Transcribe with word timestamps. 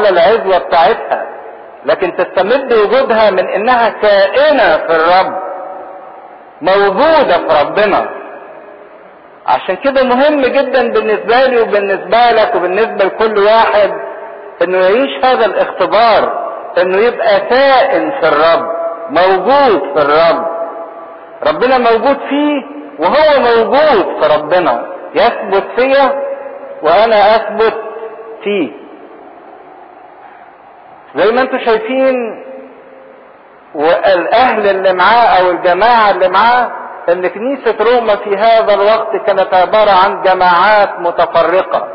ولا 0.00 0.08
العزوة 0.08 0.58
بتاعتها 0.58 1.26
لكن 1.86 2.16
تستمد 2.16 2.72
وجودها 2.72 3.30
من 3.30 3.48
إنها 3.48 3.88
كائنة 3.88 4.76
في 4.76 4.96
الرب 4.96 5.34
موجودة 6.62 7.36
في 7.48 7.64
ربنا. 7.64 8.08
عشان 9.46 9.76
كده 9.76 10.02
مهم 10.04 10.40
جدا 10.42 10.92
بالنسبة 10.92 11.46
لي 11.46 11.60
وبالنسبة 11.60 12.30
لك 12.30 12.54
وبالنسبة 12.54 13.04
لكل 13.04 13.38
واحد 13.38 13.92
إنه 14.62 14.78
يعيش 14.78 15.24
هذا 15.24 15.46
الاختبار 15.46 16.50
إنه 16.78 16.98
يبقى 16.98 17.40
كائن 17.40 18.10
في 18.20 18.28
الرب 18.28 18.66
موجود 19.10 19.80
في 19.94 20.02
الرب. 20.02 20.46
ربنا 21.46 21.78
موجود 21.78 22.18
فيه 22.28 22.62
وهو 22.98 23.40
موجود 23.40 24.20
في 24.22 24.34
ربنا. 24.36 24.86
يثبت 25.14 25.64
فيا 25.76 26.22
وأنا 26.82 27.36
أثبت 27.36 27.74
فيه. 28.44 28.79
زي 31.16 31.32
ما 31.32 31.40
أنتم 31.42 31.58
شايفين 31.58 32.44
والأهل 33.74 34.66
اللي 34.70 34.92
معاه 34.92 35.26
أو 35.40 35.50
الجماعة 35.50 36.10
اللي 36.10 36.28
معاه 36.28 36.70
إن 37.08 37.26
كنيسة 37.26 37.76
روما 37.80 38.16
في 38.16 38.36
هذا 38.36 38.74
الوقت 38.74 39.16
كانت 39.26 39.54
عبارة 39.54 39.90
عن 39.90 40.22
جماعات 40.22 41.00
متفرقة. 41.00 41.88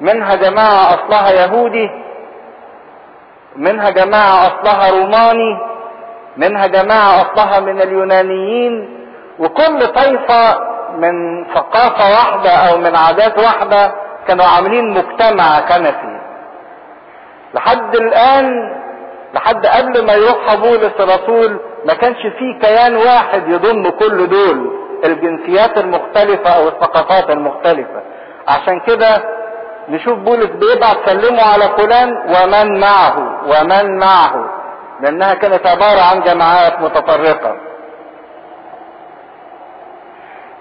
منها 0.00 0.34
جماعة 0.34 0.94
أصلها 0.94 1.30
يهودي 1.30 1.90
منها 3.56 3.90
جماعة 3.90 4.46
أصلها 4.46 4.90
روماني 4.90 5.58
منها 6.36 6.66
جماعة 6.66 7.22
أصلها 7.22 7.60
من 7.60 7.80
اليونانيين. 7.80 8.98
وكل 9.38 9.86
طائفة 9.86 10.60
من 10.96 11.44
ثقافة 11.54 12.10
واحدة 12.10 12.50
أو 12.50 12.78
من 12.78 12.96
عادات 12.96 13.38
واحدة 13.38 13.92
كانوا 14.28 14.44
عاملين 14.46 14.90
مجتمع 14.90 15.60
كنسي 15.60 16.07
لحد 17.54 17.96
الآن 17.96 18.74
لحد 19.34 19.66
قبل 19.66 20.06
ما 20.06 20.12
يروح 20.12 20.54
بولس 20.54 20.92
الرسول 21.00 21.60
ما 21.84 21.94
كانش 21.94 22.22
فيه 22.38 22.58
كيان 22.62 22.96
واحد 22.96 23.48
يضم 23.48 23.88
كل 23.90 24.28
دول 24.28 24.78
الجنسيات 25.04 25.78
المختلفة 25.78 26.50
أو 26.50 26.68
الثقافات 26.68 27.30
المختلفة. 27.30 28.02
عشان 28.48 28.80
كده 28.80 29.24
نشوف 29.88 30.18
بولس 30.18 30.46
بيبعت 30.46 30.96
سلموا 31.06 31.42
على 31.42 31.64
فلان 31.78 32.10
ومن 32.10 32.80
معه 32.80 33.40
ومن 33.46 33.98
معه 33.98 34.50
لأنها 35.00 35.34
كانت 35.34 35.66
عبارة 35.66 36.00
عن 36.00 36.20
جماعات 36.22 36.80
متفرقة. 36.80 37.56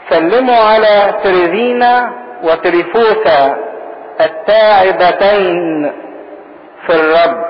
سلموا 0.10 0.56
على 0.56 1.20
تريزينا 1.24 2.12
وتريفوسا 2.44 3.58
التاعبتين. 4.22 5.92
في 6.88 6.94
الرب. 6.96 7.46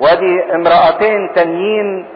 ودي 0.00 0.54
امرأتين 0.54 1.34
تانيين 1.34 2.06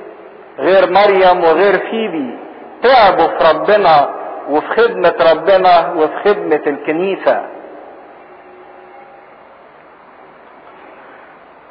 غير 0.59 0.91
مريم 0.91 1.45
وغير 1.45 1.79
فيبي. 1.79 2.39
تعبوا 2.83 3.27
في 3.27 3.51
ربنا 3.51 4.09
وفي 4.51 4.69
خدمة 4.69 5.15
ربنا 5.33 5.93
وفي 5.97 6.15
خدمة 6.25 6.63
الكنيسة. 6.67 7.43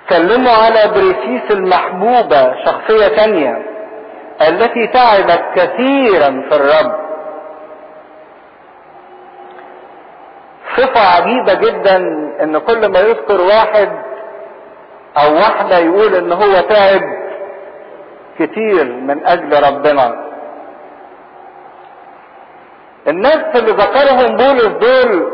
سلموا 0.09 0.51
على 0.51 0.91
بريسيس 0.93 1.51
المحبوبة 1.51 2.65
شخصية 2.65 3.07
تانية 3.07 3.65
التي 4.41 4.87
تعبت 4.87 5.43
كثيرا 5.55 6.29
في 6.49 6.55
الرب. 6.55 7.07
صفة 10.77 10.99
عجيبة 10.99 11.53
جدا 11.53 11.97
إن 12.43 12.57
كل 12.57 12.91
ما 12.91 12.99
يذكر 12.99 13.41
واحد 13.41 14.06
أو 15.17 15.33
واحدة 15.35 15.77
يقول 15.77 16.15
إن 16.15 16.31
هو 16.31 16.53
تعب 16.61 17.01
كتير 18.39 18.85
من 18.85 19.25
أجل 19.25 19.63
ربنا. 19.67 20.27
الناس 23.07 23.55
اللي 23.55 23.71
ذكرهم 23.71 24.37
بولس 24.37 24.65
دول 24.67 25.31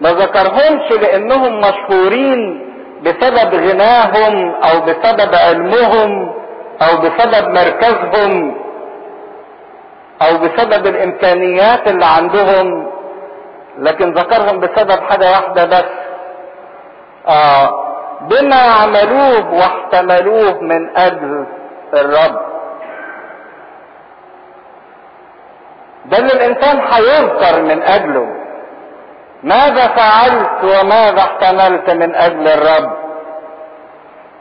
ما 0.00 0.12
ذكرهمش 0.12 0.90
لأنهم 0.92 1.60
مشهورين 1.60 2.68
بسبب 3.02 3.54
غناهم 3.54 4.54
أو 4.54 4.80
بسبب 4.80 5.34
علمهم 5.34 6.32
أو 6.82 6.96
بسبب 6.96 7.48
مركزهم 7.48 8.56
أو 10.22 10.38
بسبب 10.38 10.86
الإمكانيات 10.86 11.88
اللي 11.88 12.04
عندهم 12.04 12.92
لكن 13.78 14.12
ذكرهم 14.12 14.60
بسبب 14.60 15.00
حاجة 15.02 15.30
واحدة 15.30 15.64
بس. 15.64 15.84
آه 17.28 17.91
بما 18.28 18.56
عملوه 18.82 19.54
واحتملوه 19.54 20.60
من 20.60 20.96
أجل 20.96 21.46
الرب. 21.94 22.40
ده 26.04 26.18
اللي 26.18 26.32
الإنسان 26.32 26.80
هيذكر 26.80 27.62
من 27.62 27.82
أجله. 27.82 28.26
ماذا 29.42 29.86
فعلت 29.86 30.64
وماذا 30.64 31.18
احتملت 31.18 31.90
من 31.90 32.14
أجل 32.14 32.48
الرب؟ 32.48 32.92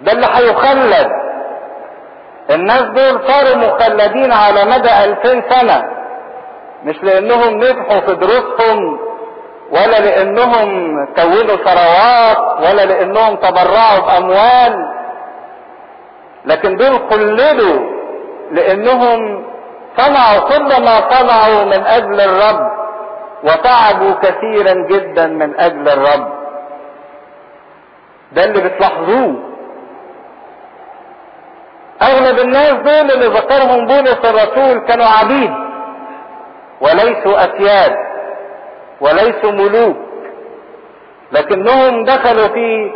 ده 0.02 0.12
اللي 0.12 0.26
هيخلد. 0.26 1.12
الناس 2.50 2.82
دول 2.82 3.22
صاروا 3.28 3.56
مخلدين 3.56 4.32
على 4.34 4.66
مدى 4.66 4.90
ألفين 5.04 5.44
سنة 5.50 5.84
مش 6.84 7.04
لأنهم 7.04 7.58
نجحوا 7.58 8.00
في 8.00 8.16
دروسهم 8.16 9.00
ولا 9.72 10.00
لأنهم 10.00 10.96
كونوا 11.16 11.56
ثروات 11.56 12.60
ولا 12.60 12.86
لأنهم 12.86 13.36
تبرعوا 13.36 14.00
بأموال. 14.00 14.76
لكن 16.46 16.76
دول 16.76 17.00
خلدوا 17.10 17.80
لأنهم 18.52 19.46
صنعوا 19.98 20.40
كل 20.50 20.84
ما 20.86 21.10
صنعوا 21.12 21.66
من 21.66 21.86
أجل 21.86 22.22
الرب 22.22 22.72
وتعبوا 23.44 24.14
كثيرا 24.14 24.74
جدا 24.74 25.28
من 25.28 25.60
أجل 25.60 25.90
الرب. 25.90 26.28
ده 28.32 28.44
اللي 28.46 28.62
بتلاحظوه. 28.62 29.36
أغلب 32.02 32.40
الناس 32.40 32.74
دول 32.74 33.12
اللي 33.12 33.28
ذكرهم 33.28 33.88
بولس 33.88 34.20
الرسول 34.26 34.80
كانوا 34.88 35.06
عبيد 35.06 35.52
وليسوا 36.82 37.46
اسياد 37.46 37.96
وليسوا 39.02 39.52
ملوك. 39.52 39.98
لكنهم 41.32 42.04
دخلوا 42.06 42.48
في 42.48 42.92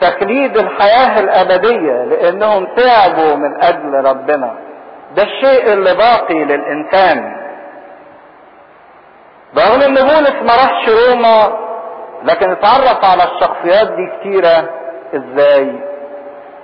تخليد 0.00 0.56
الحياة 0.58 1.20
الأبدية 1.20 2.04
لأنهم 2.04 2.66
تعبوا 2.76 3.34
من 3.36 3.62
أجل 3.62 3.94
ربنا. 4.08 4.54
ده 5.16 5.22
الشيء 5.22 5.72
اللي 5.72 5.94
باقي 5.94 6.44
للإنسان. 6.44 7.36
رغم 9.58 9.80
إن 9.82 9.94
بولس 9.94 10.36
ما 10.42 10.52
راحش 10.54 10.88
روما 10.88 11.52
لكن 12.24 12.50
اتعرف 12.50 13.04
على 13.04 13.22
الشخصيات 13.24 13.88
دي 13.92 14.06
كتيرة. 14.20 14.70
إزاي؟ 15.14 15.72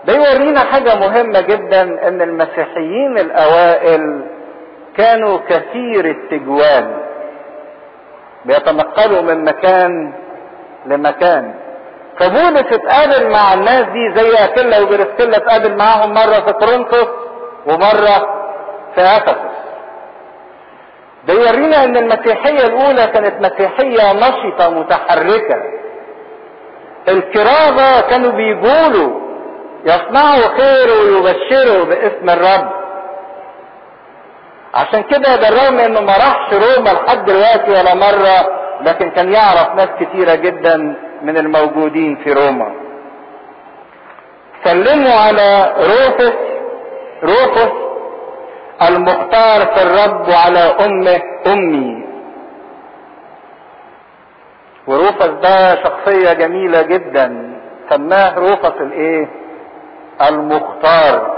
ده 0.05 0.13
يورينا 0.15 0.61
حاجة 0.61 0.95
مهمة 0.95 1.41
جدا 1.41 1.83
إن 1.83 2.23
المسيحيين 2.23 3.19
الأوائل 3.19 4.25
كانوا 4.97 5.39
كثير 5.49 6.05
التجوال 6.11 7.06
بيتنقلوا 8.47 9.23
من 9.23 9.45
مكان 9.45 10.13
لمكان. 10.87 11.55
فبولس 12.19 12.73
اتقابل 12.73 13.31
مع 13.31 13.55
الناس 13.55 13.83
دي 13.83 14.13
زي 14.17 14.45
أكيلا 14.45 14.81
وبرسكيلا 14.81 15.37
اتقابل 15.37 15.77
معاهم 15.77 16.15
مرة 16.15 16.41
في 16.47 16.53
كورنثوس 16.53 17.09
ومرة 17.67 18.29
في 18.95 19.01
أفسس. 19.01 19.57
ده 21.29 21.35
يورينا 21.35 21.85
إن 21.85 21.97
المسيحية 21.97 22.67
الأولى 22.67 23.07
كانت 23.07 23.35
مسيحية 23.47 24.13
نشطة 24.13 24.71
متحركة. 24.71 25.63
الكرازة 27.09 28.01
كانوا 28.01 28.33
بيقولوا 28.33 29.21
يصنعوا 29.85 30.49
خير 30.59 30.89
ويبشروا 30.91 31.85
باسم 31.85 32.31
الرب. 32.31 32.86
عشان 34.77 35.03
كده 35.03 35.37
بالرغم 35.37 35.79
إنه 35.79 36.01
ما 36.01 36.13
راحش 36.13 36.53
روما 36.55 36.91
لحد 36.91 37.25
دلوقتي 37.25 37.71
ولا 37.71 37.95
مرة 37.95 38.37
لكن 38.83 39.11
كان 39.11 39.33
يعرف 39.33 39.75
ناس 39.75 39.89
كتيرة 40.01 40.35
جدا 40.35 40.77
من 41.23 41.37
الموجودين 41.37 42.17
في 42.17 42.33
روما. 42.33 42.75
سلموا 44.65 45.13
على 45.21 45.75
روفس 45.79 46.33
روفس 47.23 47.73
المختار 48.89 49.67
في 49.67 49.83
الرب 49.83 50.29
وعلى 50.29 50.59
أمه 50.59 51.21
أمي. 51.47 52.07
وروفس 54.87 55.27
ده 55.43 55.75
شخصية 55.85 56.33
جميلة 56.33 56.83
جدا 56.83 57.53
سماه 57.91 58.35
روفس 58.39 58.73
الإيه؟ 58.81 59.29
المختار. 60.29 61.37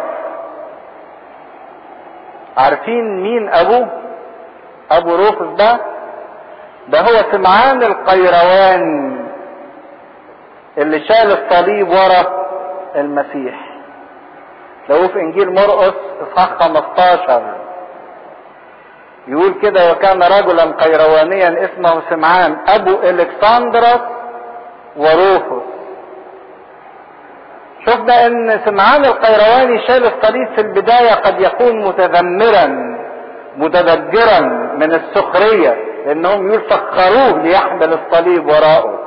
عارفين 2.59 3.23
مين 3.23 3.49
ابوه 3.49 3.89
أبو 4.91 5.15
روفس 5.17 5.57
ده 5.59 5.81
ده 6.89 7.01
هو 7.01 7.33
سمعان 7.33 7.83
القيروان 7.83 8.83
اللي 10.79 10.99
شال 11.09 11.33
الصليب 11.39 11.89
ورا 11.89 12.47
المسيح. 12.97 13.55
لو 14.89 15.09
في 15.09 15.21
إنجيل 15.21 15.55
مرقس 15.55 15.95
إصحاح 16.23 16.59
15 16.59 17.55
يقول 19.29 19.55
كده 19.63 19.93
وكان 19.93 20.23
رجلا 20.23 20.65
قيروانيا 20.65 21.65
اسمه 21.65 22.03
سمعان 22.11 22.57
أبو 22.69 23.03
ألكسندرس 23.03 24.01
وروفوس. 24.97 25.78
شفنا 27.87 28.27
إن 28.27 28.61
سمعان 28.65 29.05
القيرواني 29.05 29.81
شال 29.87 30.05
الصليب 30.07 30.49
في 30.55 30.61
البداية 30.61 31.15
قد 31.15 31.41
يكون 31.41 31.85
متذمرا 31.85 32.97
متذكرا 33.57 34.41
من 34.77 34.95
السخرية 34.95 35.77
لأنهم 36.07 36.53
يسخروه 36.53 37.43
ليحمل 37.43 37.93
الصليب 37.93 38.47
وراءه. 38.47 38.99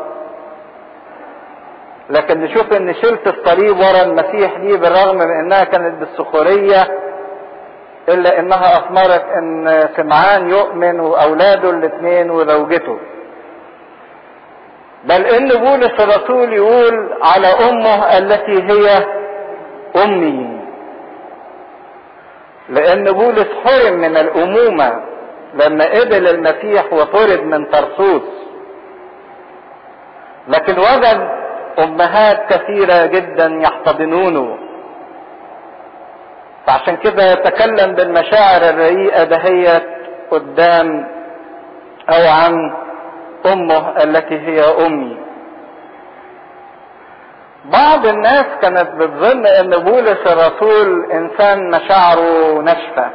لكن 2.09 2.41
نشوف 2.41 2.73
إن 2.73 2.93
شلت 2.93 3.27
الصليب 3.27 3.79
ورا 3.79 4.01
المسيح 4.03 4.57
دي 4.57 4.77
بالرغم 4.77 5.15
من 5.17 5.31
إنها 5.39 5.63
كانت 5.63 5.95
بالسخرية 5.99 6.87
إلا 8.09 8.39
إنها 8.39 8.77
أثمرت 8.77 9.25
إن 9.37 9.87
سمعان 9.97 10.49
يؤمن 10.49 10.99
وأولاده 10.99 11.69
الاثنين 11.69 12.31
وزوجته. 12.31 12.97
بل 15.03 15.25
إن 15.25 15.47
بولس 15.47 15.99
الرسول 15.99 16.53
يقول 16.53 17.13
على 17.23 17.47
أمه 17.47 18.17
التي 18.17 18.63
هي 18.71 19.05
أمي. 20.03 20.61
لأن 22.69 23.11
بولس 23.11 23.47
حرم 23.65 23.93
من 23.93 24.17
الأمومة 24.17 25.03
لما 25.53 25.85
قبل 25.85 26.27
المسيح 26.27 26.93
وطرد 26.93 27.43
من 27.43 27.65
طرسوس. 27.65 28.21
لكن 30.47 30.79
وجد 30.79 31.29
أمهات 31.79 32.53
كثيرة 32.53 33.05
جدا 33.05 33.59
يحتضنونه. 33.61 34.57
فعشان 36.67 36.97
كده 36.97 37.31
يتكلم 37.31 37.95
بالمشاعر 37.95 38.61
الرقيقة 38.69 39.23
دهيت 39.23 39.83
قدام 40.31 41.07
أو 42.09 42.27
عن 42.27 42.73
أمه 43.45 44.03
التي 44.03 44.39
هي 44.39 44.61
أمي. 44.85 45.17
بعض 47.65 48.05
الناس 48.05 48.45
كانت 48.61 48.89
بتظن 48.97 49.45
إن 49.45 49.69
بولس 49.69 50.19
الرسول 50.27 51.11
إنسان 51.11 51.69
مشاعره 51.71 52.61
ناشفة. 52.61 53.09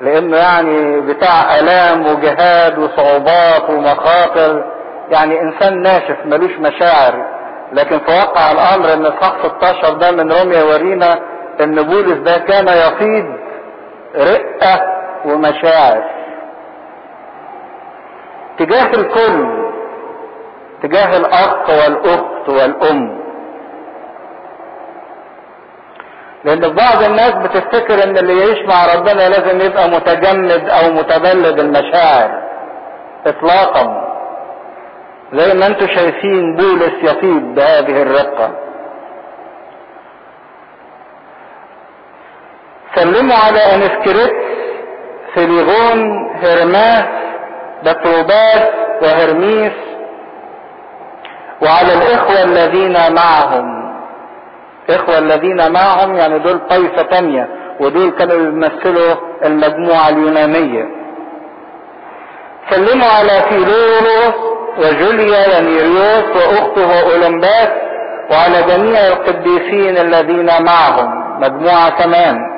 لأنه 0.00 0.36
يعني 0.36 1.00
بتاع 1.00 1.58
آلام 1.58 2.06
وجهاد 2.06 2.78
وصعوبات 2.78 3.70
ومخاطر. 3.70 4.64
يعني 5.10 5.40
إنسان 5.40 5.82
ناشف 5.82 6.16
ملوش 6.24 6.52
مشاعر. 6.52 7.26
لكن 7.72 7.98
في 7.98 8.10
واقع 8.10 8.52
الأمر 8.52 8.92
إن 8.92 9.06
اصحاح 9.06 9.32
16 9.46 9.92
ده 9.94 10.10
من 10.10 10.32
روميا 10.32 10.58
يورينا 10.60 11.18
إن 11.60 11.82
بولس 11.82 12.18
ده 12.18 12.38
كان 12.38 12.68
يفيض 12.68 13.36
رقة 14.16 14.80
ومشاعر. 15.24 16.21
تجاه 18.58 18.86
الكل 18.94 19.62
تجاه 20.82 21.16
الأخ 21.16 21.68
والأخت 21.70 22.48
والأم. 22.48 23.22
لأن 26.44 26.60
بعض 26.60 27.02
الناس 27.02 27.32
بتفتكر 27.34 28.04
إن 28.04 28.18
اللي 28.18 28.38
يعيش 28.40 28.58
مع 28.68 28.94
ربنا 28.94 29.28
لازم 29.28 29.60
يبقى 29.60 29.88
متجمد 29.88 30.68
أو 30.68 30.90
متبلد 30.90 31.58
المشاعر 31.60 32.42
اطلاقا. 33.26 34.02
زي 35.32 35.54
ما 35.54 35.66
أنتم 35.66 35.86
شايفين 35.86 36.56
بولس 36.56 36.94
يفيض 37.02 37.54
بهذه 37.54 38.02
الرقة. 38.02 38.50
سلموا 42.94 43.36
على 43.36 43.58
أسينكريتس 43.58 44.34
فليغون 45.34 46.30
هرماس 46.42 47.04
بتروباس 47.84 48.62
وهرميس 49.02 49.72
وعلى 51.62 51.92
الإخوة 51.92 52.42
الذين 52.42 53.14
معهم. 53.14 53.82
إخوة 54.90 55.18
الذين 55.18 55.72
معهم 55.72 56.16
يعني 56.16 56.38
دول 56.38 56.58
طائفة 56.58 57.02
تانية 57.02 57.48
ودول 57.80 58.10
كانوا 58.10 58.36
بيمثلوا 58.36 59.14
المجموعة 59.44 60.08
اليونانية. 60.08 60.84
سلموا 62.70 63.08
على 63.08 63.42
فيلولوغس 63.48 64.34
وجوليا 64.78 65.58
ونيريوس 65.58 66.36
وأخته 66.36 67.00
أولمباس 67.12 67.68
وعلى 68.30 68.62
جميع 68.62 69.00
القديسين 69.06 69.98
الذين 69.98 70.62
معهم 70.62 71.40
مجموعة 71.40 71.90
كمان. 71.90 72.51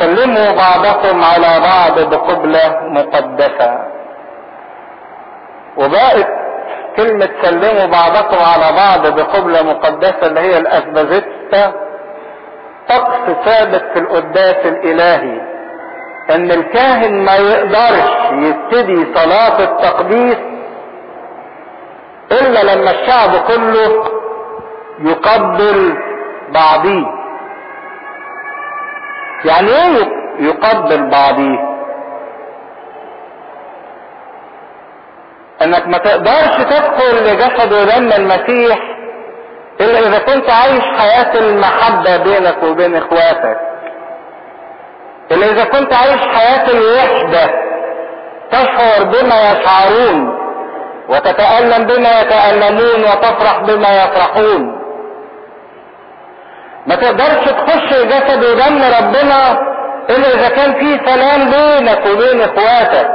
سلموا 0.00 0.50
بعضكم 0.52 1.24
على 1.24 1.60
بعض 1.60 2.00
بقبلة 2.14 2.80
مقدسة. 2.82 3.78
وبقت 5.76 6.28
كلمة 6.96 7.28
سلموا 7.42 7.86
بعضكم 7.86 8.36
على 8.44 8.76
بعض 8.76 9.06
بقبلة 9.20 9.62
مقدسة 9.62 10.26
اللي 10.26 10.40
هي 10.40 10.58
الأسبازيتا 10.58 11.72
طقس 12.88 13.32
ثابت 13.44 13.84
في 13.92 13.98
القداس 13.98 14.66
الإلهي. 14.66 15.40
إن 16.30 16.50
الكاهن 16.50 17.24
ما 17.24 17.36
يقدرش 17.36 18.10
يبتدي 18.32 19.14
صلاة 19.14 19.62
التقديس 19.64 20.36
إلا 22.32 22.74
لما 22.74 22.90
الشعب 22.90 23.30
كله 23.48 24.04
يقبل 25.00 25.96
بعضيه. 26.54 27.19
يعني 29.44 29.68
إيه 29.68 30.08
يقبل 30.38 31.10
بعضيه 31.10 31.70
إنك 35.62 35.86
ما 35.88 35.98
تقدرش 35.98 36.56
تدخل 36.56 37.24
لجسد 37.24 37.72
ودم 37.72 38.12
المسيح 38.12 38.78
إلا 39.80 39.98
إذا 39.98 40.18
كنت 40.18 40.50
عايش 40.50 40.82
حياة 40.98 41.38
المحبة 41.38 42.16
بينك 42.16 42.62
وبين 42.62 42.96
إخواتك. 42.96 43.56
إلا 45.32 45.46
إذا 45.46 45.64
كنت 45.64 45.92
عايش 45.94 46.20
حياة 46.20 46.70
الوحدة 46.70 47.50
تشعر 48.50 49.04
بما 49.04 49.50
يشعرون 49.52 50.38
وتتألم 51.08 51.84
بما 51.86 52.20
يتألمون 52.20 53.00
وتفرح 53.04 53.58
بما 53.58 54.04
يفرحون. 54.04 54.79
ما 56.86 56.94
تقدرش 56.94 57.44
تخش 57.44 57.94
جسد 57.94 58.44
ودم 58.44 58.82
ربنا 59.00 59.70
إلا 60.10 60.34
إذا 60.34 60.48
كان 60.48 60.72
في 60.74 61.00
سلام 61.06 61.50
بينك 61.50 62.06
وبين 62.06 62.40
إخواتك. 62.40 63.10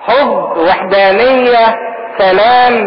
حب 0.00 0.56
وحدانية 0.58 1.66
سلام 2.18 2.84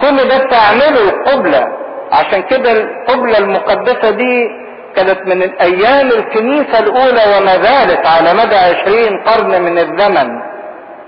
كل 0.00 0.16
ده 0.28 0.38
بتعمله 0.44 1.08
القبلة 1.10 1.66
عشان 2.12 2.42
كده 2.42 2.72
القبلة 2.72 3.38
المقدسة 3.38 4.10
دي 4.10 4.48
كانت 4.96 5.20
من 5.26 5.42
أيام 5.60 6.06
الكنيسة 6.08 6.78
الأولى 6.78 7.22
وما 7.36 7.56
زالت 7.62 8.06
على 8.06 8.34
مدى 8.34 8.56
عشرين 8.56 9.22
قرن 9.26 9.62
من 9.62 9.78
الزمن. 9.78 10.28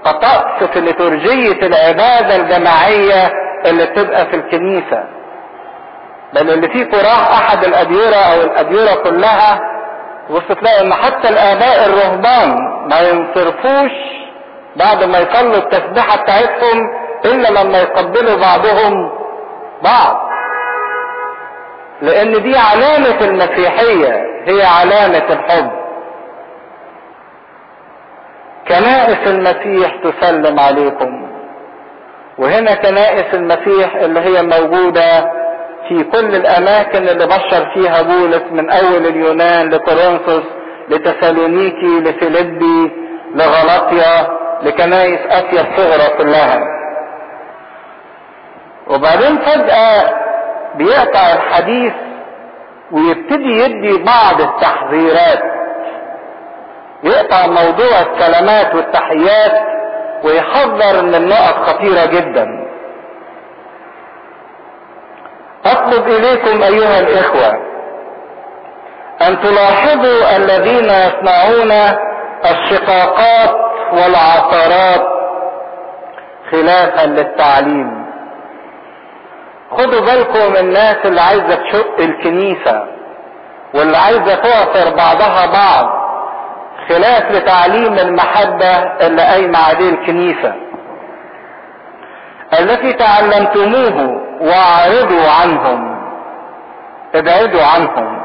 كطقس 0.05 0.65
في 0.73 0.81
لتورجية 0.81 1.67
العبادة 1.67 2.37
الجماعية 2.37 3.33
اللي 3.67 3.87
بتبقى 3.87 4.27
في 4.27 4.37
الكنيسة. 4.37 5.05
بل 6.35 6.51
اللي 6.51 6.69
فيكم 6.69 6.97
راح 6.97 7.31
أحد 7.33 7.65
الأديرة 7.65 8.17
أو 8.17 8.41
الأديرة 8.41 8.95
كلها 8.95 9.61
وسط 10.31 10.53
تلاقي 10.53 10.81
إن 10.81 10.95
حتى 10.95 11.29
الآباء 11.29 11.87
الرهبان 11.87 12.57
ما 12.89 13.01
ينصرفوش 13.01 13.93
بعد 14.77 15.05
ما 15.05 15.19
يصلوا 15.19 15.57
التسبيحة 15.57 16.23
بتاعتهم 16.23 16.89
إلا 17.25 17.49
لما 17.49 17.79
يقبلوا 17.79 18.37
بعضهم 18.37 19.11
بعض. 19.83 20.17
لأن 22.03 22.43
دي 22.43 22.57
علامة 22.57 23.21
المسيحية 23.21 24.25
هي 24.47 24.63
علامة 24.65 25.25
الحب. 25.33 25.71
كنائس 28.69 29.27
المسيح 29.27 29.97
تسلم 30.05 30.61
عليكم. 30.61 31.29
وهنا 32.39 32.75
كنائس 32.75 33.35
المسيح 33.35 33.95
اللي 33.95 34.21
هي 34.21 34.43
موجودة 34.43 35.33
في 35.93 36.05
كل 36.05 36.35
الأماكن 36.35 37.09
اللي 37.09 37.27
بشر 37.27 37.71
فيها 37.75 38.03
بولس 38.03 38.43
من 38.51 38.71
أول 38.71 39.07
اليونان 39.07 39.71
لكورنثوس 39.71 40.43
لتسالونيكي 40.89 42.01
لفيليبي 42.01 42.93
لغلاطيا 43.35 44.29
لكنائس 44.63 45.21
آسيا 45.27 45.61
الصغرى 45.61 46.19
كلها. 46.19 46.61
وبعدين 48.87 49.39
فجأة 49.39 50.15
بيقطع 50.75 51.33
الحديث 51.33 51.93
ويبتدي 52.93 53.59
يدي 53.63 53.99
بعض 53.99 54.41
التحذيرات. 54.41 55.43
يقطع 57.05 57.47
موضوع 57.47 58.01
السلامات 58.13 58.75
والتحيات 58.75 59.63
ويحذر 60.25 61.03
من 61.03 61.29
نقط 61.29 61.55
خطيرة 61.55 62.07
جدا. 62.07 62.62
أطلب 65.67 66.09
إليكم 66.09 66.63
أيها 66.63 67.01
الإخوة 67.01 67.73
أن 69.29 69.41
تلاحظوا 69.43 70.37
الذين 70.37 70.85
يصنعون 70.85 71.73
الشقاقات 72.51 73.57
والعثرات 73.93 75.07
خلافا 76.51 77.07
للتعليم. 77.07 78.03
خدوا 79.71 80.01
بالكم 80.01 80.57
الناس 80.57 80.97
اللي 81.05 81.21
عايزة 81.21 81.55
تشق 81.55 82.01
الكنيسة 82.01 82.87
واللي 83.75 83.97
عايزة 83.97 84.35
تعثر 84.35 84.97
بعضها 84.97 85.47
بعض 85.47 86.03
خلاف 86.89 87.31
لتعليم 87.33 87.95
المحبة 87.99 88.77
اللي 89.07 89.23
قايمة 89.23 89.59
عليه 89.59 89.91
الكنيسة. 89.91 90.55
التي 92.61 92.93
تعلمتموه 92.93 94.22
واعرضوا 94.43 95.31
عنهم. 95.43 95.93
ابعدوا 97.15 97.63
عنهم. 97.63 98.23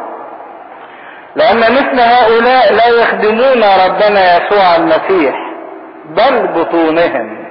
لأن 1.35 1.57
مثل 1.59 1.99
هؤلاء 1.99 2.73
لا 2.73 2.87
يخدمون 2.87 3.63
ربنا 3.85 4.37
يسوع 4.37 4.75
المسيح 4.75 5.35
بل 6.05 6.47
بطونهم. 6.47 7.47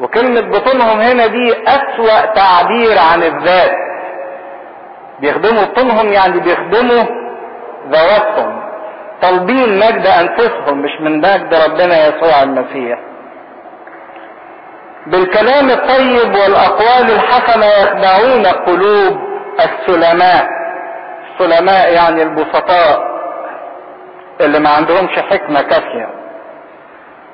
وكلمة 0.00 0.40
بطونهم 0.40 1.00
هنا 1.00 1.26
دي 1.26 1.54
أسوأ 1.68 2.20
تعبير 2.34 2.98
عن 3.12 3.22
الذات. 3.22 3.76
بيخدموا 5.20 5.64
بطونهم 5.64 6.12
يعني 6.12 6.40
بيخدموا 6.40 7.04
ذواتهم. 7.88 8.60
طالبين 9.22 9.78
مجد 9.78 10.06
أنفسهم 10.06 10.78
مش 10.82 11.00
من 11.00 11.18
مجد 11.18 11.54
ربنا 11.54 12.06
يسوع 12.06 12.42
المسيح. 12.42 12.98
بالكلام 15.06 15.70
الطيب 15.70 16.34
والأقوال 16.34 17.10
الحسنة 17.10 17.66
يخدعون 17.66 18.46
قلوب 18.46 19.18
السلماء. 19.60 20.46
السلماء 21.32 21.92
يعني 21.92 22.22
البسطاء 22.22 23.16
اللي 24.40 24.58
ما 24.58 24.70
عندهمش 24.70 25.18
حكمة 25.18 25.62
كافية. 25.62 26.08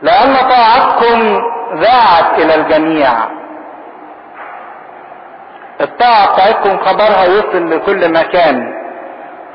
لأن 0.02 0.34
طاعتكم 0.36 1.42
ذاعت 1.74 2.38
إلى 2.38 2.54
الجميع. 2.54 3.10
الطاعة 5.80 6.32
بتاعتكم 6.34 6.78
خبرها 6.78 7.24
وصل 7.28 7.70
لكل 7.70 8.12
مكان. 8.12 8.72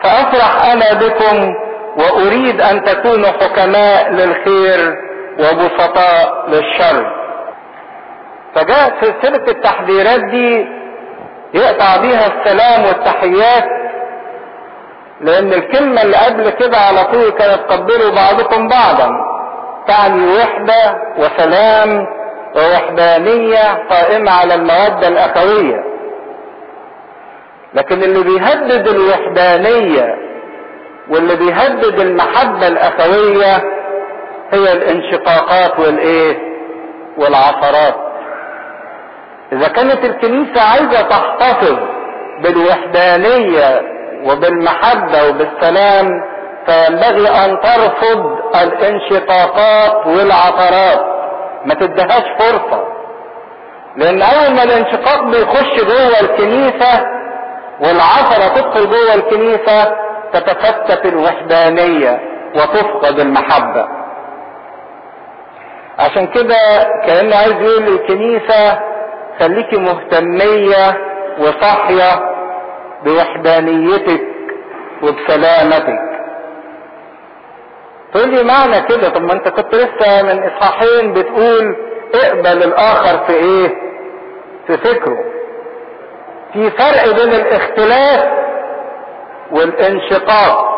فأفرح 0.04 0.66
أنا 0.72 0.94
بكم 0.94 1.54
وأريد 1.98 2.62
أن 2.62 2.84
تكونوا 2.84 3.30
حكماء 3.30 4.10
للخير 4.10 4.96
وبسطاء 5.40 6.46
للشر. 6.48 7.17
فجاءت 8.56 8.94
سلسلة 9.06 9.44
التحذيرات 9.48 10.20
دي 10.20 10.66
يقطع 11.54 11.98
بيها 11.98 12.28
السلام 12.28 12.86
والتحيات 12.86 13.64
لأن 15.22 15.54
الكلمة 15.54 16.02
اللي 16.02 16.18
قبل 16.18 16.50
كده 16.50 16.78
على 16.78 17.04
طول 17.04 17.30
كانت 17.30 17.60
قبلوا 17.72 18.16
بعضكم 18.16 18.68
بعضا. 18.68 19.10
تعني 19.88 20.38
وحدة 20.38 20.98
وسلام 21.18 22.06
ووحدانية 22.56 23.88
قائمة 23.90 24.32
على 24.32 24.54
المودة 24.56 25.08
الأخوية. 25.08 25.84
لكن 27.74 28.04
اللي 28.04 28.24
بيهدد 28.24 28.88
الوحدانية 28.88 30.16
واللي 31.10 31.36
بيهدد 31.36 32.00
المحبة 32.00 32.68
الأخوية 32.68 33.56
هي 34.52 34.74
الانشقاقات 34.74 35.80
والإيه؟ 35.80 36.38
والعثرات. 37.18 38.07
إذا 39.52 39.68
كانت 39.68 40.06
الكنيسة 40.06 40.62
عايزة 40.62 41.02
تحتفظ 41.02 41.78
بالوحدانية 42.44 43.82
وبالمحبة 44.24 45.30
وبالسلام 45.30 46.08
فينبغي 46.66 47.30
أن 47.30 47.60
ترفض 47.62 48.38
الانشقاقات 48.62 50.08
والعثرات. 50.08 51.06
ما 51.66 51.74
تدهاش 51.74 52.24
فرصة. 52.40 52.88
لأن 53.98 54.22
أول 54.22 54.56
ما 54.56 54.64
الانشقاق 54.64 55.24
بيخش 55.24 55.84
جوه 55.84 56.20
الكنيسة 56.22 57.06
والعثرة 57.80 58.48
تدخل 58.56 58.90
جوه 58.90 59.14
الكنيسة 59.16 59.96
تتفتت 60.34 61.06
الوحدانية 61.06 62.20
وتفقد 62.56 63.20
المحبة. 63.20 63.88
عشان 66.00 66.28
كده 66.28 66.56
كأنه 67.06 67.36
عايز 67.36 67.54
يقول 67.54 67.84
للكنيسة 67.84 68.80
خليكي 69.40 69.78
مهتمية 69.78 70.98
وصاحية 71.40 72.34
بوحدانيتك 73.06 74.22
وبسلامتك. 75.04 76.00
تقول 78.14 78.30
لي 78.30 78.44
معنى 78.44 78.82
كده؟ 78.82 79.10
طب 79.10 79.22
ما 79.22 79.34
انت 79.34 79.48
كنت 79.48 79.76
لسه 79.76 80.22
من 80.24 80.44
إصحاحين 80.44 81.14
بتقول 81.14 81.76
اقبل 82.16 82.64
الآخر 82.64 83.18
في 83.28 83.34
إيه؟ 83.34 83.68
في 84.68 84.78
فكره. 84.78 85.18
في 86.54 86.70
فرق 86.72 87.06
بين 87.16 87.34
الاختلاف 87.34 88.24
والانشقاق. 89.52 90.78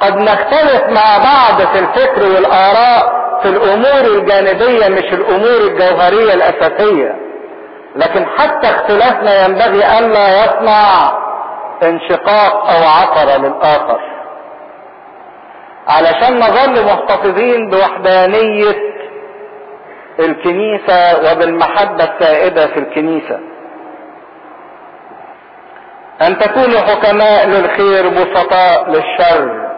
قد 0.00 0.16
نختلف 0.16 0.82
مع 0.88 1.18
بعض 1.18 1.66
في 1.72 1.78
الفكر 1.78 2.22
والآراء 2.34 3.24
في 3.42 3.48
الأمور 3.48 4.14
الجانبية 4.18 4.88
مش 4.88 5.12
الأمور 5.12 5.60
الجوهرية 5.60 6.34
الأساسية. 6.34 7.16
لكن 7.96 8.26
حتى 8.26 8.68
اختلافنا 8.70 9.44
ينبغي 9.44 9.84
أن 9.84 10.10
لا 10.10 10.44
يصنع 10.44 11.12
انشقاق 11.82 12.66
أو 12.66 12.82
عثرة 12.84 13.36
للآخر. 13.36 14.00
علشان 15.88 16.38
نظل 16.38 16.84
محتفظين 16.84 17.70
بوحدانية 17.70 18.94
الكنيسة 20.18 21.32
وبالمحبة 21.32 22.04
السائدة 22.04 22.66
في 22.66 22.78
الكنيسة. 22.78 23.40
أن 26.22 26.38
تكونوا 26.38 26.80
حكماء 26.80 27.46
للخير 27.46 28.08
بسطاء 28.08 28.90
للشر. 28.90 29.70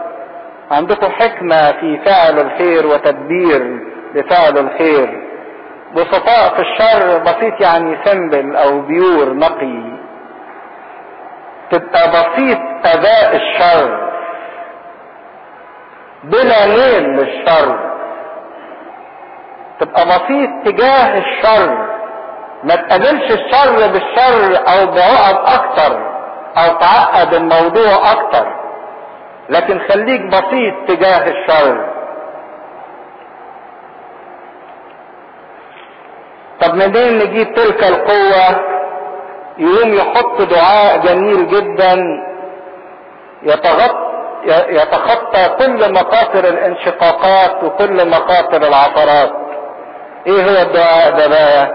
عندكم 0.71 1.13
حكمة 1.13 1.73
في 1.73 2.01
فعل 2.05 2.39
الخير 2.41 2.87
وتدبير 2.87 3.81
لفعل 4.15 4.59
الخير. 4.59 5.26
بسطاء 5.97 6.55
في 6.55 6.61
الشر 6.63 7.19
بسيط 7.19 7.61
يعني 7.61 7.99
سمبل 8.05 8.57
أو 8.57 8.81
بيور 8.81 9.35
نقي. 9.35 9.97
تبقى 11.71 12.09
بسيط 12.11 12.59
أداء 12.85 13.37
الشر. 13.37 14.11
بلا 16.25 16.67
ميل 16.67 17.03
للشر. 17.03 17.79
تبقى 19.81 20.05
بسيط 20.07 20.51
تجاه 20.65 21.19
الشر. 21.19 21.87
ما 22.65 22.75
تقابلش 22.77 23.31
الشر 23.31 23.87
بالشر 23.93 24.57
أو 24.69 24.87
بعقد 24.87 25.37
أكتر 25.61 26.17
أو 26.57 26.79
تعقد 26.79 27.35
الموضوع 27.35 28.13
أكتر. 28.13 28.47
لكن 29.49 29.81
خليك 29.89 30.21
بسيط 30.23 30.75
تجاه 30.89 31.29
الشر. 31.29 31.96
طب 36.61 36.75
منين 36.75 37.19
نجيب 37.19 37.55
تلك 37.55 37.85
القوة 37.85 38.61
يقوم 39.59 39.95
يحط 39.95 40.43
دعاء 40.43 40.99
جميل 40.99 41.47
جدا 41.49 41.95
يتغطى 43.43 44.07
يتخطى 44.69 45.49
كل 45.59 45.93
مقاطر 45.93 46.45
الانشقاقات 46.49 47.65
وكل 47.65 48.11
مقاطر 48.11 48.57
العثرات. 48.69 49.33
إيه 50.27 50.43
هو 50.45 50.63
الدعاء 50.63 51.11
ده 51.19 51.27
بقى؟ 51.29 51.73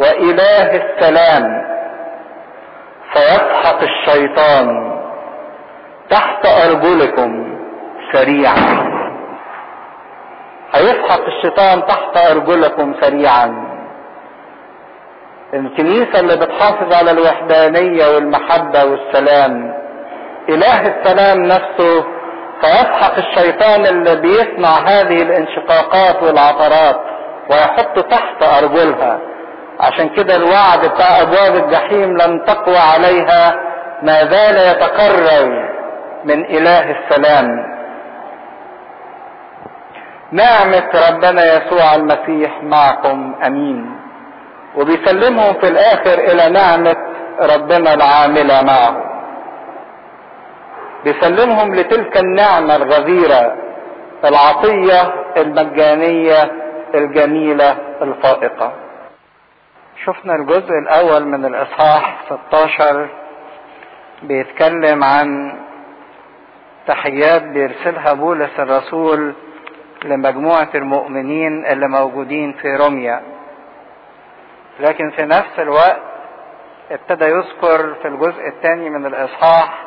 وإله 0.00 0.76
السلام 0.76 1.64
فيسحق 3.12 3.82
الشيطان 3.82 4.98
تحت 6.10 6.46
أرجلكم 6.46 7.58
سريعا. 8.12 8.54
هيسحق 10.74 11.20
الشيطان 11.26 11.86
تحت 11.86 12.16
أرجلكم 12.30 12.94
سريعا. 13.00 13.67
الكنيسة 15.54 16.20
اللي 16.20 16.36
بتحافظ 16.36 16.92
على 16.94 17.10
الوحدانية 17.10 18.06
والمحبة 18.14 18.84
والسلام. 18.84 19.74
إله 20.48 20.86
السلام 20.86 21.42
نفسه 21.42 22.04
فيسحق 22.60 23.14
الشيطان 23.18 23.86
اللي 23.86 24.16
بيصنع 24.16 24.78
هذه 24.78 25.22
الانشقاقات 25.22 26.22
والعثرات 26.22 27.00
ويحط 27.50 27.98
تحت 27.98 28.42
أرجلها. 28.42 29.18
عشان 29.80 30.08
كده 30.08 30.36
الوعد 30.36 30.86
بتاع 30.94 31.20
أبواب 31.22 31.64
الجحيم 31.64 32.16
لن 32.16 32.44
تقوى 32.44 32.78
عليها 32.78 33.54
ما 34.02 34.24
زال 34.24 34.56
يتقرب 34.76 35.48
من 36.24 36.44
إله 36.44 36.90
السلام. 36.90 37.48
نعمة 40.32 40.90
ربنا 41.10 41.44
يسوع 41.56 41.94
المسيح 41.94 42.62
معكم. 42.62 43.34
آمين. 43.46 43.97
وبيسلمهم 44.76 45.54
في 45.54 45.68
الآخر 45.68 46.18
إلى 46.18 46.48
نعمة 46.48 46.96
ربنا 47.40 47.94
العاملة 47.94 48.62
معه. 48.62 49.04
بيسلمهم 51.04 51.74
لتلك 51.74 52.16
النعمة 52.16 52.76
الغزيرة 52.76 53.56
العطية 54.24 55.12
المجانية 55.36 56.52
الجميلة 56.94 57.76
الفائقة. 58.02 58.72
شفنا 60.04 60.34
الجزء 60.34 60.70
الأول 60.82 61.24
من 61.24 61.44
الإصحاح 61.44 62.20
16 62.50 63.08
بيتكلم 64.22 65.04
عن 65.04 65.58
تحيات 66.86 67.42
بيرسلها 67.42 68.12
بولس 68.12 68.50
الرسول 68.58 69.34
لمجموعة 70.04 70.68
المؤمنين 70.74 71.66
اللي 71.66 71.88
موجودين 71.88 72.52
في 72.52 72.76
روميا. 72.76 73.22
لكن 74.80 75.10
في 75.10 75.22
نفس 75.22 75.58
الوقت 75.58 76.02
ابتدى 76.90 77.24
يذكر 77.24 77.94
في 77.94 78.08
الجزء 78.08 78.48
الثاني 78.48 78.90
من 78.90 79.06
الإصحاح 79.06 79.84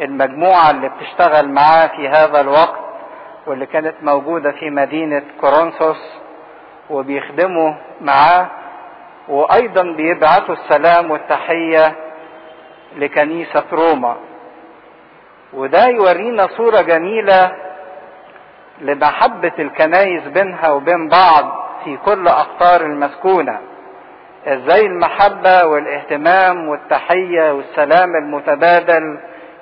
المجموعة 0.00 0.70
اللي 0.70 0.88
بتشتغل 0.88 1.48
معاه 1.48 1.86
في 1.86 2.08
هذا 2.08 2.40
الوقت 2.40 2.78
واللي 3.46 3.66
كانت 3.66 3.94
موجودة 4.02 4.52
في 4.52 4.70
مدينة 4.70 5.22
كورنثوس 5.40 6.18
وبيخدموا 6.90 7.72
معاه 8.00 8.46
وأيضا 9.28 9.82
بيبعتوا 9.82 10.54
السلام 10.54 11.10
والتحية 11.10 11.94
لكنيسة 12.96 13.64
روما. 13.72 14.16
وده 15.52 15.86
يورينا 15.86 16.46
صورة 16.56 16.80
جميلة 16.80 17.52
لمحبة 18.80 19.52
الكنايس 19.58 20.22
بينها 20.22 20.70
وبين 20.70 21.08
بعض 21.08 21.44
في 21.84 21.96
كل 21.96 22.28
أقطار 22.28 22.80
المسكونة. 22.80 23.60
إزاي 24.46 24.86
المحبة 24.86 25.64
والاهتمام 25.64 26.68
والتحية 26.68 27.52
والسلام 27.52 28.16
المتبادل 28.16 29.18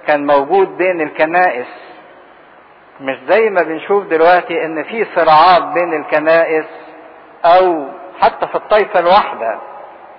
كان 0.06 0.26
موجود 0.26 0.76
بين 0.76 1.00
الكنائس 1.00 1.66
مش 3.00 3.16
زي 3.28 3.50
ما 3.50 3.62
بنشوف 3.62 4.06
دلوقتي 4.06 4.64
إن 4.64 4.82
في 4.82 5.06
صراعات 5.14 5.62
بين 5.62 5.94
الكنائس 5.94 6.64
أو 7.44 7.86
حتى 8.20 8.46
في 8.46 8.54
الطائفة 8.54 9.00
الواحدة 9.00 9.58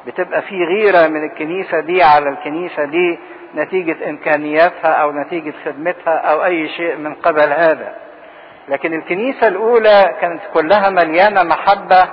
بتبقى 0.07 0.41
في 0.41 0.55
غيرة 0.63 1.07
من 1.07 1.23
الكنيسة 1.23 1.79
دي 1.79 2.03
على 2.03 2.29
الكنيسة 2.29 2.83
دي 2.85 3.19
نتيجة 3.55 4.09
إمكانياتها 4.09 4.87
أو 4.91 5.11
نتيجة 5.11 5.53
خدمتها 5.65 6.13
أو 6.17 6.45
أي 6.45 6.69
شيء 6.69 6.95
من 6.95 7.13
قبل 7.13 7.53
هذا. 7.53 7.93
لكن 8.67 8.93
الكنيسة 8.93 9.47
الأولى 9.47 10.15
كانت 10.21 10.41
كلها 10.53 10.89
مليانة 10.89 11.43
محبة 11.43 12.07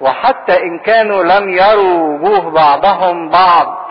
وحتى 0.00 0.62
إن 0.62 0.78
كانوا 0.78 1.22
لم 1.22 1.48
يروا 1.48 2.18
وجوه 2.18 2.50
بعضهم 2.50 3.28
بعض 3.28 3.84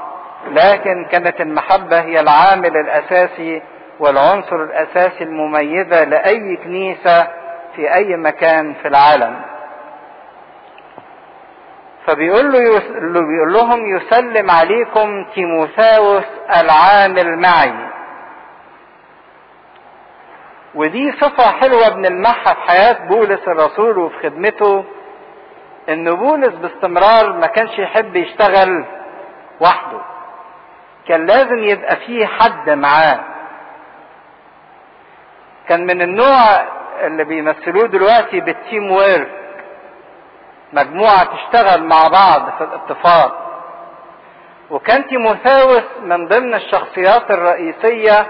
لكن 0.51 1.05
كانت 1.12 1.41
المحبة 1.41 2.00
هي 2.01 2.19
العامل 2.19 2.77
الأساسي 2.77 3.62
والعنصر 4.00 4.55
الأساسي 4.55 5.24
المميزة 5.24 6.03
لأي 6.03 6.55
كنيسة 6.63 7.27
في 7.75 7.93
أي 7.93 8.17
مكان 8.17 8.74
في 8.74 8.88
العالم. 8.88 9.41
فبيقول 12.07 12.51
له. 12.51 12.60
بيقول 13.22 13.53
لهم 13.53 13.95
يسلم 13.98 14.51
عليكم 14.51 15.25
تيموثاوس 15.36 16.24
العامل 16.55 17.39
معي 17.39 17.74
ودي 20.75 21.12
صفة 21.12 21.51
حلوة 21.51 21.89
بنلمحها 21.89 22.53
في 22.53 22.62
حياة 22.62 23.07
بولس 23.07 23.48
الرسول 23.48 23.98
وفي 23.98 24.15
خدمته 24.29 24.86
ان 25.89 26.15
بولس 26.15 26.53
باستمرار 26.55 27.33
ما 27.33 27.47
كانش 27.47 27.79
يحب 27.79 28.15
يشتغل 28.15 28.85
وحده. 29.61 29.99
كان 31.08 31.25
لازم 31.25 31.58
يبقى 31.63 31.95
فيه 31.95 32.25
حد 32.25 32.69
معاه. 32.69 33.19
كان 35.69 35.86
من 35.86 36.01
النوع 36.01 36.63
اللي 37.05 37.23
بيمثلوه 37.23 37.88
دلوقتي 37.88 38.39
بالتيم 38.39 38.91
ويرك 38.91 39.31
مجموعة 40.73 41.23
تشتغل 41.36 41.84
مع 41.84 42.08
بعض 42.08 42.49
في 42.58 42.63
الاتفاق. 42.63 43.39
وكان 44.69 45.08
تيموثاوس 45.08 45.84
من 46.01 46.27
ضمن 46.27 46.53
الشخصيات 46.53 47.31
الرئيسية 47.31 48.27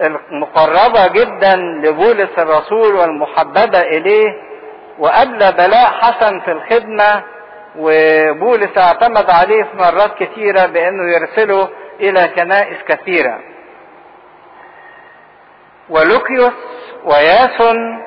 المقربة 0.00 1.06
جدا 1.06 1.56
لبولس 1.56 2.38
الرسول 2.38 2.94
والمحببة 2.94 3.80
إليه 3.80 4.45
وقبل 4.98 5.52
بلاء 5.52 5.86
حسن 6.00 6.40
في 6.40 6.50
الخدمة 6.52 7.22
وبولس 7.78 8.78
اعتمد 8.78 9.30
عليه 9.30 9.62
في 9.62 9.76
مرات 9.76 10.14
كثيرة 10.18 10.66
بأنه 10.66 11.12
يرسله 11.14 11.68
إلى 12.00 12.28
كنائس 12.28 12.76
كثيرة. 12.88 13.40
ولوكيوس 15.88 16.52
وياسون 17.04 18.02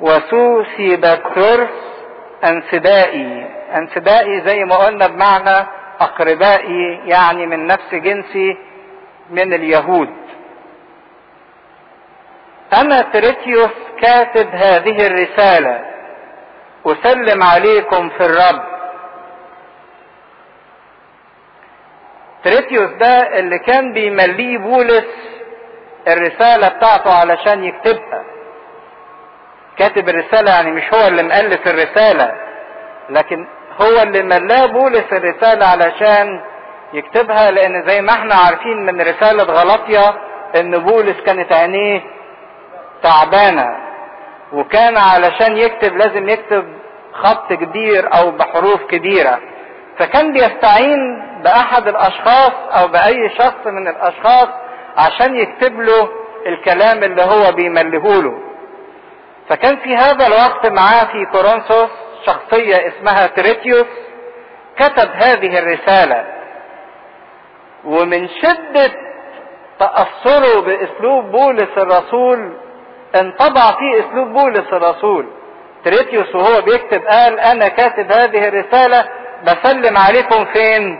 وسوسيباتورس 0.00 1.68
انسبائي 2.44 3.46
انسبائي 3.76 4.40
زي 4.40 4.64
ما 4.64 4.76
قلنا 4.76 5.06
بمعنى 5.06 5.66
أقربائي 6.00 7.00
يعني 7.06 7.46
من 7.46 7.66
نفس 7.66 7.94
جنسي 7.94 8.58
من 9.30 9.52
اليهود. 9.54 10.08
أنا 12.80 13.02
تريتيوس 13.02 13.70
كاتب 14.02 14.48
هذه 14.54 15.06
الرسالة. 15.06 15.80
أسلم 16.86 17.42
عليكم 17.42 18.08
في 18.08 18.26
الرب. 18.26 18.62
تريتيوس 22.44 22.90
ده 22.90 23.38
اللي 23.38 23.58
كان 23.58 23.92
بيمليه 23.92 24.58
بولس 24.58 25.04
الرسالة 26.08 26.68
بتاعته 26.68 27.12
علشان 27.14 27.64
يكتبها. 27.64 28.24
كاتب 29.78 30.08
الرسالة 30.08 30.50
يعني 30.50 30.70
مش 30.70 30.94
هو 30.94 31.08
اللي 31.08 31.22
مؤلف 31.22 31.66
الرسالة 31.68 32.32
لكن 33.10 33.46
هو 33.80 34.02
اللي 34.02 34.22
ملاه 34.22 34.66
بولس 34.66 35.12
الرسالة 35.12 35.66
علشان 35.66 36.40
يكتبها 36.92 37.50
لأن 37.50 37.84
زي 37.86 38.00
ما 38.00 38.12
إحنا 38.12 38.34
عارفين 38.34 38.86
من 38.86 39.00
رسالة 39.00 39.42
غلطية 39.44 40.14
إن 40.56 40.78
بولس 40.78 41.20
كانت 41.26 41.52
عينيه 41.52 42.00
تعبانة. 43.02 43.66
وكان 44.52 44.96
علشان 44.96 45.56
يكتب 45.56 45.96
لازم 45.96 46.28
يكتب 46.28 46.64
خط 47.12 47.52
كبير 47.52 48.14
أو 48.18 48.30
بحروف 48.30 48.82
كبيرة. 48.84 49.38
فكان 49.98 50.32
بيستعين 50.32 50.98
بأحد 51.44 51.88
الأشخاص 51.88 52.52
أو 52.72 52.88
بأي 52.88 53.28
شخص 53.38 53.66
من 53.66 53.88
الأشخاص 53.88 54.48
عشان 54.96 55.36
يكتب 55.36 55.80
له 55.80 56.08
الكلام 56.46 57.04
اللي 57.04 57.22
هو 57.22 57.52
بيملهوله 57.52 58.38
فكان 59.48 59.76
في 59.76 59.96
هذا 59.96 60.26
الوقت 60.26 60.66
معاه 60.66 61.04
في 61.04 61.26
كورنثوس 61.32 61.90
شخصية 62.26 62.88
اسمها 62.88 63.26
ترتيوس 63.26 63.86
كتب 64.76 65.10
هذه 65.14 65.58
الرسالة. 65.58 66.24
ومن 67.84 68.28
شدة 68.28 68.90
تأثره 69.78 70.60
بأسلوب 70.60 71.24
بولس 71.24 71.78
الرسول 71.78 72.52
انطبع 73.14 73.72
فيه 73.72 74.00
أسلوب 74.00 74.28
بولس 74.28 74.72
الرسول. 74.72 75.26
ترتيوس 75.84 76.34
وهو 76.34 76.60
بيكتب 76.60 77.02
قال 77.06 77.40
أنا 77.40 77.68
كاتب 77.68 78.12
هذه 78.12 78.48
الرسالة 78.48 79.08
بسلم 79.44 79.98
عليكم 79.98 80.44
فين؟ 80.44 80.98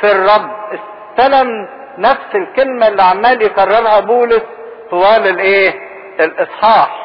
في 0.00 0.12
الرب. 0.12 0.50
استلم 0.72 1.68
نفس 1.98 2.34
الكلمة 2.34 2.88
اللي 2.88 3.02
عمال 3.02 3.42
يكررها 3.42 4.00
بولس 4.00 4.42
طوال 4.90 5.26
الإيه؟ 5.28 5.74
الإصحاح. 6.20 6.98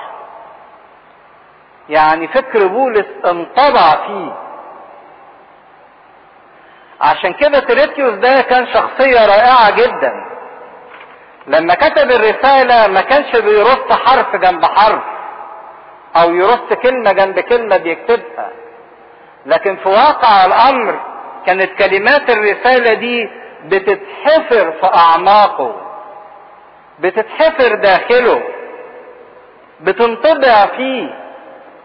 يعني 1.89 2.28
فكر 2.28 2.67
بولس 2.67 3.06
انطبع 3.26 4.08
فيه. 4.08 4.34
عشان 7.02 7.34
كده 7.34 7.60
تريتيوس 7.60 8.13
ده 8.13 8.41
كان 8.41 8.67
شخصية 8.67 9.26
رائعة 9.26 9.72
جدا. 9.76 10.13
لما 11.48 11.74
كتب 11.74 12.12
الرسالة 12.12 12.88
ما 12.88 13.02
كانش 13.02 13.36
بيرص 13.36 13.92
حرف 13.92 14.36
جنب 14.36 14.66
حرف 14.66 15.04
أو 16.16 16.36
يرص 16.36 16.74
كلمة 16.84 17.12
جنب 17.12 17.40
كلمة 17.40 17.78
بيكتبها. 17.78 18.50
لكن 19.46 19.76
في 19.76 19.90
واقع 19.90 20.46
الأمر 20.46 21.00
كانت 21.46 21.72
كلمات 21.80 22.30
الرسالة 22.30 22.94
دي 22.94 23.30
بتتحفر 23.66 24.72
في 24.72 24.86
أعماقه 24.96 25.76
بتتحفر 27.00 27.76
داخله 27.76 28.42
بتنطبع 29.82 30.66
فيه. 30.66 31.24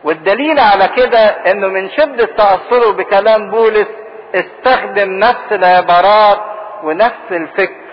والدليل 0.05 0.59
على 0.61 0.89
كده 0.97 1.19
إنه 1.19 1.67
من 1.69 1.91
شدة 1.91 2.25
تأثره 2.25 2.93
بكلام 2.93 3.51
بولس 3.51 3.89
استخدم 4.35 5.11
نفس 5.19 5.53
العبارات 5.53 6.41
ونفس 6.83 7.31
الفكر. 7.31 7.88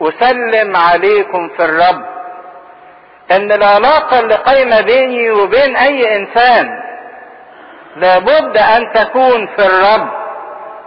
وسلم 0.00 0.76
عليكم 0.76 1.48
في 1.48 1.64
الرب. 1.64 2.02
إن 3.30 3.52
العلاقة 3.52 4.20
اللي 4.20 4.34
قايمة 4.34 4.80
بيني 4.80 5.30
وبين 5.30 5.76
أي 5.76 6.16
إنسان 6.16 6.68
لابد 7.96 8.56
أن 8.56 8.92
تكون 8.92 9.46
في 9.46 9.66
الرب 9.66 10.08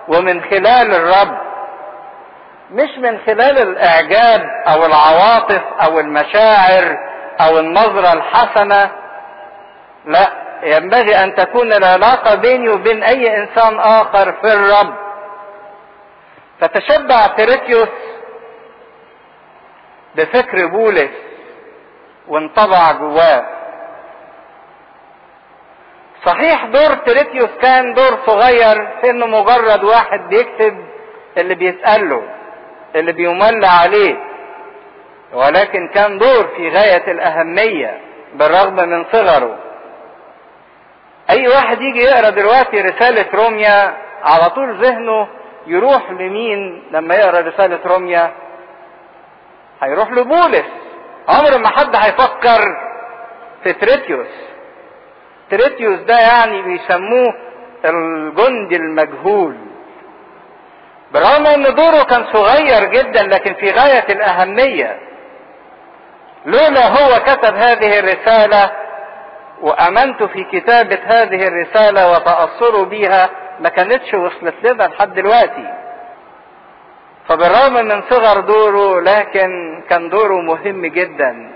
ومن 0.07 0.41
خلال 0.43 0.95
الرب 0.95 1.37
مش 2.71 2.97
من 2.97 3.19
خلال 3.25 3.57
الإعجاب 3.61 4.41
أو 4.67 4.85
العواطف 4.85 5.61
أو 5.81 5.99
المشاعر 5.99 6.97
أو 7.41 7.59
النظرة 7.59 8.13
الحسنة. 8.13 8.91
لا 10.05 10.29
ينبغي 10.63 11.15
أن 11.23 11.35
تكون 11.35 11.73
العلاقة 11.73 12.35
بيني 12.35 12.69
وبين 12.69 13.03
أي 13.03 13.37
إنسان 13.37 13.79
آخر 13.79 14.31
في 14.41 14.53
الرب. 14.53 14.93
فتشبع 16.61 17.27
تيريتيوس 17.27 17.89
بفكر 20.15 20.65
بولس 20.67 21.11
وانطبع 22.27 22.91
جواه. 22.91 23.45
صحيح 26.25 26.65
دور 26.65 26.93
تريتيوس 26.95 27.49
كان 27.61 27.93
دور 27.93 28.17
صغير 28.25 28.87
في 29.01 29.09
إنه 29.09 29.25
مجرد 29.25 29.83
واحد 29.83 30.29
بيكتب 30.29 30.85
اللي 31.37 31.55
بيتقال 31.55 32.21
اللي 32.95 33.11
بيمل 33.11 33.65
عليه. 33.65 34.15
ولكن 35.33 35.87
كان 35.87 36.17
دور 36.17 36.47
في 36.47 36.69
غاية 36.69 37.11
الأهمية 37.11 38.01
بالرغم 38.33 38.75
من 38.75 39.05
صغره. 39.11 39.57
أي 41.29 41.47
واحد 41.47 41.81
يجي 41.81 41.99
يقرأ 41.99 42.29
دلوقتي 42.29 42.81
رسالة 42.81 43.25
روميا 43.33 43.97
على 44.23 44.49
طول 44.49 44.75
ذهنه 44.77 45.27
يروح 45.67 46.11
لمين 46.11 46.83
لما 46.91 47.15
يقرأ 47.15 47.39
رسالة 47.39 47.79
روميا؟ 47.85 48.31
هيروح 49.81 50.11
لبولس 50.11 50.65
عمر 51.29 51.57
ما 51.57 51.67
حد 51.69 51.95
هيفكر 51.95 52.61
في 53.63 53.73
تريتيوس. 53.73 54.27
تريتيوس 55.51 55.99
ده 55.99 56.19
يعني 56.19 56.61
بيسموه 56.61 57.33
الجندي 57.85 58.75
المجهول. 58.75 59.55
برغم 61.13 61.47
إن 61.47 61.63
دوره 61.75 62.03
كان 62.03 62.25
صغير 62.33 62.85
جدا 62.85 63.23
لكن 63.23 63.53
في 63.53 63.71
غاية 63.71 64.05
الأهمية 64.09 64.99
لولا 66.45 66.87
هو 66.87 67.19
كتب 67.19 67.55
هذه 67.55 67.99
الرسالة 67.99 68.71
وأمنت 69.61 70.23
في 70.23 70.43
كتابة 70.43 70.99
هذه 71.05 71.47
الرسالة 71.47 72.11
وتأثروا 72.11 72.85
بيها 72.85 73.29
ما 73.59 73.69
كانتش 73.69 74.13
وصلت 74.13 74.53
لنا 74.63 74.83
لحد 74.83 75.13
دلوقتي. 75.13 75.73
فبالرغم 77.29 77.73
من 77.73 78.01
صغر 78.09 78.39
دوره 78.39 79.01
لكن 79.01 79.81
كان 79.89 80.09
دوره 80.09 80.41
مهم 80.41 80.85
جدا. 80.85 81.51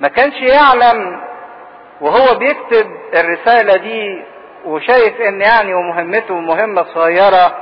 ما 0.00 0.08
كانش 0.08 0.34
يعلم 0.34 1.20
وهو 2.00 2.34
بيكتب 2.38 2.86
الرسالة 3.14 3.76
دي 3.76 4.22
وشايف 4.64 5.20
إن 5.20 5.40
يعني 5.40 5.74
ومهمته 5.74 6.34
مهمة 6.34 6.82
صغيرة 6.82 7.56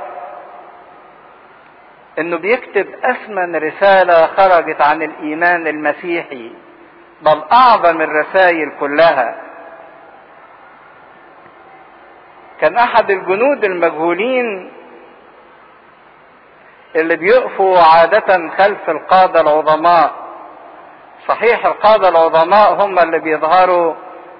إنه 2.19 2.37
بيكتب 2.37 2.87
اثمن 3.03 3.55
رسالة 3.55 4.27
خرجت 4.27 4.81
عن 4.81 5.01
الإيمان 5.01 5.67
المسيحي 5.67 6.51
بل 7.21 7.43
أعظم 7.51 8.01
الرسائل 8.01 8.71
كلها. 8.79 9.35
كان 12.61 12.77
أحد 12.77 13.11
الجنود 13.11 13.63
المجهولين 13.63 14.71
اللي 16.95 17.15
بيقفوا 17.15 17.79
عادة 17.79 18.49
خلف 18.57 18.89
القادة 18.89 19.41
العظماء. 19.41 20.11
صحيح 21.27 21.65
القادة 21.65 22.09
العظماء 22.09 22.73
هم 22.73 22.99
اللي 22.99 23.19
بيظهروا 23.19 23.93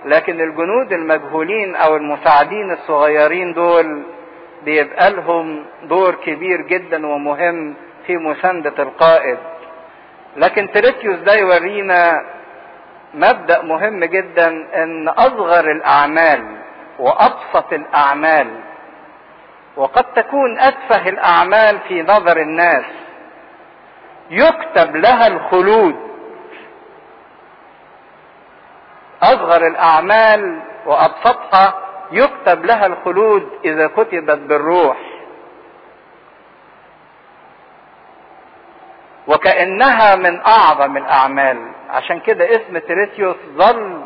لكن 0.05 0.41
الجنود 0.41 0.91
المجهولين 0.91 1.75
أو 1.75 1.95
المساعدين 1.95 2.71
الصغيرين 2.71 3.53
دول 3.53 4.03
بيبقى 4.63 5.12
لهم 5.12 5.65
دور 5.83 6.15
كبير 6.15 6.62
جدا 6.62 7.07
ومهم 7.07 7.75
في 8.07 8.17
مساندة 8.17 8.73
القائد. 8.83 9.38
لكن 10.38 10.71
تريتيوس 10.71 11.19
ده 11.19 11.33
يورينا 11.35 12.21
مبدأ 13.13 13.62
مهم 13.62 14.03
جدا 14.03 14.47
إن 14.83 15.09
أصغر 15.09 15.71
الأعمال 15.71 16.57
وأبسط 16.99 17.73
الأعمال 17.73 18.47
وقد 19.79 20.03
تكون 20.13 20.59
اتفه 20.59 21.09
الأعمال 21.09 21.79
في 21.87 22.01
نظر 22.01 22.37
الناس. 22.37 22.85
يكتب 24.29 24.95
لها 24.95 25.27
الخلود. 25.27 25.95
أصغر 29.23 29.67
الأعمال 29.67 30.61
وأبسطها 30.85 31.73
يكتب 32.11 32.65
لها 32.65 32.85
الخلود 32.85 33.49
إذا 33.65 33.87
كتبت 33.87 34.37
بالروح. 34.37 34.97
وكأنها 39.27 40.15
من 40.15 40.39
أعظم 40.45 40.97
الأعمال. 40.97 41.71
عشان 41.89 42.19
كده 42.19 42.45
اسم 42.55 42.77
تريتيوس 42.77 43.35
ظل 43.55 44.01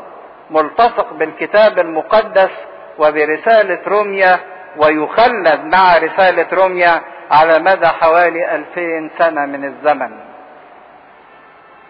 ملتصق 0.52 1.14
بالكتاب 1.14 1.80
المقدس 1.80 2.52
وبرسالة 3.00 3.80
روميا 3.88 4.40
ويخلد 4.78 5.64
مع 5.64 5.98
رسالة 5.98 6.48
روميا 6.54 7.02
على 7.32 7.60
مدى 7.60 7.88
حوالي 7.88 8.56
ألفين 8.56 9.12
سنة 9.20 9.46
من 9.46 9.66
الزمن. 9.66 10.12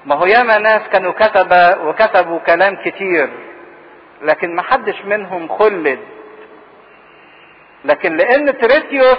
ما 0.05 0.15
هو 0.15 0.25
ياما 0.25 0.57
ناس 0.57 0.81
كانوا 0.91 1.11
كتب 1.11 1.77
وكتبوا 1.81 2.39
كلام 2.39 2.75
كتير 2.85 3.29
لكن 4.21 4.55
ما 4.55 4.61
حدش 4.61 5.05
منهم 5.05 5.47
خلد. 5.47 5.99
لكن 7.85 8.17
لأن 8.17 8.57
تريتيوس 8.57 9.17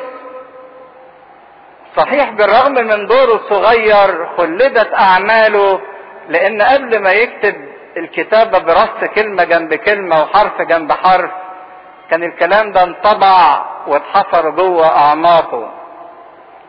صحيح 1.96 2.31
بالرغم 2.31 2.74
من 2.74 3.07
دوره 3.07 3.35
الصغير 3.35 4.27
خلدت 4.37 4.94
أعماله 4.94 5.81
لأن 6.29 6.62
قبل 6.62 6.98
ما 7.03 7.12
يكتب 7.12 7.55
الكتابة 7.96 8.59
برص 8.59 9.11
كلمة 9.14 9.44
جنب 9.44 9.74
كلمة 9.74 10.22
وحرف 10.22 10.62
جنب 10.62 10.92
حرف 10.92 11.31
كان 12.11 12.23
الكلام 12.23 12.73
ده 12.73 12.83
انطبع 12.83 13.64
واتحفر 13.87 14.51
جوه 14.51 14.97
أعماقه. 14.97 15.71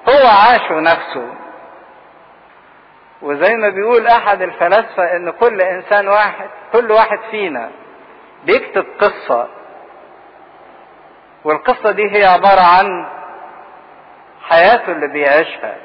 هو 0.09 0.27
عاشه 0.27 0.73
نفسه. 0.79 1.27
وزي 3.21 3.53
ما 3.55 3.69
بيقول 3.69 4.07
أحد 4.07 4.41
الفلاسفة 4.41 5.15
إن 5.15 5.31
كل 5.31 5.61
إنسان 5.61 6.07
واحد 6.07 6.49
كل 6.73 6.91
واحد 6.91 7.19
فينا 7.31 7.69
بيكتب 8.45 8.85
قصة. 8.99 9.47
والقصة 11.43 11.91
دي 11.91 12.11
هي 12.17 12.25
عبارة 12.25 12.61
عن 12.61 13.05
حياته 14.43 14.91
اللي 14.91 15.07
بيعيشها. 15.07 15.75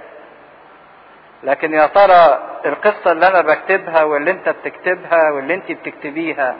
لكن 1.42 1.74
يا 1.74 1.86
ترى 1.86 2.38
القصة 2.66 3.12
اللي 3.12 3.26
أنا 3.26 3.40
بكتبها 3.40 4.02
واللي 4.04 4.30
أنت 4.30 4.48
بتكتبها 4.48 5.30
واللي 5.30 5.54
أنت 5.54 5.72
بتكتبيها 5.72 6.56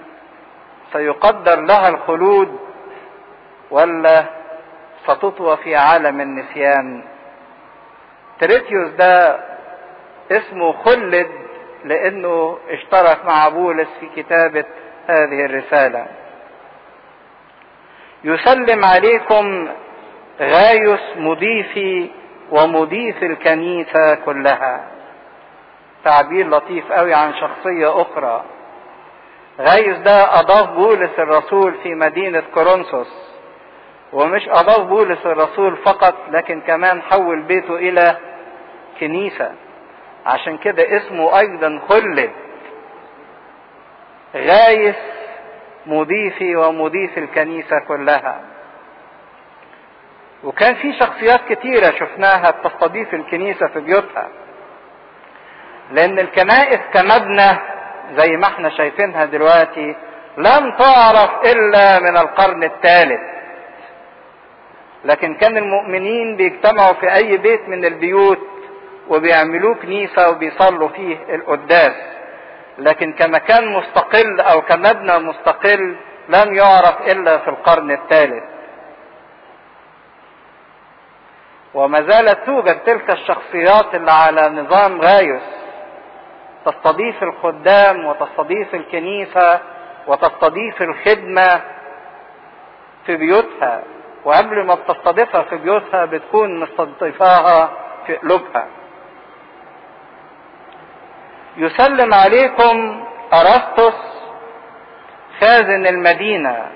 سيقدر 0.93 1.61
لها 1.61 1.89
الخلود 1.89 2.59
ولا 3.71 4.25
ستطوى 5.05 5.57
في 5.57 5.77
عالم 5.77 6.21
النسيان. 6.21 7.05
تريتيوس 8.41 8.89
ده 8.91 9.41
اسمه 10.33 10.73
خلد 10.73 11.29
لأنه 11.85 12.59
اشترك 12.71 13.25
مع 13.25 13.49
بولس 13.49 13.89
في 14.01 14.23
كتابة 14.23 14.65
هذه 15.07 15.45
الرسالة. 15.45 16.07
يسلم 18.25 18.85
عليكم 18.85 19.69
غايوس 20.41 21.01
مضيفي 21.17 22.11
ومضيف 22.51 23.23
الكنيسة 23.23 24.15
كلها. 24.15 24.85
تعبير 26.05 26.49
لطيف 26.49 26.93
قوي 26.93 27.15
عن 27.15 27.35
شخصية 27.35 28.03
أخرى. 28.03 28.45
غايوس 29.61 29.99
ده 29.99 30.41
أضاف 30.41 30.71
بولس 30.71 31.19
الرسول 31.19 31.75
في 31.83 31.95
مدينة 31.95 32.43
كورنثوس. 32.55 33.30
ومش 34.13 34.49
أضاف 34.49 34.81
بولس 34.81 35.27
الرسول 35.27 35.77
فقط 35.77 36.15
لكن 36.31 36.61
كمان 36.61 37.03
حول 37.03 37.43
بيته 37.43 37.77
إلى 37.77 38.17
كنيسة. 39.01 39.53
عشان 40.27 40.59
كده 40.59 40.97
اسمه 40.97 41.39
أيضا 41.39 41.81
خلد. 41.89 42.31
غايس 44.37 44.97
مضيفي 45.87 46.57
ومضيف 46.57 47.19
الكنيسة 47.19 47.77
كلها. 47.89 48.41
وكان 50.45 50.75
في 50.75 50.93
شخصيات 50.99 51.41
كتيرة 51.49 51.91
شفناها 51.91 52.51
بتستضيف 52.51 53.15
الكنيسة 53.15 53.67
في 53.67 53.81
بيوتها. 53.81 54.29
لأن 55.93 56.19
الكنائس 56.19 56.81
كمبنى 56.95 57.51
زي 58.17 58.37
ما 58.37 58.47
إحنا 58.47 58.71
شايفينها 58.71 59.25
دلوقتي 59.25 59.97
لم 60.37 60.77
تعرف 60.79 61.31
إلا 61.45 61.99
من 62.01 62.17
القرن 62.17 62.65
الثالث. 62.65 63.21
لكن 65.05 65.35
كان 65.35 65.57
المؤمنين 65.57 66.37
بيجتمعوا 66.37 66.93
في 66.93 67.15
أي 67.15 67.37
بيت 67.37 67.69
من 67.69 67.85
البيوت 67.85 68.39
وبيعملوه 69.09 69.75
كنيسة 69.75 70.31
وبيصلوا 70.31 70.89
فيه 70.89 71.17
القداس. 71.35 71.95
لكن 72.79 73.13
كمكان 73.13 73.73
مستقل 73.73 74.41
أو 74.41 74.63
كمبنى 74.63 75.19
مستقل 75.19 75.97
لم 76.29 76.55
يعرف 76.55 77.01
إلا 77.01 77.39
في 77.39 77.49
القرن 77.49 77.91
الثالث. 77.91 78.45
وما 81.75 82.03
زالت 82.03 82.39
توجد 82.47 82.79
تلك 82.79 83.11
الشخصيات 83.11 83.95
اللي 83.95 84.11
على 84.13 84.49
نظام 84.49 85.01
غايوس. 85.01 85.43
تستضيف 86.65 87.23
الخدام 87.23 88.07
وتستضيف 88.07 88.75
الكنيسة 88.75 89.61
وتستضيف 90.07 90.83
الخدمة 90.83 91.61
في 93.07 93.17
بيوتها. 93.17 93.83
وقبل 94.25 94.67
ما 94.67 94.75
بتستضيفها 94.75 95.43
في 95.43 95.57
بيوتها 95.57 96.05
بتكون 96.05 96.61
مستضيفاها 96.61 97.71
في 98.07 98.17
قلوبها. 98.17 98.67
يسلم 101.57 102.15
عليكم 102.15 103.05
أرسطس 103.33 103.97
خازن 105.41 105.87
المدينة. 105.87 106.67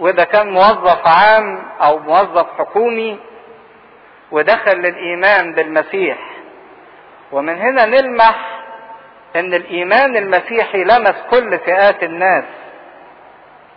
وده 0.00 0.24
كان 0.24 0.50
موظف 0.50 1.06
عام 1.06 1.62
أو 1.82 1.98
موظف 1.98 2.46
حكومي 2.58 3.18
ودخل 4.30 4.76
للإيمان 4.76 5.52
بالمسيح. 5.52 6.18
ومن 7.32 7.56
هنا 7.58 7.86
نلمح 7.86 8.60
إن 9.36 9.54
الإيمان 9.54 10.16
المسيحي 10.16 10.84
لمس 10.84 11.14
كل 11.30 11.58
فئات 11.58 12.02
الناس. 12.02 12.44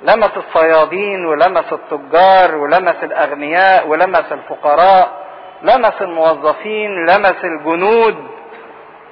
لمس 0.04 0.32
الصيادين 0.38 1.26
ولمس 1.26 1.74
التجار 1.74 2.56
ولمس 2.56 2.96
الأغنياء 3.04 3.88
ولمس 3.88 4.32
الفقراء 4.32 5.22
لمس 5.62 6.02
الموظفين 6.02 7.06
لمس 7.06 7.36
الجنود. 7.44 8.28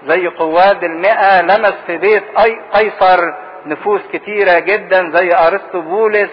زي 0.07 0.27
قواد 0.27 0.83
المئة 0.83 1.41
لمس 1.41 1.73
في 1.87 1.97
بيت 1.97 2.23
قيصر 2.73 3.33
نفوس 3.65 4.01
كتيرة 4.13 4.59
جدا 4.59 5.11
زي 5.15 5.35
أرسطوبولس. 5.35 6.29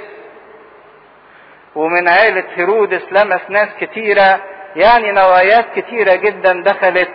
ومن 1.75 2.09
عائلة 2.09 2.45
هيرودس 2.55 3.03
لمس 3.12 3.40
ناس 3.49 3.69
كتيرة 3.81 4.40
يعني 4.77 5.12
نوايات 5.12 5.64
كتيرة 5.77 6.14
جدا 6.14 6.62
دخلت. 6.62 7.11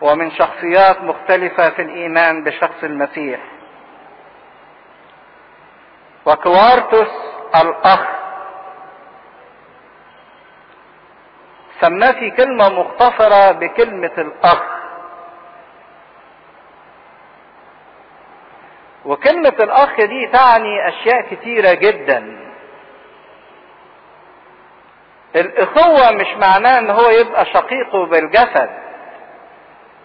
ومن 0.00 0.30
شخصيات 0.30 1.02
مختلفة 1.02 1.70
في 1.70 1.82
الإيمان 1.82 2.44
بشخص 2.44 2.82
المسيح. 2.84 3.40
وكوارتوس 6.28 7.08
الأخ 7.56 8.00
سماه 11.80 12.10
في 12.12 12.30
كلمة 12.30 12.68
مختصرة 12.68 13.52
بكلمة 13.52 14.10
الأخ. 14.18 14.62
وكلمة 19.04 19.54
الأخ 19.60 19.96
دي 20.00 20.26
تعني 20.26 20.88
أشياء 20.88 21.20
كتيرة 21.34 21.72
جدا. 21.72 22.38
الأخوة 25.36 26.10
مش 26.12 26.26
معناه 26.36 26.78
إن 26.78 26.90
هو 26.90 27.08
يبقى 27.10 27.44
شقيقه 27.46 28.06
بالجسد. 28.06 28.70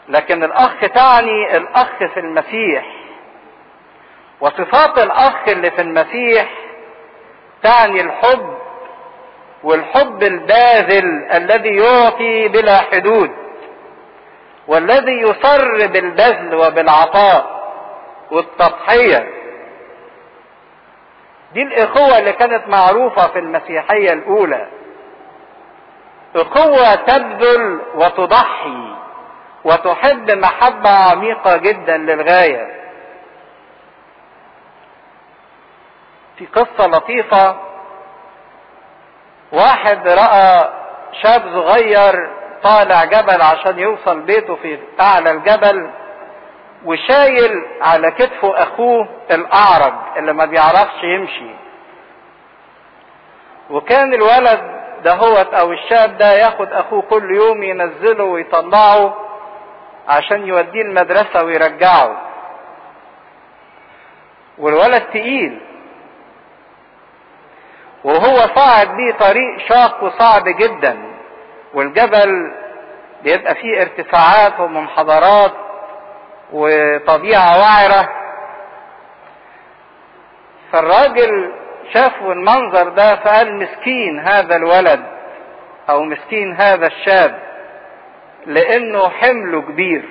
لكن 0.09 0.43
الأخ 0.43 0.79
تعني 0.79 1.57
الأخ 1.57 1.97
في 1.97 2.19
المسيح 2.19 2.85
وصفات 4.43 4.97
الأخ 4.99 5.47
اللي 5.47 5.71
في 5.71 5.81
المسيح 5.81 6.49
تعني 7.63 8.01
الحب 8.01 8.57
والحب 9.63 10.23
الباذل 10.23 11.05
الذي 11.33 11.75
يعطي 11.75 12.47
بلا 12.47 12.77
حدود 12.77 13.31
والذي 14.67 15.11
يصر 15.21 15.87
بالبذل 15.87 16.55
وبالعطاء 16.55 17.63
والتضحية 18.31 19.27
دي 21.53 21.61
الإخوة 21.63 22.19
اللي 22.19 22.33
كانت 22.33 22.67
معروفة 22.67 23.27
في 23.27 23.39
المسيحية 23.39 24.13
الأولى 24.13 24.67
إخوة 26.35 26.95
تبذل 26.95 27.81
وتضحي 27.95 28.95
وتحب 29.63 30.31
محبة 30.31 30.89
عميقة 30.89 31.57
جدا 31.57 31.97
للغاية. 31.97 32.82
في 36.37 36.45
قصة 36.45 36.87
لطيفة. 36.87 37.55
واحد 39.51 40.07
رأى 40.07 40.69
شاب 41.21 41.41
صغير 41.41 42.13
طالع 42.63 43.03
جبل 43.05 43.41
عشان 43.41 43.79
يوصل 43.79 44.19
بيته 44.21 44.55
في 44.55 44.79
أعلى 45.01 45.31
الجبل 45.31 45.89
وشايل 46.85 47.51
على 47.81 48.11
كتفه 48.11 48.63
أخوه 48.63 49.07
الأعرج 49.31 49.93
اللي 50.17 50.33
ما 50.33 50.45
بيعرفش 50.45 51.03
يمشي. 51.03 51.55
وكان 53.69 54.13
الولد 54.13 54.61
دهوت 55.03 55.53
أو 55.53 55.71
الشاب 55.71 56.17
ده 56.17 56.33
ياخد 56.33 56.73
أخوه 56.73 57.01
كل 57.01 57.35
يوم 57.35 57.63
ينزله 57.63 58.23
ويطلعه 58.23 59.17
عشان 60.07 60.47
يوديه 60.47 60.81
المدرسة 60.81 61.43
ويرجعه. 61.43 62.21
والولد 64.57 65.01
تقيل. 65.01 65.59
وهو 68.03 68.37
صاعد 68.55 68.87
بيه 68.95 69.11
طريق 69.13 69.57
شاق 69.69 70.03
وصعب 70.03 70.43
جدا. 70.47 70.97
والجبل 71.73 72.53
بيبقى 73.23 73.55
فيه 73.55 73.81
ارتفاعات 73.81 74.59
ومنحدرات 74.59 75.51
وطبيعة 76.53 77.59
وعرة. 77.59 78.09
فالراجل 80.71 81.51
شافوا 81.93 82.33
المنظر 82.33 82.89
ده 82.89 83.15
فقال 83.15 83.55
مسكين 83.59 84.19
هذا 84.19 84.55
الولد 84.55 85.03
أو 85.89 86.03
مسكين 86.03 86.55
هذا 86.55 86.87
الشاب 86.87 87.39
لأنه 88.45 89.09
حمله 89.09 89.61
كبير. 89.61 90.05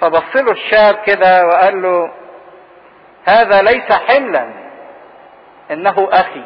فبص 0.00 0.36
له 0.36 0.52
الشاب 0.52 0.98
كده 1.06 1.46
وقال 1.46 1.82
له 1.82 2.10
هذا 3.24 3.62
ليس 3.62 3.92
حملا. 3.92 4.67
إنه 5.70 6.08
أخي. 6.12 6.44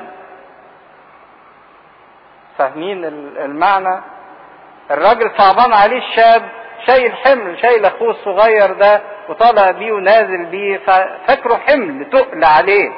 فاهمين 2.58 3.04
المعنى؟ 3.44 4.00
الراجل 4.90 5.30
صعبان 5.38 5.72
عليه 5.72 5.98
الشاب 5.98 6.48
شايل 6.86 7.12
حمل 7.16 7.58
شايل 7.62 7.84
أخوه 7.84 8.10
الصغير 8.10 8.72
ده 8.72 9.00
وطالع 9.28 9.70
بيه 9.70 9.92
ونازل 9.92 10.44
بيه 10.46 10.78
ففاكره 10.78 11.56
حمل 11.56 12.10
تقل 12.10 12.44
عليه. 12.44 12.92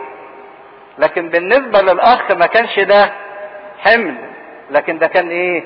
لكن 0.98 1.28
بالنسبة 1.28 1.80
للأخ 1.80 2.30
ما 2.32 2.46
كانش 2.46 2.78
ده 2.80 3.12
حمل 3.78 4.16
لكن 4.70 4.98
ده 4.98 5.06
كان 5.06 5.28
إيه؟ 5.30 5.64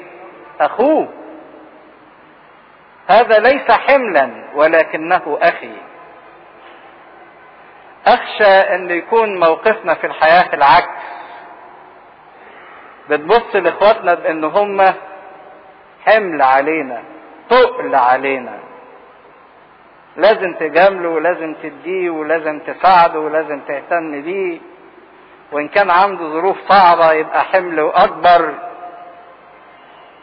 أخوه. 0.60 1.08
هذا 3.08 3.38
ليس 3.38 3.70
حملا 3.70 4.30
ولكنه 4.54 5.38
أخي. 5.42 5.72
أخشى 8.14 8.74
أن 8.74 8.90
يكون 8.90 9.40
موقفنا 9.40 9.94
في 9.94 10.06
الحياة 10.06 10.54
العكس. 10.54 10.88
بتبص 13.10 13.56
لإخواتنا 13.56 14.14
بأن 14.14 14.44
هم 14.44 14.94
حمل 16.06 16.42
علينا 16.42 17.02
تقل 17.50 17.94
علينا. 17.94 18.58
لازم 20.16 20.54
تجامله 20.54 21.08
ولازم 21.08 21.54
تديه 21.62 22.10
ولازم 22.10 22.58
تساعده 22.58 23.20
ولازم 23.20 23.60
تهتم 23.60 24.22
بيه. 24.22 24.58
وإن 25.52 25.68
كان 25.68 25.90
عنده 25.90 26.24
ظروف 26.28 26.56
صعبة 26.68 27.12
يبقى 27.12 27.44
حمل 27.44 27.80
أكبر. 27.94 28.54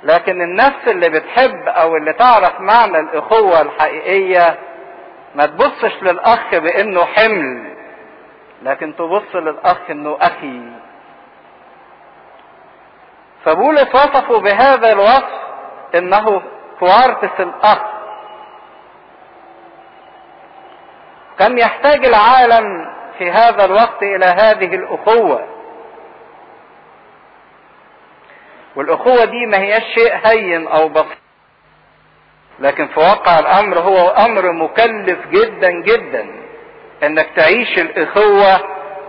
لكن 0.04 0.42
النفس 0.42 0.88
اللي 0.88 1.10
بتحب 1.10 1.68
أو 1.68 1.98
اللي 1.98 2.14
تعرف 2.14 2.62
معنى 2.62 3.00
الإخوة 3.00 3.62
الحقيقية 3.62 4.58
ما 5.36 5.46
تبصش 5.46 6.04
للأخ 6.04 6.56
بأنه 6.56 7.06
حمل. 7.06 7.75
لكن 8.64 8.96
تبص 8.96 9.36
للأخ 9.36 9.78
إنه 9.90 10.18
أخي. 10.22 10.62
فبولس 13.46 13.96
وصفه 13.96 14.40
بهذا 14.40 14.92
الوصف 14.92 15.40
إنه 15.96 16.42
كوارتس 16.80 17.40
الأخ. 17.40 17.82
كم 21.40 21.58
يحتاج 21.58 22.06
العالم 22.06 22.96
في 23.18 23.32
هذا 23.32 23.66
الوقت 23.66 24.04
إلى 24.04 24.26
هذه 24.26 24.76
الأخوة؟ 24.76 25.48
والأخوة 28.76 29.26
دي 29.26 29.46
ما 29.46 29.58
هياش 29.58 29.84
شيء 29.96 30.16
هين 30.24 30.68
أو 30.68 30.90
بسيط. 30.90 31.18
لكن 32.60 32.88
في 32.88 33.00
واقع 33.00 33.40
الأمر 33.40 33.80
هو 33.80 34.10
أمر 34.10 34.52
مكلف 34.52 35.28
جدا 35.28 35.72
جدا. 35.72 36.45
إنك 37.06 37.28
تعيش 37.36 37.80
الإخوة 37.80 38.62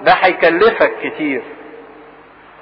ده 0.03 0.13
هيكلفك 0.13 0.93
كتير. 1.03 1.43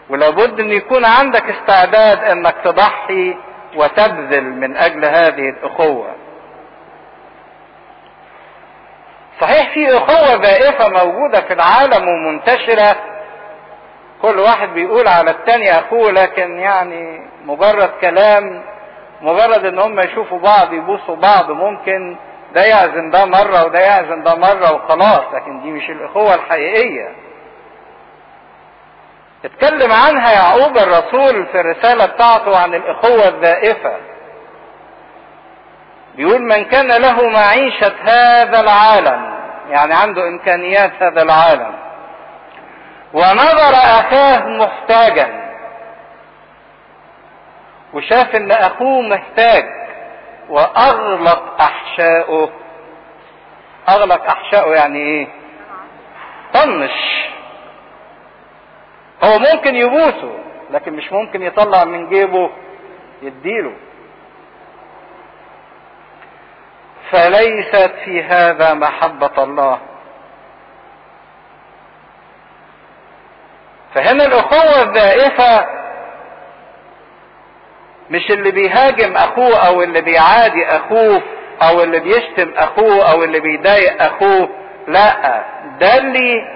ولابد 0.08 0.60
إن 0.60 0.70
يكون 0.72 1.04
عندك 1.04 1.50
استعداد 1.50 2.24
إنك 2.24 2.54
تضحي 2.64 3.36
وتبذل 3.76 4.44
من 4.44 4.76
أجل 4.76 5.04
هذه 5.04 5.48
الإخوة. 5.48 6.14
صحيح 9.40 9.74
في 9.74 9.96
إخوة 9.96 10.36
بائفة 10.36 10.88
موجودة 10.88 11.40
في 11.40 11.52
العالم 11.52 12.08
ومنتشرة. 12.08 12.96
كل 14.22 14.38
واحد 14.38 14.68
بيقول 14.68 15.08
على 15.08 15.30
التاني 15.30 15.78
أخوه. 15.78 16.10
لكن 16.12 16.58
يعني 16.58 17.30
مجرد 17.44 17.90
كلام 18.00 18.62
مجرد 19.22 19.64
إن 19.64 19.78
هم 19.78 20.00
يشوفوا 20.00 20.38
بعض 20.38 20.72
يبوسوا 20.72 21.16
بعض 21.16 21.50
ممكن. 21.50 22.16
ده 22.54 22.62
يعزم 22.64 23.10
ده 23.10 23.24
مرة 23.24 23.64
وده 23.64 23.78
يعزم 23.80 24.22
ده 24.22 24.34
مرة 24.34 24.72
وخلاص 24.72 25.34
لكن 25.34 25.62
دي 25.62 25.70
مش 25.70 25.90
الإخوة 25.90 26.34
الحقيقية. 26.34 27.14
اتكلم 29.44 29.92
عنها 29.92 30.32
يعقوب 30.32 30.78
الرسول 30.78 31.46
في 31.46 31.60
الرسالة 31.60 32.06
بتاعته 32.06 32.58
عن 32.58 32.74
الإخوة 32.74 33.28
الذائفة. 33.28 33.96
بيقول 36.14 36.42
من 36.42 36.64
كان 36.64 36.86
له 37.02 37.28
معيشة 37.28 37.92
هذا 38.04 38.60
العالم 38.60 39.34
يعني 39.70 39.94
عنده 39.94 40.28
إمكانيات 40.28 40.92
هذا 41.02 41.22
العالم. 41.22 41.74
ونظر 43.12 43.74
أخاه 43.74 44.38
محتاجا 44.48 45.44
وشاف 47.94 48.34
إن 48.34 48.52
أخوه 48.52 49.02
محتاج. 49.02 49.64
وأغلق 50.48 51.60
احشائه 51.62 52.50
أغلق 53.88 54.26
احشائه 54.30 54.74
يعني 54.74 54.98
إيه؟ 54.98 55.28
طنش. 56.54 57.24
هو 59.24 59.38
ممكن 59.38 59.74
يبوسه 59.74 60.38
لكن 60.70 60.92
مش 60.92 61.12
ممكن 61.12 61.42
يطلع 61.42 61.84
من 61.84 62.08
جيبه 62.08 62.50
يديله. 63.22 63.72
فليست 67.10 67.92
في 68.04 68.22
هذا 68.22 68.74
محبة 68.74 69.44
الله. 69.44 69.78
فهنا 73.94 74.24
الأخوة 74.26 74.82
الذائفة 74.82 75.66
مش 78.10 78.30
اللي 78.30 78.50
بيهاجم 78.50 79.16
أخوه 79.16 79.66
أو 79.66 79.82
اللي 79.82 80.00
بيعادي 80.00 80.66
أخوه 80.66 81.22
أو 81.62 81.82
اللي 81.82 82.00
بيشتم 82.00 82.52
أخوه 82.56 83.10
أو 83.12 83.22
اللي 83.24 83.40
بيضايق 83.40 84.02
أخوه 84.02 84.48
لا 84.88 85.44
ده 85.80 85.98
اللي 85.98 86.54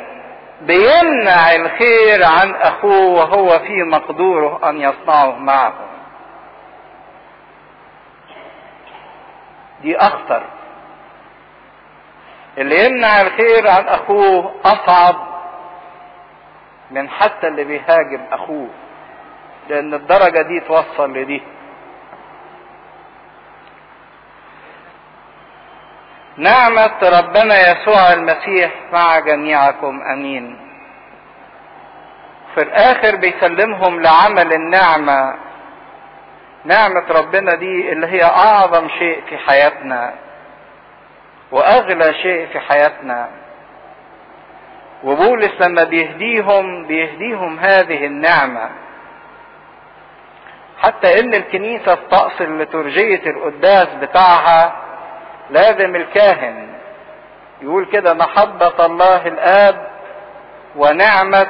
بيمنع 0.61 1.55
الخير 1.57 2.25
عن 2.25 2.55
أخوه 2.55 3.07
وهو 3.07 3.59
في 3.59 3.83
مقدوره 3.83 4.69
أن 4.71 4.81
يصنعه 4.81 5.31
معه. 5.39 5.73
دي 9.83 9.97
أخطر. 9.97 10.43
اللي 12.59 12.87
يمنع 12.87 13.21
الخير 13.21 13.69
عن 13.69 13.89
أخوه 13.89 14.55
أصعب 14.65 15.17
من 16.91 17.09
حتى 17.09 17.49
اللي 17.49 17.65
بيهاجم 17.65 18.21
أخوه. 18.33 18.69
لأن 19.69 19.95
الدرجة 19.95 20.43
دي 20.43 20.61
توصل 20.61 21.13
لدي. 21.13 21.43
نعمة 26.37 26.99
ربنا 27.03 27.71
يسوع 27.71 28.13
المسيح 28.13 28.71
مع 28.93 29.19
جميعكم 29.19 30.01
آمين. 30.03 30.59
في 32.55 32.63
الآخر 32.63 33.17
بيسلمهم 33.17 34.01
لعمل 34.01 34.53
النعمة. 34.53 35.35
نعمة 36.65 37.05
ربنا 37.11 37.55
دي 37.55 37.93
اللي 37.93 38.07
هي 38.07 38.25
أعظم 38.25 38.89
شيء 38.89 39.23
في 39.29 39.39
حياتنا 39.39 40.15
وأغلى 41.51 42.15
شيء 42.15 42.47
في 42.47 42.61
حياتنا. 42.61 43.29
وبولس 45.05 45.61
لما 45.61 45.85
بيهديهم 45.85 46.87
بيهديهم 46.87 47.59
هذه 47.59 48.07
النعمة. 48.07 48.71
حتى 50.83 51.21
إن 51.21 51.35
الكنيسة 51.35 51.95
في 51.95 52.03
طقس 52.11 52.41
الليتورجية 52.43 53.31
القداس 53.31 53.89
بتاعها 53.89 54.77
لازم 55.51 55.97
الكاهن 55.97 56.69
يقول 57.63 57.87
كده 57.93 58.15
محبة 58.15 58.87
الله 58.87 59.27
الآب 59.27 59.89
ونعمة 60.77 61.47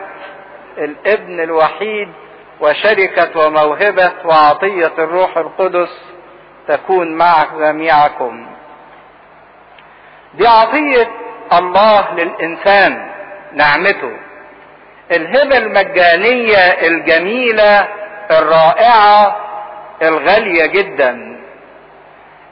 الابن 0.79 1.41
الوحيد 1.41 2.09
وشركة 2.61 3.47
وموهبة 3.47 4.12
وعطية 4.25 4.93
الروح 4.99 5.37
القدس 5.37 6.03
تكون 6.69 7.14
مع 7.14 7.45
جميعكم. 7.59 8.47
دي 10.35 10.47
عطية 10.47 11.09
الله 11.53 12.14
للإنسان 12.14 13.11
نعمته. 13.53 14.12
الهبة 15.11 15.57
المجانية 15.59 16.57
الجميلة 16.59 17.88
الرائعة 18.31 19.37
الغالية 20.03 20.67
جدا. 20.67 21.38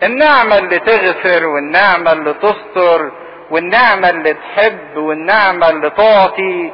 النعمة 0.03 0.59
اللي 0.59 0.79
تغفر 0.79 1.47
والنعمة 1.47 2.13
اللي 2.13 2.35
تستر 2.35 3.11
والنعمة 3.51 4.11
اللي 4.11 4.35
تحب 4.35 4.97
والنعمة 4.97 5.69
اللي 5.71 5.91
تعطي 5.91 6.73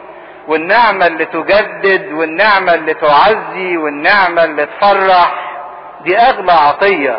والنعمة 0.49 1.07
اللي 1.07 1.25
تجدد 1.25 2.12
والنعمة 2.12 2.75
اللي 2.75 2.95
تعزي 2.95 3.77
والنعمة 3.77 4.45
اللي 4.45 4.67
تفرح. 4.67 5.35
دي 6.05 6.19
أغلى 6.19 6.53
عطية 6.53 7.19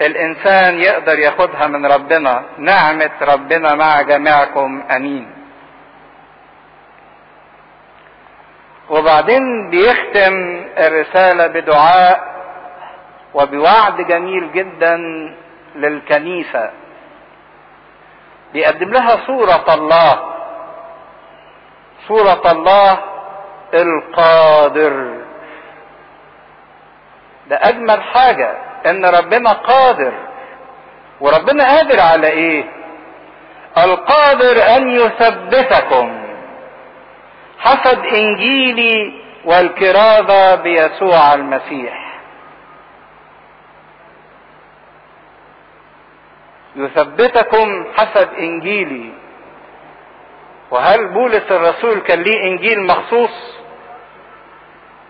الإنسان 0.00 0.80
يقدر 0.80 1.18
ياخدها 1.18 1.66
من 1.66 1.86
ربنا. 1.86 2.42
نعمة 2.58 3.10
ربنا 3.22 3.74
مع 3.74 4.02
جميعكم. 4.02 4.82
أمين. 4.96 5.37
وبعدين 8.90 9.70
بيختم 9.70 10.64
الرسالة 10.78 11.46
بدعاء 11.46 12.38
وبوعد 13.34 13.96
جميل 14.00 14.52
جدا 14.52 14.96
للكنيسة. 15.74 16.70
بيقدم 18.52 18.90
لها 18.90 19.16
صورة 19.26 19.74
الله. 19.74 20.20
صورة 22.08 22.52
الله 22.52 22.98
القادر. 23.74 25.14
ده 27.48 27.58
أجمل 27.62 28.02
حاجة 28.02 28.56
إن 28.86 29.06
ربنا 29.06 29.52
قادر. 29.52 30.12
وربنا 31.20 31.76
قادر 31.76 32.00
على 32.00 32.26
إيه؟ 32.26 32.64
القادر 33.78 34.76
أن 34.76 34.90
يثبتكم. 34.90 36.27
حسب 37.58 38.04
إنجيلي 38.04 39.12
والكرازة 39.44 40.54
بيسوع 40.54 41.34
المسيح. 41.34 42.08
يثبتكم 46.76 47.84
حسب 47.96 48.28
إنجيلي. 48.38 49.12
وهل 50.70 51.08
بولس 51.08 51.44
الرسول 51.50 52.00
كان 52.00 52.22
ليه 52.22 52.42
إنجيل 52.42 52.82
مخصوص؟ 52.86 53.58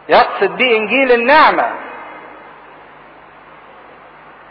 يقصد 0.09 0.57
بيه 0.57 0.77
إنجيل 0.77 1.13
النعمة. 1.13 1.73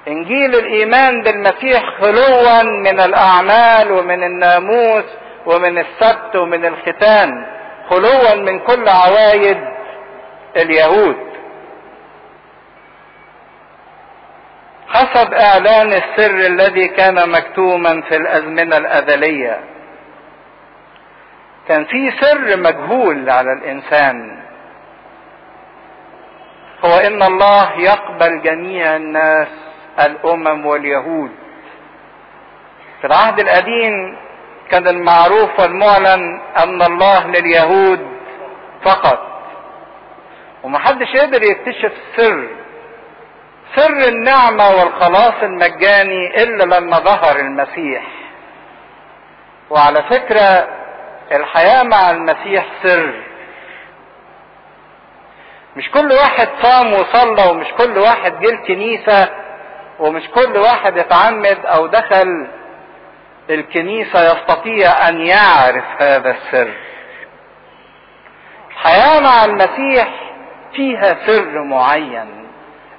إنجيل 0.07 0.55
الإيمان 0.55 1.21
بالمسيح 1.21 1.83
خلوا 2.01 2.63
من 2.63 2.99
الأعمال 2.99 3.91
ومن 3.91 4.23
الناموس 4.23 5.05
ومن 5.45 5.77
السبت 5.77 6.35
ومن 6.35 6.65
الختان. 6.65 7.56
خلوا 7.89 8.35
من 8.35 8.59
كل 8.59 8.89
عوايد 8.89 9.57
اليهود. 10.55 11.27
حسب 14.89 15.33
إعلان 15.33 15.93
السر 15.93 16.35
الذي 16.35 16.87
كان 16.87 17.29
مكتوما 17.29 18.01
في 18.01 18.15
الأزمنة 18.15 18.77
الأزلية 18.77 19.59
كان 21.67 21.85
في 21.85 22.11
سر 22.11 22.57
مجهول 22.57 23.29
على 23.29 23.53
الإنسان. 23.53 24.43
هو 26.85 26.97
إن 26.97 27.23
الله 27.23 27.79
يقبل 27.79 28.41
جميع 28.41 28.95
الناس 28.95 29.47
الأمم 29.99 30.65
واليهود. 30.65 31.31
في 33.01 33.07
العهد 33.07 33.39
القديم 33.39 34.17
كان 34.71 34.87
المعروف 34.87 35.59
والمعلن 35.59 36.41
أن 36.57 36.81
الله 36.81 37.27
لليهود 37.27 38.07
فقط. 38.83 39.19
ومحدش 40.63 41.15
يقدر 41.15 41.43
يكتشف 41.43 41.91
سر 42.17 42.47
سر 43.75 44.07
النعمة 44.07 44.69
والخلاص 44.69 45.33
المجاني 45.43 46.43
إلا 46.43 46.63
لما 46.63 46.99
ظهر 46.99 47.35
المسيح. 47.39 48.03
وعلى 49.69 50.03
فكرة 50.03 50.67
الحياة 51.31 51.83
مع 51.83 52.11
المسيح 52.11 52.65
سر. 52.83 53.13
مش 55.75 55.91
كل 55.91 56.11
واحد 56.11 56.49
صام 56.61 56.93
وصلى 56.93 57.49
ومش 57.49 57.67
كل 57.77 57.97
واحد 57.97 58.39
جه 58.39 58.49
الكنيسة 58.49 59.29
ومش 59.99 60.27
كل 60.29 60.57
واحد 60.57 60.97
اتعمد 60.97 61.65
أو 61.65 61.87
دخل 61.87 62.47
الكنيسة 63.49 64.31
يستطيع 64.31 65.09
أن 65.09 65.21
يعرف 65.21 65.85
هذا 65.99 66.31
السر. 66.31 66.73
الحياة 68.71 69.19
مع 69.19 69.45
المسيح 69.45 70.07
فيها 70.73 71.17
سر 71.27 71.63
معين. 71.63 72.47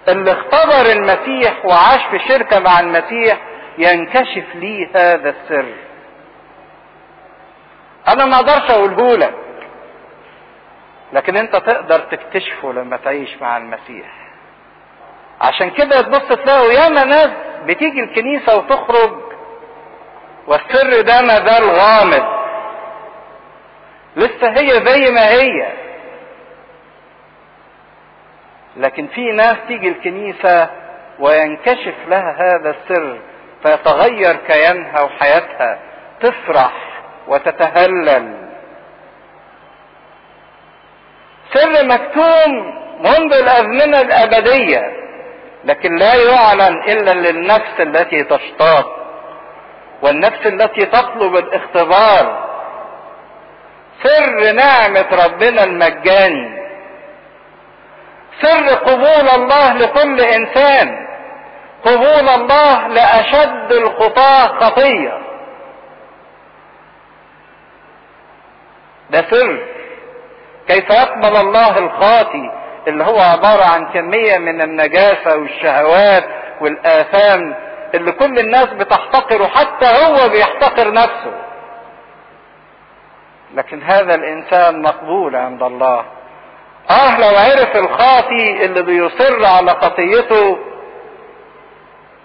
اللي 0.08 0.32
اختبر 0.32 0.92
المسيح 0.92 1.64
وعاش 1.64 2.00
في 2.10 2.18
شركة 2.28 2.58
مع 2.58 2.80
المسيح 2.80 3.38
ينكشف 3.78 4.44
ليه 4.54 4.88
هذا 4.94 5.30
السر. 5.30 5.66
أنا 8.08 8.24
ما 8.24 8.36
أقدرش 8.36 8.70
أقوله 8.70 9.16
لك 9.16 9.34
لكن 11.12 11.36
أنت 11.36 11.56
تقدر 11.56 11.98
تكتشفه 12.00 12.72
لما 12.72 12.96
تعيش 12.96 13.36
مع 13.40 13.56
المسيح. 13.56 14.06
عشان 15.40 15.70
كده 15.70 16.00
تبص 16.02 16.28
تلاقوا 16.28 16.72
ياما 16.72 17.04
ناس 17.04 17.30
بتيجي 17.64 18.00
الكنيسة 18.00 18.56
وتخرج 18.58 19.27
والسر 20.48 21.00
ده 21.00 21.22
ما 21.22 21.34
زال 21.46 21.70
غامض. 21.70 22.38
لسه 24.16 24.48
هي 24.50 24.68
زي 24.68 25.10
ما 25.10 25.28
هي. 25.28 25.72
لكن 28.76 29.06
في 29.06 29.32
ناس 29.32 29.56
تيجي 29.68 29.88
الكنيسة 29.88 30.70
وينكشف 31.18 31.94
لها 32.08 32.36
هذا 32.38 32.70
السر 32.70 33.18
فيتغير 33.62 34.36
كيانها 34.36 35.00
وحياتها 35.02 35.78
تفرح 36.20 36.72
وتتهلل. 37.28 38.48
سر 41.54 41.84
مكتوم 41.84 42.78
منذ 43.00 43.32
الأزمنة 43.32 44.00
الأبدية 44.00 44.82
لكن 45.64 45.96
لا 45.96 46.14
يعلن 46.14 46.82
إلا 46.82 47.14
للنفس 47.14 47.80
التي 47.80 48.24
تشتاق. 48.24 49.07
والنفس 50.02 50.46
التي 50.46 50.86
تطلب 50.86 51.36
الاختبار. 51.36 52.48
سر 54.02 54.52
نعمة 54.52 55.24
ربنا 55.24 55.64
المجاني 55.64 56.58
سر 58.42 58.74
قبول 58.74 59.28
الله 59.34 59.72
لكل 59.72 60.20
إنسان. 60.20 61.06
قبول 61.84 62.28
الله 62.28 62.86
لأشد 62.88 63.72
الخطاه 63.72 64.46
خطية. 64.46 65.18
ده 69.10 69.24
سر. 69.30 69.66
كيف 70.68 70.90
يقبل 70.90 71.36
الله 71.36 71.78
الخاطي؟ 71.78 72.50
اللي 72.88 73.04
هو 73.04 73.20
عبارة 73.20 73.64
عن 73.64 73.92
كمية 73.92 74.38
من 74.38 74.60
النجاسة 74.62 75.36
والشهوات 75.36 76.24
والآثام 76.60 77.54
اللي 77.94 78.12
كل 78.12 78.38
الناس 78.38 78.66
بتحتقره 78.66 79.46
حتى 79.46 79.86
هو 79.86 80.28
بيحتقر 80.28 80.92
نفسه. 80.92 81.32
لكن 83.54 83.82
هذا 83.82 84.14
الإنسان 84.14 84.82
مقبول 84.82 85.36
عند 85.36 85.62
الله. 85.62 86.04
آه 86.90 87.20
لو 87.20 87.36
عرف 87.36 87.76
الخاطي 87.76 88.64
اللي 88.64 88.82
بيصر 88.82 89.44
على 89.44 89.70
خطيته 89.70 90.58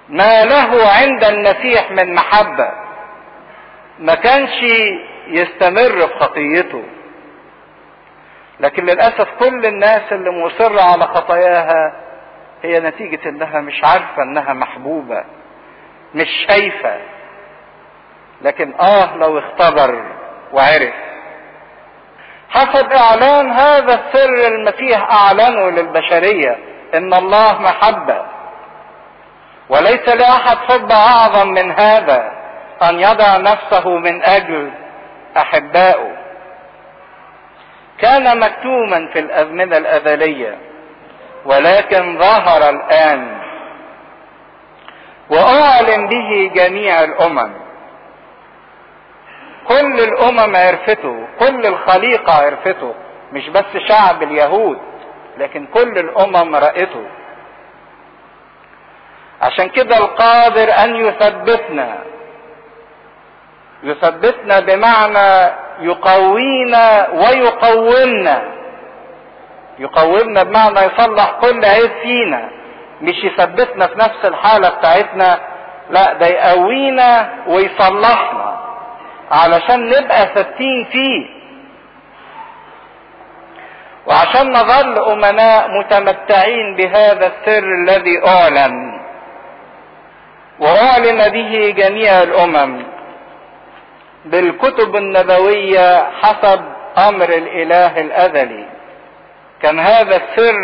ما 0.10 0.46
له 0.46 0.88
عند 0.90 1.24
المسيح 1.24 1.92
من 1.92 2.14
محبة. 2.14 2.72
ما 4.00 4.16
كانش 4.16 4.64
يستمر 5.28 6.08
في 6.08 6.20
خطيته. 6.20 6.84
لكن 8.60 8.86
للأسف 8.86 9.28
كل 9.40 9.66
الناس 9.66 10.14
اللي 10.14 10.32
مصرة 10.32 10.82
على 10.82 11.06
خطاياها 11.06 11.94
هي 12.64 12.80
نتيجة 12.80 13.30
إنها 13.30 13.62
مش 13.62 13.84
عارفة 13.84 14.24
إنها 14.24 14.54
محبوبة. 14.54 15.24
مش 16.16 16.46
شايفة. 16.50 16.98
لكن 18.42 18.74
آه 18.80 19.16
لو 19.16 19.40
اختبر 19.40 20.04
وعرف. 20.54 20.94
حسب 22.50 22.92
إعلان 22.92 23.52
هذا 23.52 23.94
السر 23.94 24.48
المسيح 24.48 25.12
اعلنه 25.12 25.70
للبشرية 25.70 26.58
إن 26.94 27.14
الله 27.14 27.62
محبة. 27.62 28.26
وليس 29.70 30.10
لأحد 30.10 30.58
حب 30.58 30.92
أعظم 30.92 31.48
من 31.48 31.72
هذا 31.72 32.32
أن 32.84 33.00
يضع 33.00 33.38
نفسه 33.38 33.90
من 33.90 34.24
أجل 34.24 34.72
احبائه 35.38 36.18
كان 38.00 38.40
مكتوما 38.40 39.10
في 39.14 39.20
الأزمنة 39.20 39.78
الأزلية 39.78 40.58
ولكن 41.46 42.18
ظهر 42.20 42.70
الآن 42.70 43.42
واعلن 45.34 46.08
به 46.08 46.52
جميع 46.56 47.04
الأمم. 47.04 47.54
كل 49.68 50.00
الأمم 50.00 50.56
عرفته 50.56 51.28
كل 51.40 51.66
الخليقة 51.66 52.34
عرفته 52.34 52.94
مش 53.34 53.50
بس 53.50 53.78
شعب 53.88 54.24
اليهود 54.24 54.78
لكن 55.38 55.66
كل 55.66 55.98
الأمم 55.98 56.56
راته 56.56 57.06
عشان 59.42 59.70
كده 59.70 59.98
القادر 59.98 60.72
أن 60.84 60.96
يثبتنا. 60.96 61.98
يثبتنا 63.84 64.60
بمعنى 64.60 65.54
يقوينا 65.80 67.08
ويقومنا. 67.10 68.44
يقومنا 69.80 70.44
بمعنى 70.44 70.80
يصلح 70.80 71.32
كل 71.42 71.66
عيب 71.66 71.92
فينا. 72.02 72.50
مش 73.04 73.24
يثبتنا 73.24 73.88
في 73.88 73.96
نفس 74.00 74.26
الحالة 74.26 74.70
بتاعتنا 74.70 75.40
لا 75.90 76.14
ده 76.14 76.28
يقوينا 76.28 77.30
ويصلحنا 77.48 78.60
علشان 79.32 79.90
نبقى 79.90 80.26
ثابتين 80.36 80.86
فيه. 80.92 81.26
وعشان 84.08 84.52
نظل 84.52 85.12
أمناء 85.12 85.68
متمتعين 85.80 86.76
بهذا 86.76 87.28
السر 87.28 87.64
الذي 87.64 88.28
أعلن 88.28 89.00
وأعلن 90.60 91.30
به 91.30 91.74
جميع 91.78 92.24
الأمم 92.24 92.84
بالكتب 94.26 94.96
النبوية 94.96 96.10
حسب 96.22 96.62
أمر 96.98 97.30
الإله 97.30 98.00
الأزلي. 98.02 98.66
كان 99.62 99.80
هذا 99.80 100.16
السر 100.16 100.56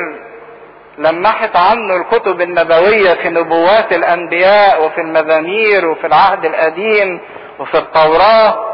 لمحت 1.00 1.56
عنه 1.56 1.95
الكتب 1.95 2.41
النبوية 2.41 3.14
في 3.14 3.30
نبوات 3.30 3.93
الأنبياء 3.93 4.86
وفي 4.86 5.02
المزامير 5.02 5.88
وفي 5.88 6.08
العهد 6.08 6.45
القديم 6.45 7.22
وفي 7.60 7.78
التوراة 7.78 8.66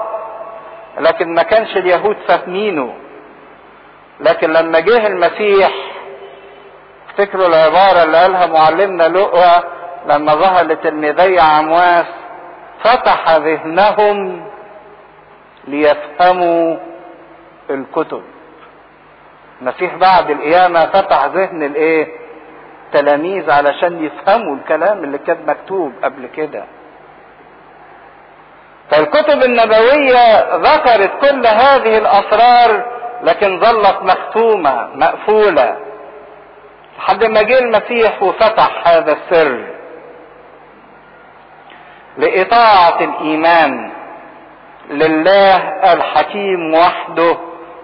لكن 1.00 1.34
ما 1.34 1.44
كانش 1.44 1.78
اليهود 1.78 2.18
فاهمينه. 2.28 2.94
لكن 4.20 4.50
لما 4.54 4.80
جه 4.80 5.08
المسيح 5.08 5.72
افتكروا 7.10 7.48
العبارة 7.48 8.04
اللي 8.04 8.18
قالها 8.18 8.46
معلمنا 8.46 9.04
لقوى 9.04 9.64
لما 10.08 10.36
ظهر 10.36 10.66
لتلميذي 10.66 11.40
عمواس 11.40 12.06
فتح 12.84 13.32
ذهنهم 13.36 14.46
ليفهموا 15.68 16.78
الكتب. 17.70 18.24
المسيح 19.62 19.96
بعد 19.96 20.30
القيامة 20.30 20.86
فتح 20.86 21.26
ذهن 21.26 21.64
الإيه؟ 21.64 22.08
تلاميذ 22.94 23.52
علشان 23.52 24.06
يفهموا 24.06 24.56
الكلام 24.56 25.04
اللي 25.04 25.18
كان 25.18 25.38
مكتوب 25.48 25.94
قبل 26.04 26.28
كده. 26.28 26.64
فالكتب 28.92 29.44
النبوية 29.44 30.56
ذكرت 30.56 31.12
كل 31.22 31.48
هذه 31.48 31.98
الأسرار 31.98 32.86
لكن 33.24 33.60
ظلت 33.60 33.98
مختومة 34.02 34.90
مقفولة. 34.96 35.78
لحد 36.98 37.24
ما 37.26 37.42
جه 37.42 37.60
المسيح 37.60 38.24
وفتح 38.24 38.88
هذا 38.88 39.12
السر 39.12 39.66
لإطاعة 42.18 43.00
الإيمان 43.04 43.92
لله 44.90 45.58
الحكيم 45.94 46.74
وحده 46.74 47.38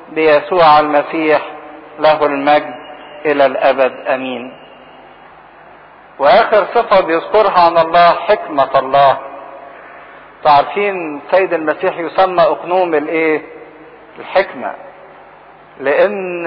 بيسوع 0.09 0.79
المسيح. 0.79 1.41
له 2.01 2.25
المجد 2.25 2.75
إلى 3.25 3.45
الأبد 3.45 4.07
أمين. 4.07 4.53
وآخر 6.19 6.65
صفة 6.75 7.01
بيذكرها 7.01 7.59
عن 7.59 7.77
الله 7.77 8.09
حكمة 8.13 8.79
الله. 8.79 9.17
تعرفين 10.43 11.21
سيد 11.31 11.53
المسيح 11.53 11.97
يسمى 11.97 12.41
أقنوم 12.41 12.95
الإيه؟ 12.95 13.41
الحكمة. 14.19 14.73
لأن 15.79 16.43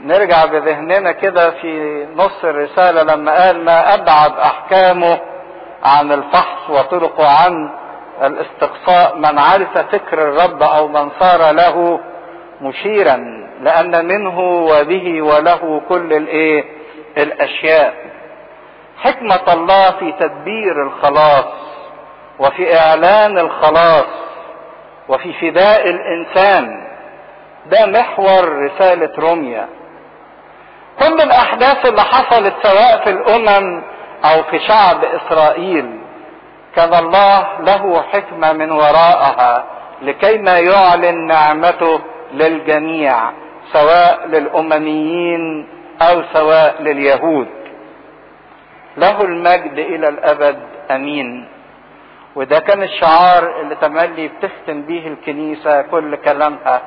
نرجع 0.00 0.44
بذهننا 0.44 1.12
كده 1.12 1.50
في 1.50 2.06
نص 2.16 2.44
الرسالة 2.44 3.02
لما 3.02 3.44
قال 3.44 3.64
ما 3.64 3.94
أبعد 3.94 4.38
أحكامه 4.38 5.18
عن 5.84 6.12
الفحص 6.12 6.70
وطرقه 6.70 7.28
عن 7.44 7.70
الاستقصاء 8.22 9.16
من 9.16 9.38
عرف 9.38 9.78
فكر 9.78 10.22
الرب 10.22 10.62
أو 10.62 10.88
من 10.88 11.10
صار 11.20 11.50
له 11.50 12.00
مشيرا. 12.60 13.45
لأن 13.60 14.04
منه 14.06 14.40
وبه 14.40 15.22
وله 15.22 15.82
كل 15.88 16.12
الإيه؟ 16.12 16.64
الأشياء. 17.18 17.94
حكمة 18.98 19.52
الله 19.52 19.90
في 19.90 20.12
تدبير 20.12 20.82
الخلاص 20.82 21.44
وفي 22.38 22.76
إعلان 22.78 23.38
الخلاص 23.38 24.06
وفي 25.08 25.32
فداء 25.32 25.90
الإنسان. 25.90 26.86
ده 27.66 27.86
محور 27.86 28.64
رسالة 28.64 29.10
روميا 29.18 29.68
كل 30.98 31.20
الأحداث 31.20 31.86
اللي 31.86 32.02
حصلت 32.02 32.54
سواء 32.62 33.00
في 33.04 33.10
الأمم 33.10 33.82
أو 34.24 34.42
في 34.42 34.58
شعب 34.58 35.04
إسرائيل 35.04 35.98
كان 36.76 36.94
الله 36.94 37.46
له 37.60 38.02
حكمة 38.02 38.52
من 38.52 38.70
وراءها 38.72 39.64
لكي 40.02 40.38
ما 40.38 40.58
يعلن 40.58 41.26
نعمته 41.26 42.00
للجميع. 42.32 43.30
سواء 43.72 44.26
للأمميين 44.26 45.68
أو 46.02 46.22
سواء 46.32 46.82
لليهود. 46.82 47.48
له 48.96 49.22
المجد 49.22 49.78
إلى 49.78 50.08
الأبد 50.08 50.58
أمين. 50.90 51.48
وده 52.34 52.58
كان 52.58 52.82
الشعار 52.82 53.60
اللي 53.60 53.74
تملي 53.74 54.28
بتختم 54.28 54.82
به 54.82 55.06
الكنيسة 55.06 55.82
كل 55.82 56.16
كلامها 56.16 56.82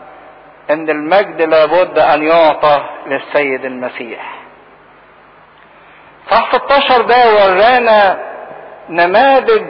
إن 0.70 0.90
المجد 0.90 1.42
لابد 1.42 2.00
أن 2.00 2.24
يعطى 2.24 2.86
للسيد 3.08 3.66
المسيح. 3.66 4.40
صح 6.32 6.56
16 6.56 7.02
ده 7.02 7.34
ورانا 7.36 8.20
نماذج 8.90 9.66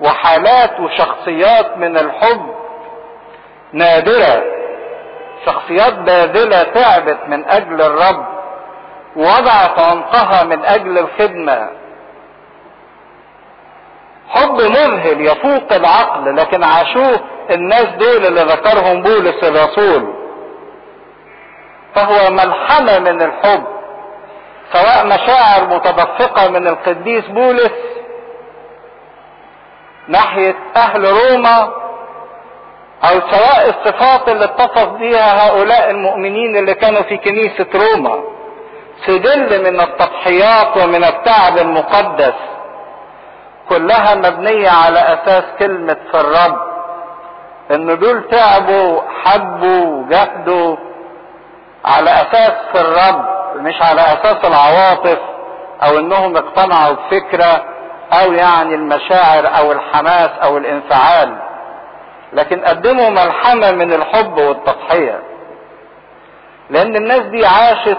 وحالات 0.00 0.80
وشخصيات 0.80 1.76
من 1.76 1.96
الحب 1.98 2.54
نادرة. 3.72 4.57
شخصيات 5.46 5.94
باذلة 5.94 6.62
تعبت 6.62 7.18
من 7.28 7.44
أجل 7.48 7.82
الرب 7.82 8.26
ووضعت 9.16 9.78
عنقها 9.78 10.44
من 10.44 10.64
أجل 10.64 10.98
الخدمة. 10.98 11.68
حب 14.28 14.60
مذهل 14.60 15.20
يفوق 15.20 15.72
العقل 15.72 16.36
لكن 16.36 16.64
عاشوه 16.64 17.20
الناس 17.50 17.84
دول 17.84 18.26
اللي 18.26 18.40
ذكرهم 18.42 19.02
بولس 19.02 19.44
الرسول. 19.44 20.14
فهو 21.94 22.30
ملحمة 22.30 22.98
من 22.98 23.22
الحب 23.22 23.64
سواء 24.72 25.06
مشاعر 25.06 25.64
متدفقة 25.66 26.48
من 26.48 26.66
القديس 26.66 27.24
بولس 27.26 27.72
ناحية 30.08 30.54
أهل 30.76 31.04
روما 31.04 31.72
أو 33.04 33.20
سواء 33.30 33.68
الصفات 33.68 34.28
اللي 34.28 34.44
اتصف 34.44 34.88
بها 34.88 35.48
هؤلاء 35.48 35.90
المؤمنين 35.90 36.56
اللي 36.56 36.74
كانوا 36.74 37.02
في 37.02 37.16
كنيسة 37.16 37.66
روما 37.74 38.18
سجل 39.06 39.62
من 39.72 39.80
التضحيات 39.80 40.76
ومن 40.76 41.04
التعب 41.04 41.58
المقدس 41.58 42.34
كلها 43.68 44.14
مبنية 44.14 44.70
على 44.70 44.98
أساس 44.98 45.44
كلمة 45.58 45.96
في 46.12 46.20
الرب 46.20 46.58
إن 47.70 47.98
دول 47.98 48.28
تعبوا 48.30 49.00
حبوا 49.24 50.06
جهدوا 50.08 50.76
على 51.84 52.10
أساس 52.10 52.52
في 52.72 52.80
الرب 52.80 53.24
مش 53.56 53.82
على 53.82 54.00
أساس 54.00 54.44
العواطف 54.44 55.18
أو 55.82 55.98
إنهم 55.98 56.36
اقتنعوا 56.36 56.94
بفكرة 56.94 57.64
أو 58.12 58.32
يعني 58.32 58.74
المشاعر 58.74 59.46
أو 59.58 59.72
الحماس 59.72 60.30
أو 60.42 60.56
الانفعال. 60.58 61.38
لكن 62.32 62.60
قدموا 62.64 63.10
ملحمة 63.10 63.70
من 63.72 63.92
الحب 63.92 64.38
والتضحية. 64.38 65.20
لأن 66.70 66.96
الناس 66.96 67.20
دي 67.20 67.46
عاشت 67.46 67.98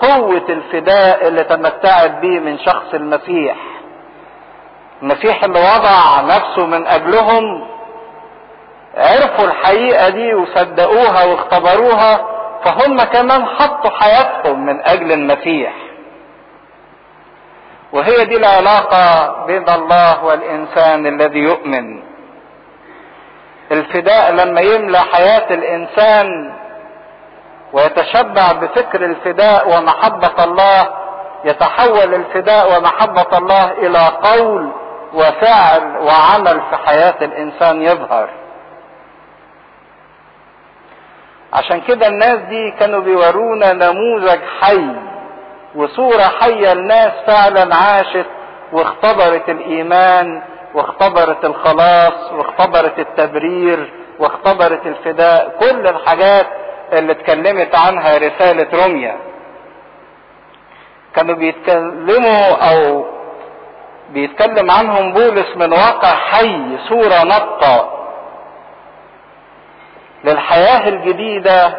قوة 0.00 0.44
الفداء 0.48 1.28
اللي 1.28 1.44
تمتعت 1.44 2.10
به 2.10 2.38
من 2.40 2.58
شخص 2.58 2.94
المسيح. 2.94 3.56
المسيح 5.02 5.44
اللي 5.44 5.58
وضع 5.60 6.20
نفسه 6.20 6.66
من 6.66 6.86
اجلهم 6.86 7.66
عرفوا 8.96 9.44
الحقيقة 9.44 10.08
دي 10.08 10.34
وصدقوها 10.34 11.24
واختبروها 11.24 12.26
فهم 12.64 13.02
كمان 13.02 13.46
حطوا 13.46 13.90
حياتهم 13.90 14.66
من 14.66 14.80
أجل 14.86 15.12
المسيح. 15.12 15.72
وهي 17.92 18.24
دي 18.24 18.36
العلاقة 18.36 19.32
بين 19.46 19.68
الله 19.68 20.24
والإنسان 20.24 21.06
الذي 21.06 21.38
يؤمن. 21.38 22.11
الفداء 23.72 24.32
لما 24.32 24.60
يملى 24.60 24.98
حياة 24.98 25.54
الإنسان 25.54 26.54
ويتشبع 27.72 28.52
بفكر 28.52 29.04
الفداء 29.04 29.68
ومحبة 29.78 30.44
الله 30.44 30.88
يتحول 31.44 32.14
الفداء 32.14 32.78
ومحبة 32.78 33.38
الله 33.38 33.70
إلى 33.72 34.06
قول 34.22 34.72
وفعل 35.14 35.96
وعمل 35.96 36.60
في 36.70 36.76
حياة 36.86 37.14
الإنسان 37.22 37.82
يظهر. 37.82 38.28
عشان 41.52 41.80
كده 41.80 42.06
الناس 42.06 42.38
دي 42.38 42.70
كانوا 42.70 43.00
بيورونا 43.00 43.72
نموذج 43.72 44.40
حي 44.60 44.86
وصورة 45.74 46.22
حية 46.40 46.72
الناس 46.72 47.12
فعلا 47.26 47.74
عاشت 47.76 48.26
واختبرت 48.72 49.48
الإيمان 49.48 50.42
واختبرت 50.74 51.44
الخلاص 51.44 52.32
واختبرت 52.32 52.98
التبرير 52.98 53.92
واختبرت 54.18 54.86
الفداء 54.86 55.56
كل 55.60 55.86
الحاجات 55.86 56.46
اللي 56.92 57.12
اتكلمت 57.12 57.74
عنها 57.74 58.18
رسالة 58.18 58.84
روميا. 58.84 59.16
كانوا 61.14 61.34
بيتكلموا 61.34 62.70
أو 62.70 63.04
بيتكلم 64.10 64.70
عنهم 64.70 65.12
بولس 65.12 65.56
من 65.56 65.72
واقع 65.72 66.14
حي 66.14 66.78
صورة 66.88 67.22
نطة 67.24 67.98
للحياة 70.24 70.88
الجديدة 70.88 71.76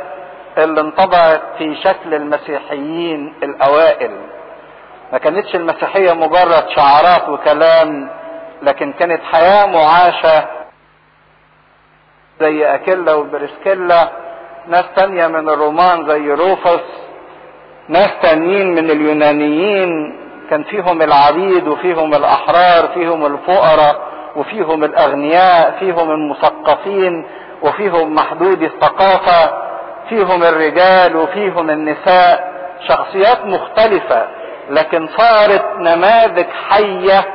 اللي 0.57 0.81
انطبعت 0.81 1.41
في 1.57 1.75
شكل 1.75 2.13
المسيحيين 2.13 3.33
الأوائل. 3.43 4.11
ما 5.11 5.17
كانتش 5.17 5.55
المسيحية 5.55 6.13
مجرد 6.13 6.69
شعارات 6.75 7.29
وكلام 7.29 8.09
لكن 8.61 8.93
كانت 8.93 9.21
حياة 9.31 9.65
معاشة 9.65 10.45
زي 12.39 12.75
أكيلا 12.75 13.13
وبرسكيلا 13.13 14.09
ناس 14.67 14.85
تانية 14.95 15.27
من 15.27 15.49
الرومان 15.49 16.07
زي 16.07 16.31
روفس 16.31 16.83
ناس 17.89 18.09
تانيين 18.21 18.75
من 18.75 18.89
اليونانيين 18.91 20.19
كان 20.49 20.63
فيهم 20.63 21.01
العبيد 21.01 21.67
وفيهم 21.67 22.13
الأحرار 22.13 22.87
فيهم 22.93 23.25
الفقراء 23.25 24.01
وفيهم 24.35 24.83
الأغنياء 24.83 25.75
فيهم 25.79 26.11
المثقفين 26.11 27.25
وفيهم 27.61 28.15
محدودي 28.15 28.65
الثقافة 28.65 29.63
فيهم 30.09 30.43
الرجال 30.43 31.15
وفيهم 31.15 31.69
النساء 31.69 32.53
شخصيات 32.87 33.45
مختلفة 33.45 34.27
لكن 34.69 35.07
صارت 35.17 35.65
نماذج 35.79 36.45
حية 36.69 37.25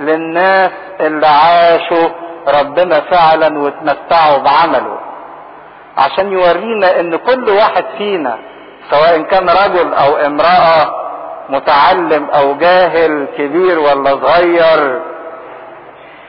للناس 0.00 0.70
اللي 1.00 1.26
عاشوا 1.26 2.08
ربنا 2.60 3.00
فعلا 3.00 3.58
وتمتعوا 3.58 4.38
بعمله. 4.38 4.98
عشان 5.98 6.32
يورينا 6.32 7.00
إن 7.00 7.16
كل 7.16 7.50
واحد 7.50 7.84
فينا 7.98 8.38
سواء 8.90 9.22
كان 9.22 9.48
رجل 9.50 9.94
أو 9.94 10.16
امرأة 10.16 11.04
متعلم 11.48 12.30
أو 12.30 12.54
جاهل 12.54 13.26
كبير 13.38 13.78
ولا 13.78 14.10
صغير 14.10 15.00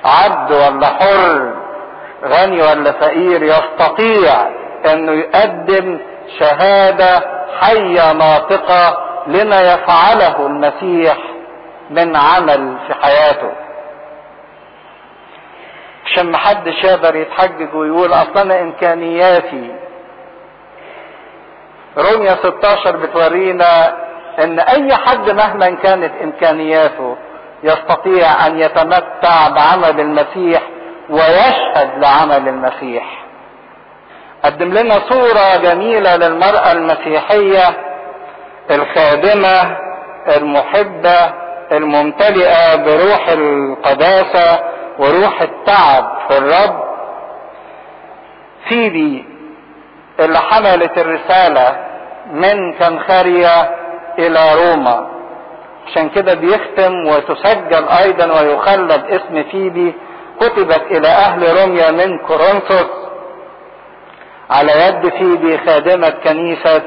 عبد 0.06 0.52
ولا 0.52 0.88
حر 0.88 1.54
غني 2.26 2.62
ولا 2.62 2.92
فقير 2.92 3.44
يستطيع 3.44 4.34
انه 4.86 5.12
يقدم 5.12 6.00
شهادة 6.40 7.22
حية 7.62 8.14
ناطقة 8.14 8.98
لما 9.28 9.74
يفعله 9.74 10.46
المسيح 10.48 11.18
من 11.90 12.16
عمل 12.16 12.78
في 12.88 12.94
حياته. 12.94 13.52
عشان 16.06 16.32
محدش 16.32 16.84
يقدر 16.84 17.16
يتحجج 17.16 17.76
ويقول 17.76 18.14
أصل 18.14 18.38
أنا 18.38 18.62
إمكانياتي. 18.62 19.76
روميا 21.98 22.36
16 22.36 22.98
بتورينا 22.98 23.94
إن 24.44 24.60
أي 24.60 24.96
حد 24.96 25.30
مهما 25.30 25.70
كانت 25.70 26.12
إمكانياته 26.24 27.18
يستطيع 27.64 28.48
أن 28.48 28.60
يتمتع 28.60 29.50
بعمل 29.50 30.00
المسيح 30.00 30.62
ويشهد 31.10 31.90
لعمل 31.98 32.48
المسيح. 32.48 33.26
قدم 34.44 34.74
لنا 34.74 35.00
صورة 35.10 35.56
جميلة 35.58 36.16
للمرأة 36.16 36.72
المسيحية 36.72 37.78
الخادمة 38.72 39.78
المحبة 40.38 41.45
الممتلئة 41.78 42.76
بروح 42.76 43.28
القداسة 43.30 44.60
وروح 45.00 45.42
التعب 45.42 46.18
في 46.28 46.38
الرب. 46.38 46.84
فيبي 48.70 49.26
اللي 50.20 50.40
حملت 50.40 50.98
الرسالة 50.98 51.78
من 52.32 52.74
كنخاريا 52.74 53.70
إلى 54.20 54.56
روما. 54.56 55.08
عشان 55.88 56.10
كده 56.10 56.34
بيختم 56.34 57.08
وتسجل 57.08 57.88
أيضا 57.88 58.26
ويخلد 58.42 59.06
اسم 59.10 59.44
فيبي 59.44 59.96
كتبت 60.40 60.82
إلى 60.92 61.08
أهل 61.08 61.58
روميا 61.62 61.92
من 61.92 62.20
كورنثوس. 62.20 63.06
على 64.50 64.72
يد 64.72 65.10
فيبي 65.10 65.58
خادمة 65.58 66.10
كنيسة 66.10 66.82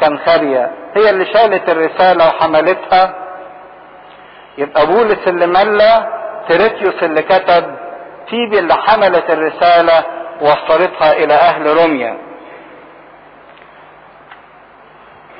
كنخرية 0.00 0.70
هي 0.96 1.10
اللي 1.10 1.26
شالت 1.26 1.68
الرسالة 1.70 2.28
وحملتها. 2.28 3.14
يبقى 4.58 4.86
بولس 4.86 5.28
اللي 5.28 5.46
ملى 5.46 6.06
تيريتيوس 6.48 7.02
اللي 7.02 7.22
كتب 7.22 7.76
فيبي 8.30 8.58
اللي 8.58 8.74
حملت 8.74 9.30
الرسالة 9.30 10.04
ووصلتها 10.40 11.12
إلى 11.12 11.34
أهل 11.34 11.66
روميا. 11.66 12.16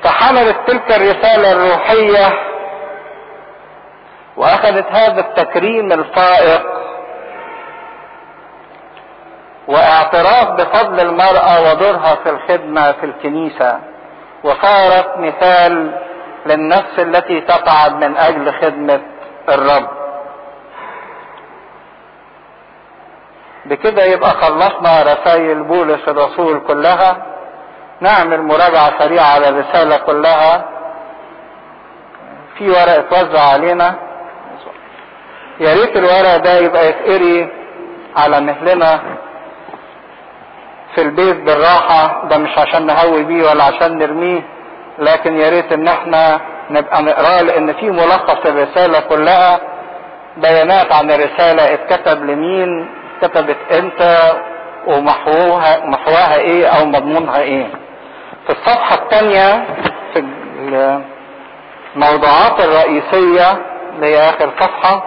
فحملت 0.03 0.57
تلك 0.67 0.91
الرسالة 0.91 1.51
الروحية 1.51 2.33
وأخذت 4.37 4.85
هذا 4.91 5.19
التكريم 5.21 5.91
الفائق 5.91 6.61
واعتراف 9.67 10.47
بفضل 10.49 10.99
المرأة 10.99 11.61
ودورها 11.71 12.15
في 12.23 12.29
الخدمة 12.29 12.91
في 12.91 13.05
الكنيسة. 13.05 13.79
وصارت 14.43 15.17
مثال 15.17 15.99
للنفس 16.45 16.99
التي 16.99 17.41
تتعب 17.41 17.95
من 18.03 18.17
أجل 18.17 18.53
خدمة 18.53 19.01
الرب. 19.49 19.87
بكده 23.65 24.03
يبقى 24.05 24.29
خلصنا 24.31 25.01
رسائل 25.03 25.63
بولس 25.63 26.07
الرسول 26.07 26.59
كلها. 26.59 27.17
نعمل 28.01 28.41
مراجعة 28.41 28.99
سريعة 28.99 29.25
على 29.25 29.49
الرسالة 29.49 29.97
كلها. 29.97 30.65
في 32.57 32.69
ورق 32.69 33.13
اتوزع 33.13 33.41
علينا. 33.41 33.95
يا 35.59 35.73
ريت 35.73 35.97
الورق 35.97 36.37
ده 36.37 36.57
يبقى 36.57 36.89
يتقري 36.89 37.49
على 38.15 38.41
مهلنا 38.41 38.99
في 40.95 41.01
البيت 41.01 41.35
بالراحة. 41.35 42.27
ده 42.27 42.37
مش 42.37 42.57
عشان 42.57 42.85
نهوي 42.85 43.23
بيه 43.23 43.49
ولا 43.49 43.63
عشان 43.63 43.97
نرميه. 43.97 44.41
لكن 44.99 45.37
يا 45.39 45.49
ريت 45.49 45.71
إن 45.73 45.87
إحنا 45.87 46.39
نبقى 46.69 47.03
نقراه 47.03 47.41
لأن 47.41 47.73
في 47.73 47.89
ملخص 47.89 48.45
الرسالة 48.45 48.99
كلها 48.99 49.59
بيانات 50.37 50.91
عن 50.91 51.11
الرسالة 51.11 51.73
اتكتب 51.73 52.23
لمين 52.25 52.89
اتكتبت 53.21 53.57
إمتى 53.79 54.33
ومحوها 54.87 55.85
محواها 55.85 56.35
إيه 56.35 56.67
أو 56.67 56.85
مضمونها 56.85 57.39
إيه. 57.39 57.67
في 58.47 58.49
الصفحة 58.51 58.95
الثانية 58.95 59.65
في 60.13 60.23
الموضوعات 61.95 62.59
الرئيسية 62.59 63.57
اللي 63.95 64.05
هي 64.07 64.29
آخر 64.29 64.49
صفحة 64.59 65.03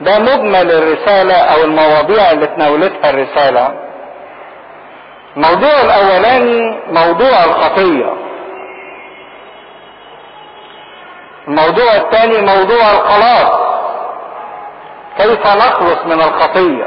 ده 0.00 0.18
مجمل 0.18 0.70
الرسالة 0.72 1.34
أو 1.34 1.64
المواضيع 1.64 2.30
اللي 2.30 2.46
تناولتها 2.46 3.10
الرسالة. 3.10 3.74
الموضوع 5.36 5.80
الأولاني 5.80 6.78
موضوع 6.90 7.44
الخطية. 7.44 8.12
الموضوع 11.48 11.96
الثاني 11.96 12.40
موضوع 12.40 12.92
الخلاص. 12.92 13.60
كيف 15.18 15.46
نخلص 15.46 15.98
من 16.06 16.20
الخطية؟ 16.22 16.84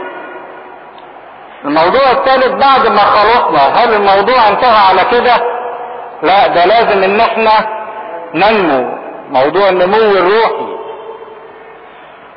الموضوع 1.66 2.12
الثالث 2.12 2.48
بعد 2.48 2.88
ما 2.88 3.00
خلصنا 3.00 3.84
هل 3.84 3.94
الموضوع 3.94 4.48
انتهى 4.50 4.88
على 4.90 5.02
كده؟ 5.12 5.36
لا 6.24 6.48
ده 6.48 6.66
لازم 6.66 7.04
إن 7.04 7.20
إحنا 7.20 7.52
ننمو. 8.34 8.98
موضوع 9.30 9.70
النمو 9.70 9.98
الروحي. 9.98 10.78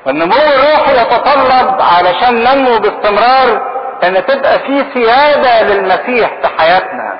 والنمو 0.07 0.35
الروحي 0.37 1.01
يتطلب 1.03 1.81
علشان 1.81 2.35
ننمو 2.45 2.79
باستمرار 2.79 3.70
إن 4.05 4.27
تبقى 4.27 4.59
في 4.59 4.85
سيادة 4.95 5.63
للمسيح 5.63 6.31
في 6.43 6.49
حياتنا. 6.59 7.19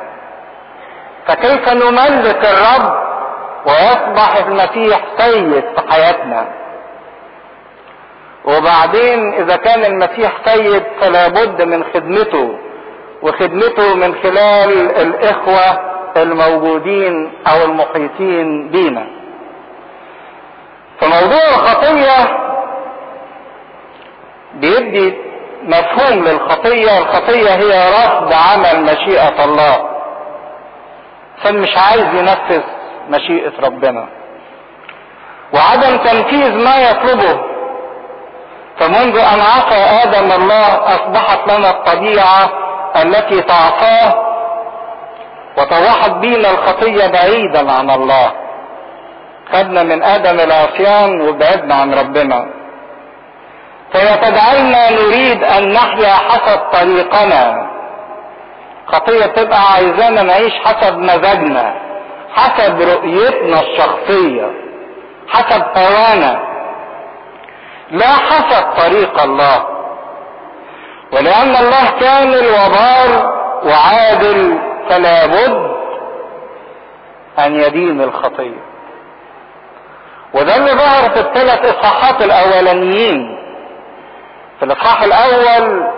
فكيف 1.27 1.69
نملك 1.69 2.45
الرب 2.45 3.01
ويصبح 3.67 4.37
المسيح 4.47 5.01
سيد 5.19 5.65
في 5.77 5.93
حياتنا؟ 5.93 6.49
وبعدين 8.45 9.33
إذا 9.35 9.57
كان 9.57 9.85
المسيح 9.85 10.33
سيد 10.45 10.83
فلا 11.01 11.29
بد 11.29 11.63
من 11.63 11.85
خدمته 11.95 12.59
وخدمته 13.23 13.95
من 13.95 14.15
خلال 14.23 14.97
الإخوة 14.97 15.91
الموجودين 16.17 17.33
أو 17.47 17.65
المحيطين 17.65 18.69
بينا. 18.69 19.07
فموضوع 21.01 21.49
الخطية 21.49 22.39
بيدي 24.55 25.30
مفهوم 25.63 26.25
للخطية 26.25 26.99
الخطية 26.99 27.51
هي 27.51 27.91
رفض 27.91 28.33
عمل 28.33 28.83
مشيئة 28.83 29.45
الله. 29.45 29.91
عشان 31.39 31.61
مش 31.61 31.77
عايز 31.77 32.07
ينفذ 32.15 32.63
مشيئة 33.09 33.53
ربنا. 33.63 34.09
وعدم 35.55 35.97
تنفيذ 35.97 36.65
ما 36.65 36.81
يطلبه. 36.91 37.41
فمنذ 38.79 39.19
أن 39.19 39.41
عصى 39.41 39.75
آدم 40.05 40.33
الله 40.33 40.95
أصبحت 40.95 41.53
لنا 41.53 41.71
الطبيعة 41.71 42.51
التي 42.97 43.43
تعصاه 43.43 44.31
وطوحت 45.59 46.11
بينا 46.11 46.51
الخطية 46.51 47.07
بعيدا 47.07 47.73
عن 47.73 47.91
الله. 47.91 48.33
خدنا 49.53 49.83
من 49.83 50.03
آدم 50.03 50.41
العصيان 50.41 51.21
وبعدنا 51.21 51.75
عن 51.75 51.95
ربنا. 51.95 52.60
فيتجعلنا 53.93 54.91
نريد 54.91 55.45
أن 55.45 55.73
نحيا 55.73 56.15
حسب 56.15 56.59
طريقنا. 56.73 57.71
خطية 58.87 59.27
تبقى 59.27 59.73
عايزانا 59.73 60.23
نعيش 60.23 60.53
حسب 60.65 60.99
مزاجنا 60.99 61.75
حسب 62.35 62.81
رؤيتنا 62.81 63.61
الشخصية 63.61 64.51
حسب 65.29 65.63
هوانا. 65.77 66.41
لا 67.91 68.07
حسب 68.07 68.65
طريق 68.77 69.23
الله. 69.23 69.67
ولأن 71.13 71.57
الله 71.57 71.91
كامل 72.01 72.47
وبار 72.49 73.41
وعادل 73.65 74.59
فلا 74.89 75.27
بد 75.27 75.71
أن 77.39 77.55
يدين 77.55 78.01
الخطية. 78.01 78.63
وده 80.35 80.57
اللي 80.57 80.73
ظهر 80.73 81.11
في 81.11 81.21
الثلاث 81.21 81.65
إصحاحات 81.77 82.23
الأولانيين. 82.23 83.40
في 84.61 84.67
الإصحاح 84.67 85.03
الأول 85.03 85.91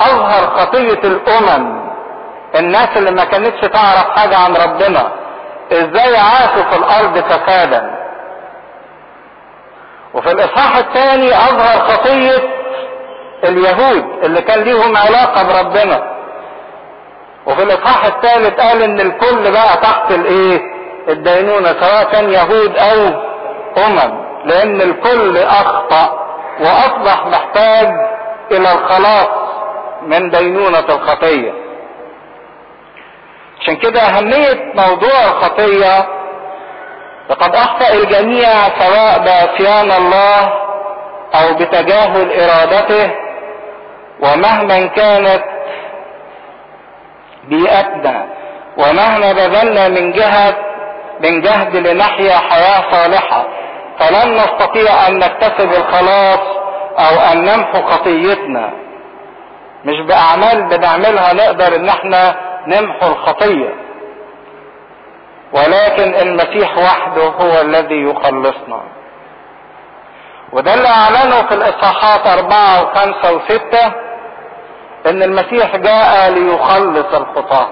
أظهر 0.00 0.46
خطية 0.56 1.00
الأمم. 1.08 1.90
الناس 2.54 2.88
اللي 2.96 3.10
ما 3.10 3.24
كانتش 3.24 3.60
تعرف 3.60 4.18
حاجة 4.18 4.36
عن 4.36 4.56
ربنا. 4.56 5.12
إزاي 5.72 6.16
عاشوا 6.16 6.62
في 6.70 6.76
الأرض 6.76 7.18
فسادا. 7.18 7.90
وفي 10.14 10.30
الإصحاح 10.32 10.76
الثاني 10.76 11.28
أظهر 11.34 11.78
خطية 11.88 12.50
اليهود 13.44 14.04
اللي 14.24 14.40
كان 14.42 14.60
ليهم 14.60 14.96
علاقة 14.96 15.42
بربنا. 15.42 16.02
وفي 17.46 17.62
الإصحاح 17.62 18.04
الثالث 18.04 18.60
قال 18.60 18.82
إن 18.82 19.00
الكل 19.00 19.52
بقى 19.52 19.76
تحت 19.82 20.10
الإيه؟ 20.10 20.60
الدينونة 21.08 21.72
سواء 21.80 22.04
كان 22.12 22.30
يهود 22.32 22.76
أو 22.76 22.98
أمم. 23.86 24.24
لأن 24.44 24.80
الكل 24.80 25.38
أخطأ. 25.38 26.29
وأصبح 26.60 27.26
محتاج 27.26 27.88
إلى 28.50 28.72
الخلاص 28.72 29.28
من 30.02 30.30
دينونة 30.30 30.78
الخطية. 30.88 31.52
عشان 33.60 33.76
كده 33.76 34.00
أهمية 34.00 34.72
موضوع 34.74 35.24
الخطية 35.24 36.06
لقد 37.30 37.54
أخطأ 37.54 37.88
الجميع 37.94 38.48
سواء 38.78 39.18
بعصيان 39.18 39.90
الله 39.90 40.52
أو 41.34 41.54
بتجاهل 41.54 42.40
إرادته 42.40 43.10
ومهما 44.20 44.86
كانت 44.86 45.44
بيئتنا 47.44 48.26
ومهما 48.76 49.32
بذلنا 49.32 49.88
من 49.88 50.12
جهة 50.12 50.56
من 51.20 51.40
جهد 51.40 51.76
لنحيا 51.76 52.36
حياة 52.36 52.90
صالحة. 52.92 53.46
فلن 54.00 54.34
نستطيع 54.36 55.08
أن 55.08 55.18
نكتسب 55.18 55.72
الخلاص 55.72 56.40
أو 56.98 57.32
أن 57.32 57.44
نمحو 57.44 57.82
خطيتنا. 57.82 58.70
مش 59.84 60.00
بأعمال 60.00 60.62
بنعملها 60.62 61.32
نقدر 61.32 61.76
إن 61.76 61.88
إحنا 61.88 62.36
نمحو 62.66 63.06
الخطية. 63.06 63.74
ولكن 65.52 66.14
المسيح 66.14 66.78
وحده 66.78 67.22
هو 67.22 67.60
الذي 67.60 68.02
يخلصنا. 68.02 68.80
وده 70.52 70.74
اللي 70.74 70.88
اعلنه 70.88 71.42
في 71.42 71.54
الاصحاحات 71.54 72.26
أربعة 72.38 72.82
وخمسة 72.82 73.32
وستة 73.36 73.86
إن 75.06 75.22
المسيح 75.22 75.76
جاء 75.76 76.30
ليخلص 76.30 77.14
الخطاة. 77.14 77.68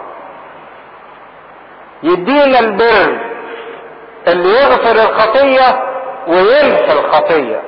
يدينا 2.02 2.58
البر 2.58 3.18
اللي 4.28 4.48
يغفر 4.48 4.90
الخطية 4.92 5.87
وينسى 6.28 6.92
الخطية. 6.92 7.60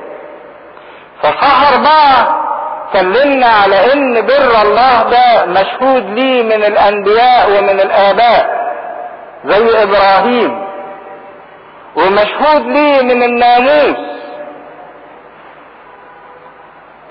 فصح 1.22 1.72
أربعة 1.72 2.40
كلمنا 2.92 3.46
على 3.46 3.92
إن 3.92 4.26
بر 4.26 4.62
الله 4.62 5.02
ده 5.02 5.46
مشهود 5.46 6.04
ليه 6.10 6.42
من 6.42 6.64
الأنبياء 6.64 7.50
ومن 7.50 7.80
الآباء 7.80 8.70
زي 9.44 9.82
إبراهيم. 9.82 10.66
ومشهود 11.96 12.66
ليه 12.66 13.02
من 13.02 13.22
الناموس. 13.22 13.96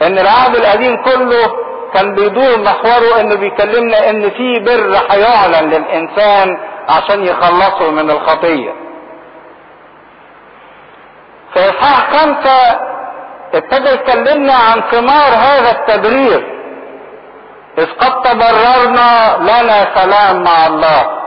إن 0.02 0.20
العهد 0.20 0.56
القديم 0.56 1.04
كله 1.04 1.56
كان 1.94 2.16
بيدور 2.16 2.58
محوره 2.60 3.20
إنه 3.20 3.36
بيكلمنا 3.36 4.10
إن 4.10 4.30
في 4.30 4.60
بر 4.60 4.98
هيعلن 5.10 5.70
للإنسان 5.70 6.58
عشان 6.90 7.24
يخلصه 7.26 7.92
من 7.92 8.12
الخطية. 8.12 8.74
اصحاح 11.80 12.10
خمسه 12.12 12.80
ابتدى 13.54 13.90
يكلمنا 13.90 14.54
عن 14.54 14.82
ثمار 14.92 15.34
هذا 15.34 15.72
التبرير. 15.72 16.60
إذ 17.78 17.86
قد 17.86 18.22
تبررنا 18.22 19.38
لنا 19.40 19.88
سلام 19.96 20.44
مع 20.44 20.68
الله. 20.68 21.20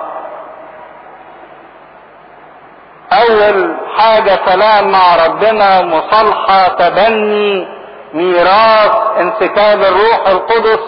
أول 3.13 3.77
حاجة 3.99 4.41
سلام 4.47 4.91
مع 4.93 5.27
ربنا 5.27 5.83
مصالحة 5.83 6.69
تبني 6.69 7.69
ميراث 8.15 8.93
انسكاب 9.21 9.81
الروح 9.83 10.29
القدس. 10.29 10.81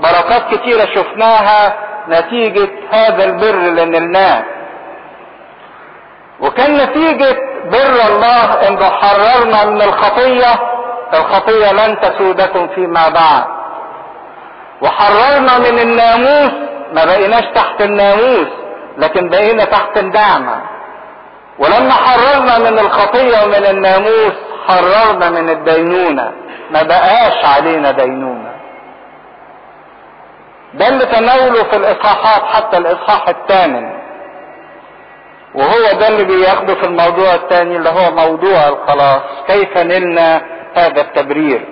بركات 0.00 0.54
كتيرة 0.54 0.84
شفناها 0.94 1.74
نتيجة 2.08 2.68
هذا 2.90 3.24
البر 3.24 3.54
اللي 3.54 3.84
نلناه. 3.84 4.44
وكان 6.40 6.76
نتيجة 6.76 7.49
بر 7.64 8.08
الله 8.08 8.68
انه 8.68 8.90
حررنا 8.90 9.64
من 9.64 9.82
الخطية 9.82 10.52
الخطية 11.14 11.72
لن 11.72 12.00
تسودكم 12.00 12.68
فيما 12.68 13.08
بعد. 13.08 13.44
وحررنا 14.82 15.58
من 15.58 15.78
الناموس 15.78 16.52
ما 16.92 17.04
بقيناش 17.04 17.44
تحت 17.54 17.80
الناموس 17.80 18.48
لكن 18.98 19.28
بقينا 19.28 19.64
تحت 19.64 19.98
النعمة 19.98 20.60
ولما 21.58 21.92
حررنا 21.92 22.58
من 22.58 22.78
الخطية 22.78 23.42
ومن 23.44 23.66
الناموس 23.66 24.32
حررنا 24.68 25.30
من 25.30 25.50
الدينونة 25.50 26.32
ما 26.70 26.82
بقاش 26.82 27.44
علينا 27.44 27.90
دينونة. 27.90 28.50
ده 30.74 30.88
اللي 30.88 31.06
تناوله 31.06 31.62
في 31.64 31.76
الإصحاحات 31.76 32.42
حتى 32.42 32.76
الإصحاح 32.76 33.28
الثامن. 33.28 33.99
وهو 35.54 35.98
ده 36.00 36.08
اللي 36.08 36.24
بياخده 36.24 36.74
في 36.74 36.84
الموضوع 36.84 37.34
الثاني 37.34 37.76
اللي 37.76 37.88
هو 37.90 38.10
موضوع 38.10 38.68
الخلاص. 38.68 39.22
كيف 39.46 39.78
نلنا 39.78 40.42
هذا 40.74 41.00
التبرير؟ 41.00 41.64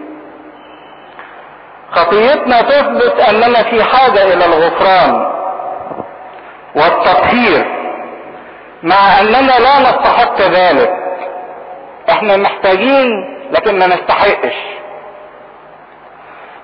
خطيتنا 1.92 2.62
تثبت 2.62 3.20
أننا 3.28 3.62
في 3.62 3.84
حاجة 3.84 4.22
إلى 4.34 4.44
الغفران 4.44 5.32
والتطهير 6.76 7.66
مع 8.82 9.20
أننا 9.20 9.58
لا 9.58 9.78
نستحق 9.80 10.40
ذلك. 10.40 10.92
إحنا 12.10 12.36
محتاجين 12.36 13.08
لكن 13.50 13.78
ما 13.78 13.86
نستحقش. 13.86 14.54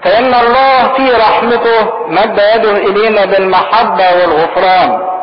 فإن 0.04 0.34
الله 0.34 0.94
في 0.96 1.12
رحمته 1.12 2.06
مد 2.08 2.38
يده 2.54 2.70
إلينا 2.76 3.24
بالمحبة 3.24 4.04
والغفران. 4.12 5.13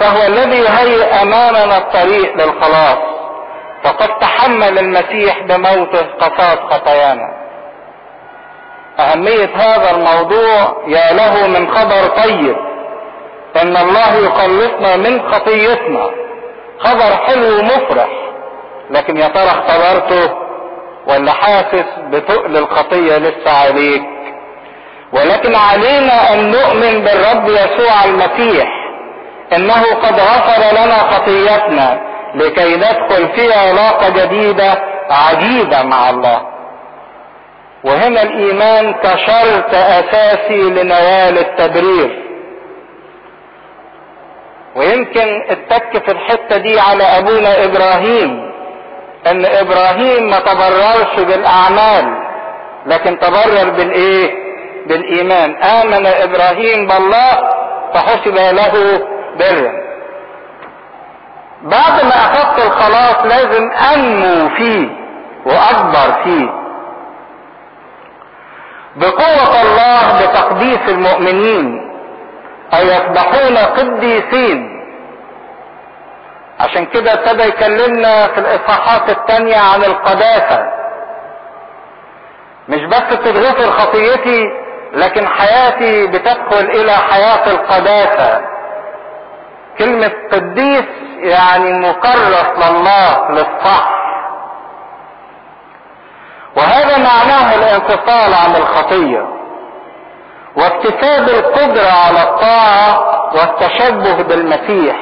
فهو 0.00 0.26
الذي 0.26 0.56
يهيئ 0.56 1.22
أمامنا 1.22 1.78
الطريق 1.78 2.36
للخلاص. 2.36 2.98
فقد 3.84 4.18
تحمل 4.18 4.78
المسيح 4.78 5.42
بموته 5.42 6.06
قصاص 6.20 6.58
خطايانا. 6.70 7.46
أهمية 8.98 9.50
هذا 9.56 9.90
الموضوع 9.90 10.82
يا 10.86 11.12
له 11.12 11.46
من 11.46 11.70
خبر 11.70 12.06
طيب 12.24 12.56
إن 13.62 13.76
الله 13.76 14.16
يخلصنا 14.16 14.96
من 14.96 15.32
خطيتنا. 15.32 16.10
خبر 16.78 17.16
حلو 17.26 17.58
ومفرح 17.58 18.08
لكن 18.90 19.16
يا 19.16 19.28
ترى 19.28 19.44
اختبرته 19.50 20.34
ولا 21.06 21.32
حاسس 21.32 21.84
بتقل 22.10 22.56
الخطية 22.56 23.18
لسه 23.18 23.50
عليك؟ 23.50 24.02
ولكن 25.12 25.54
علينا 25.54 26.32
أن 26.32 26.50
نؤمن 26.50 27.04
بالرب 27.04 27.48
يسوع 27.48 28.04
المسيح. 28.04 28.68
إنه 29.52 29.82
قد 30.02 30.20
غفر 30.20 30.72
لنا 30.84 30.94
خطيتنا 30.94 32.00
لكي 32.34 32.76
ندخل 32.76 33.28
في 33.34 33.52
علاقة 33.52 34.08
جديدة 34.08 34.74
عجيبة 35.10 35.82
مع 35.82 36.10
الله. 36.10 36.42
وهنا 37.84 38.22
الإيمان 38.22 38.92
كشرط 38.94 39.74
أساسي 39.74 40.62
لنوال 40.70 41.38
التبرير 41.38 42.22
ويمكن 44.76 45.42
التك 45.50 46.04
في 46.04 46.12
الحتة 46.12 46.56
دي 46.56 46.80
على 46.80 47.02
أبونا 47.04 47.64
إبراهيم 47.64 48.50
إن 49.30 49.44
إبراهيم 49.46 50.30
ما 50.30 50.38
تبررش 50.40 51.20
بالأعمال 51.26 52.04
لكن 52.86 53.18
تبرر 53.18 53.70
بالإيه؟ 53.70 54.46
بالإيمان. 54.86 55.56
آمن 55.62 56.06
إبراهيم 56.06 56.86
بالله 56.86 57.30
فحسب 57.94 58.34
له 58.36 59.00
برا 59.38 59.72
بعد 61.62 62.04
ما 62.04 62.10
أخذت 62.10 62.66
الخلاص 62.66 63.26
لازم 63.26 63.70
أنمو 63.94 64.48
فيه 64.48 64.88
وأكبر 65.46 66.22
فيه. 66.24 66.50
بقوة 68.96 69.62
الله 69.62 70.20
بتقديس 70.26 70.78
المؤمنين 70.88 71.90
أي 72.74 72.86
يصبحون 72.86 73.56
قديسين. 73.56 74.76
عشان 76.60 76.86
كده 76.86 77.12
ابتدى 77.12 77.42
يكلمنا 77.42 78.26
في 78.26 78.38
الإصحاحات 78.38 79.10
التانية 79.10 79.56
عن 79.58 79.84
القداسة. 79.84 80.66
مش 82.68 82.84
بس 82.84 83.02
تتغفر 83.10 83.70
خطيتي 83.70 84.44
لكن 84.92 85.26
حياتي 85.28 86.06
بتدخل 86.06 86.64
إلى 86.64 86.92
حياة 86.92 87.50
القداسة. 87.50 88.55
كلمة 89.78 90.12
قديس 90.32 90.84
يعني 91.18 91.72
مكرس 91.72 92.46
لله 92.56 93.30
للصح. 93.30 93.90
وهذا 96.56 96.96
معناه 96.98 97.54
الانفصال 97.54 98.34
عن 98.34 98.56
الخطية. 98.56 99.26
واكتساب 100.56 101.28
القدرة 101.28 101.90
على 102.06 102.22
الطاعة 102.22 103.00
والتشبه 103.34 104.22
بالمسيح 104.22 104.96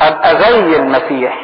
ابقى 0.00 0.36
زي 0.36 0.76
المسيح. 0.76 1.38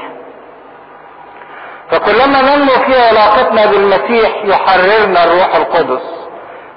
فكلما 1.91 2.43
ننمو 2.43 2.73
في 2.73 3.09
علاقتنا 3.09 3.67
بالمسيح 3.67 4.31
يحررنا 4.45 5.25
الروح 5.25 5.57
القدس 5.57 6.03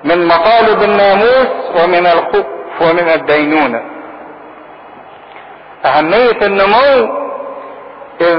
من 0.04 0.28
مطالب 0.28 0.84
الناموس 0.84 1.48
ومن 1.84 2.06
الخوف 2.08 2.46
ومن 2.82 3.10
الدينونة. 3.10 3.93
أهمية 5.86 6.38
النمو 6.41 7.23
إذ 8.21 8.38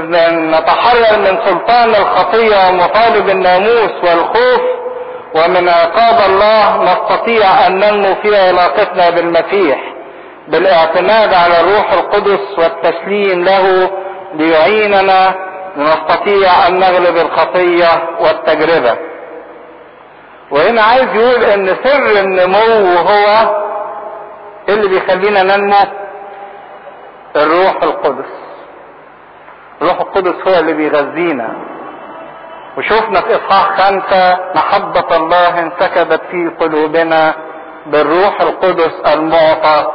نتحرر 0.51 1.19
من 1.19 1.37
سلطان 1.45 1.89
الخطية 1.89 2.69
ومطالب 2.69 3.29
الناموس 3.29 3.91
والخوف 4.03 4.61
ومن 5.35 5.69
عقاب 5.69 6.29
الله 6.29 6.83
نستطيع 6.83 7.67
أن 7.67 7.79
ننمو 7.79 8.15
في 8.15 8.37
علاقتنا 8.47 9.09
بالمسيح 9.09 9.79
بالاعتماد 10.47 11.33
على 11.33 11.59
الروح 11.59 11.93
القدس 11.93 12.59
والتسليم 12.59 13.43
له 13.43 13.91
ليعيننا 14.33 15.35
لنستطيع 15.77 16.67
أن 16.67 16.79
نغلب 16.79 17.17
الخطية 17.17 17.87
والتجربة. 18.19 18.97
وهنا 20.51 20.81
عايز 20.81 21.15
يقول 21.15 21.43
إن 21.43 21.67
سر 21.83 22.19
النمو 22.19 22.97
هو 22.97 23.55
اللي 24.69 24.87
بيخلينا 24.87 25.43
ننمو 25.43 25.75
الروح 27.35 27.83
القدس. 27.83 28.31
الروح 29.81 29.99
القدس 30.01 30.47
هو 30.47 30.59
اللي 30.59 30.73
بيغذينا. 30.73 31.55
وشوفنا 32.77 33.21
في 33.21 33.35
اصحاح 33.35 33.77
خمسة 33.81 34.39
محبة 34.55 35.15
الله 35.15 35.59
انسكبت 35.59 36.21
في 36.31 36.51
قلوبنا 36.59 37.33
بالروح 37.85 38.41
القدس 38.41 38.91
المعطى 39.13 39.87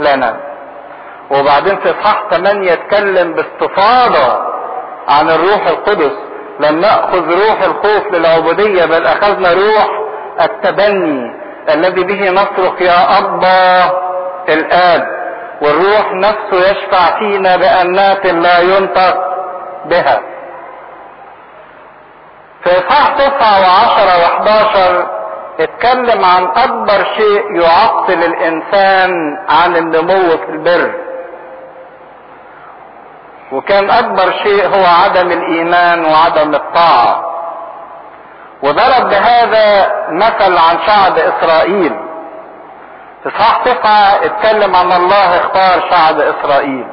لنا. 0.00 0.36
وبعدين 1.30 1.76
في 1.76 1.90
اصحاح 1.90 2.22
8 2.30 2.72
يتكلم 2.72 3.32
باستفاضة 3.32 4.52
عن 5.08 5.30
الروح 5.30 5.66
القدس. 5.66 6.12
لم 6.60 6.80
نأخذ 6.80 7.30
روح 7.30 7.62
الخوف 7.62 8.12
للعبودية 8.12 8.84
بل 8.84 9.06
أخذنا 9.06 9.52
روح 9.52 9.88
التبني 10.40 11.42
الذي 11.74 12.04
به 12.04 12.30
نصرخ 12.30 12.82
يا 12.82 13.18
أبا 13.18 13.92
الآب. 14.48 15.21
والروح 15.62 16.12
نفسه 16.12 16.70
يشفع 16.70 17.18
فينا 17.18 17.56
بأنات 17.56 18.26
لا 18.26 18.58
ينطق 18.60 19.16
بها. 19.84 20.20
في 22.64 22.70
إصحاح 22.78 23.16
تسعة 23.16 23.60
وعشرة 23.60 24.24
وحداشر 24.24 25.06
اتكلم 25.60 26.24
عن 26.24 26.44
أكبر 26.44 27.04
شيء 27.16 27.60
يعطل 27.60 28.12
الإنسان 28.12 29.10
عن 29.48 29.76
النمو 29.76 30.36
في 30.36 30.48
البر. 30.48 30.94
وكان 33.52 33.90
أكبر 33.90 34.32
شيء 34.42 34.66
هو 34.66 34.84
عدم 35.04 35.32
الإيمان 35.32 36.04
وعدم 36.04 36.54
الطاعة. 36.54 37.24
وضرب 38.62 39.08
بهذا 39.08 39.92
مثل 40.10 40.58
عن 40.58 40.78
شعب 40.86 41.18
إسرائيل. 41.18 42.11
اصحاح 43.26 43.62
تسعة 43.64 44.24
اتكلم 44.24 44.76
عن 44.76 44.92
الله 44.92 45.36
اختار 45.36 45.90
شعب 45.90 46.20
إسرائيل. 46.20 46.86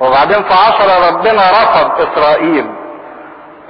وبعدين 0.00 0.42
في 0.42 0.54
عشرة 0.54 1.08
ربنا 1.08 1.42
رفض 1.50 1.90
إسرائيل. 2.00 2.74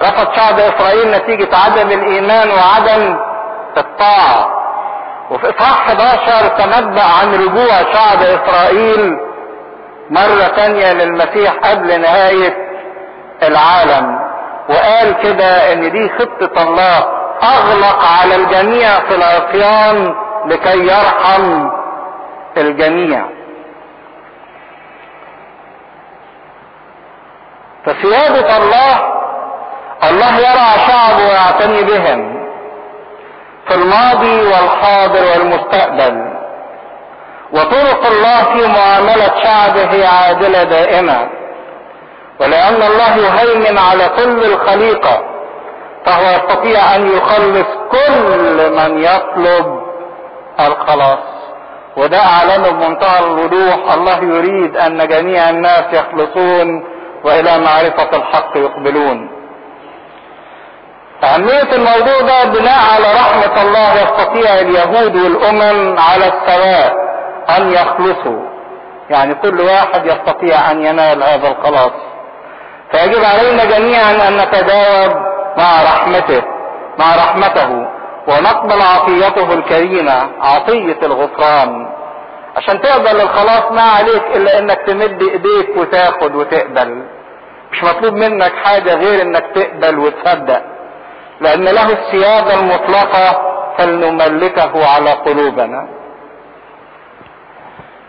رفض 0.02 0.36
شعب 0.36 0.58
إسرائيل 0.58 1.10
نتيجة 1.10 1.56
عدم 1.56 1.88
الإيمان 1.88 2.48
وعدم 2.50 3.16
الطاعة. 3.76 4.48
وفي 5.30 5.50
إصحاح 5.50 5.88
11 5.88 6.48
تنبأ 6.48 7.02
عن 7.02 7.34
رجوع 7.34 7.92
شعب 7.92 8.22
إسرائيل 8.22 9.18
مرة 10.10 10.48
تانية 10.56 10.92
للمسيح 10.92 11.52
قبل 11.52 12.00
نهاية 12.00 12.56
العالم. 13.42 14.18
وقال 14.68 15.14
كده 15.22 15.72
إن 15.72 15.90
دي 15.92 16.08
خطة 16.18 16.62
الله. 16.62 17.20
أغلق 17.42 18.04
على 18.20 18.34
الجميع 18.36 18.88
في 19.00 19.14
العصيان 19.14 20.14
لكي 20.46 20.78
يرحم 20.78 21.70
الجميع. 22.56 23.24
فسيادة 27.84 28.56
الله 28.56 29.12
الله 30.10 30.38
يرعى 30.38 30.78
شعبه 30.88 31.28
ويعتني 31.28 31.82
بهم 31.82 32.46
في 33.68 33.74
الماضي 33.74 34.42
والحاضر 34.46 35.24
والمستقبل. 35.32 36.30
وطرق 37.52 38.06
الله 38.06 38.44
في 38.44 38.66
معاملة 38.66 39.42
شعبه 39.42 39.90
هي 39.90 40.06
عادلة 40.06 40.62
دائمة. 40.62 41.28
ولأن 42.40 42.82
الله 42.82 43.16
يهيمن 43.16 43.78
على 43.78 44.08
كل 44.16 44.44
الخليقة 44.44 45.22
فهو 46.06 46.22
يستطيع 46.22 46.94
أن 46.96 47.08
يخلص 47.16 47.66
كل 47.90 48.72
من 48.76 49.04
يطلب 49.04 49.79
الخلاص. 50.66 51.18
وده 51.96 52.18
أعلنه 52.18 52.70
بمنتهى 52.70 53.18
الوضوح 53.18 53.92
الله 53.92 54.24
يريد 54.24 54.76
أن 54.76 55.08
جميع 55.08 55.50
الناس 55.50 55.84
يخلصون 55.92 56.84
وإلى 57.24 57.58
معرفة 57.58 58.16
الحق 58.16 58.56
يقبلون. 58.56 59.30
أهمية 61.24 61.72
الموضوع 61.72 62.20
ده 62.20 62.44
بناء 62.44 62.78
على 62.94 63.12
رحمة 63.14 63.62
الله 63.62 63.92
يستطيع 63.94 64.58
اليهود 64.58 65.16
والأمم 65.16 65.98
على 65.98 66.24
السواء 66.26 66.94
أن 67.58 67.72
يخلصوا. 67.72 68.50
يعني 69.10 69.34
كل 69.34 69.60
واحد 69.60 70.06
يستطيع 70.06 70.70
أن 70.70 70.86
ينال 70.86 71.22
هذا 71.22 71.48
الخلاص. 71.48 71.92
فيجب 72.92 73.24
علينا 73.24 73.64
جميعا 73.64 74.28
أن 74.28 74.36
نتجاوب 74.36 75.16
مع 75.58 75.82
رحمته 75.82 76.42
مع 76.98 77.16
رحمته. 77.16 77.99
ونقبل 78.30 78.82
عطيته 78.82 79.52
الكريمة 79.54 80.30
عطية 80.40 80.98
الغفران 81.02 81.86
عشان 82.56 82.80
تقبل 82.80 83.20
الخلاص 83.20 83.72
ما 83.72 83.82
عليك 83.82 84.22
إلا 84.36 84.58
إنك 84.58 84.78
تمد 84.86 85.22
إيديك 85.22 85.76
وتاخد 85.76 86.34
وتقبل 86.34 87.02
مش 87.72 87.84
مطلوب 87.84 88.14
منك 88.14 88.52
حاجة 88.64 88.94
غير 88.94 89.22
إنك 89.22 89.44
تقبل 89.54 89.98
وتصدق 89.98 90.62
لأن 91.40 91.64
له 91.64 91.92
السيادة 91.92 92.54
المطلقة 92.54 93.42
فلنملكه 93.78 94.86
على 94.86 95.10
قلوبنا. 95.10 95.88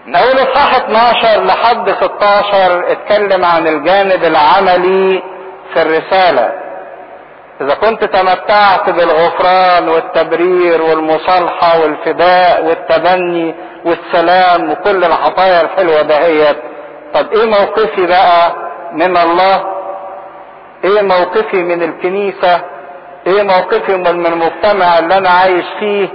من 0.05 0.15
أول 0.15 0.37
إصحاح 0.43 0.75
12 0.75 1.43
لحد 1.45 1.89
16 1.91 2.91
اتكلم 2.91 3.45
عن 3.45 3.67
الجانب 3.67 4.23
العملي 4.23 5.23
في 5.73 5.81
الرسالة. 5.81 6.60
إذا 7.61 7.73
كنت 7.75 8.03
تمتعت 8.03 8.89
بالغفران 8.89 9.89
والتبرير 9.89 10.81
والمصالحة 10.81 11.79
والفداء 11.81 12.65
والتبني 12.65 13.55
والسلام 13.85 14.71
وكل 14.71 15.03
العطايا 15.03 15.61
الحلوة 15.61 16.01
دهيت 16.01 16.57
طب 17.13 17.31
إيه 17.33 17.45
موقفي 17.45 18.05
بقى 18.07 18.53
من 18.93 19.17
الله؟ 19.17 19.63
إيه 20.83 21.01
موقفي 21.01 21.63
من 21.63 21.83
الكنيسة؟ 21.83 22.61
إيه 23.27 23.43
موقفي 23.43 23.95
من 23.97 24.25
المجتمع 24.25 24.99
اللي 24.99 25.17
أنا 25.17 25.29
عايش 25.29 25.65
فيه 25.79 26.09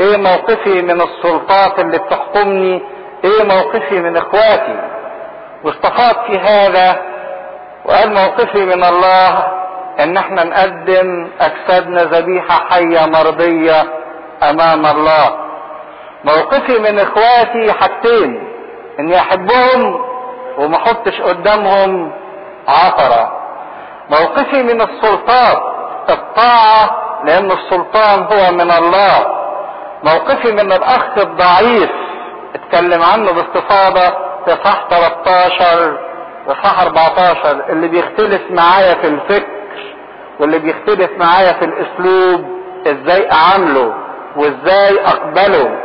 إيه 0.00 0.16
موقفي 0.16 0.82
من 0.82 1.00
السلطات 1.00 1.78
اللي 1.78 1.98
بتحكمني 1.98 2.82
إيه 3.24 3.42
موقفي 3.44 4.00
من 4.00 4.16
إخواتي 4.16 4.80
واستفاض 5.64 6.14
في 6.26 6.38
هذا 6.38 6.96
وقال 7.84 8.14
موقفي 8.14 8.64
من 8.66 8.84
الله 8.84 9.61
إن 10.00 10.16
إحنا 10.16 10.44
نقدم 10.44 11.28
اجسادنا 11.40 12.02
ذبيحة 12.04 12.64
حية 12.70 13.06
مرضية 13.06 13.84
أمام 14.42 14.86
الله. 14.86 15.36
موقفي 16.24 16.78
من 16.78 16.98
إخواتي 16.98 17.72
حاجتين 17.72 18.48
اني 18.98 19.18
احبهم 19.18 20.04
وما 20.58 20.76
أحطش 20.76 21.20
قدامهم 21.20 22.12
عثرة. 22.68 23.32
موقفي 24.10 24.62
من 24.62 24.80
السلطات 24.80 25.62
الطاعة 26.10 26.90
لأن 27.24 27.50
السلطان 27.50 28.22
هو 28.22 28.52
من 28.52 28.70
الله. 28.70 29.26
موقفي 30.04 30.52
من 30.52 30.72
الأخ 30.72 31.18
الضعيف 31.18 31.90
اتكلم 32.54 33.02
عنه 33.02 33.32
باستفاضة 33.32 34.10
في 34.44 34.50
صح 34.64 34.84
13 34.90 35.98
وصح 36.46 36.80
14 36.82 37.64
اللي 37.68 37.88
بيختلف 37.88 38.42
معايا 38.50 38.94
في 38.94 39.06
الفكر 39.06 39.61
واللي 40.40 40.58
بيختلف 40.58 41.10
معايا 41.18 41.52
في 41.52 41.64
الأسلوب 41.64 42.44
إزاي 42.86 43.32
أعامله 43.32 43.94
وإزاي 44.36 45.06
أقبله. 45.06 45.78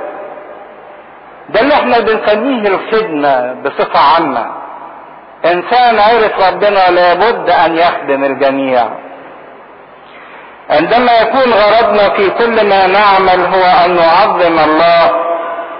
ده 1.49 1.59
اللي 1.61 1.73
إحنا 1.73 1.99
بنسميه 1.99 2.67
الخدمة 2.69 3.53
بصفة 3.53 3.99
عامة. 3.99 4.45
إنسان 5.45 5.99
عرف 5.99 6.47
ربنا 6.53 6.89
لابد 6.91 7.49
أن 7.49 7.77
يخدم 7.77 8.23
الجميع. 8.23 8.87
عندما 10.69 11.11
يكون 11.21 11.53
غرضنا 11.53 12.09
في 12.09 12.29
كل 12.29 12.69
ما 12.69 12.87
نعمل 12.87 13.45
هو 13.45 13.85
أن 13.85 13.95
نعظم 13.95 14.59
الله 14.59 15.11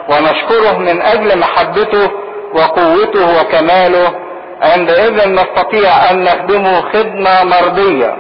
ونشكره 0.10 0.78
من 0.78 1.02
أجل 1.02 1.40
محبته 1.40 2.12
وقوته 2.54 3.42
وكماله 3.42 4.14
عندئذ 4.62 5.30
نستطيع 5.34 6.12
أن 6.12 6.24
نخدمه 6.24 6.82
خدمة 6.82 7.44
مرضية. 7.44 8.18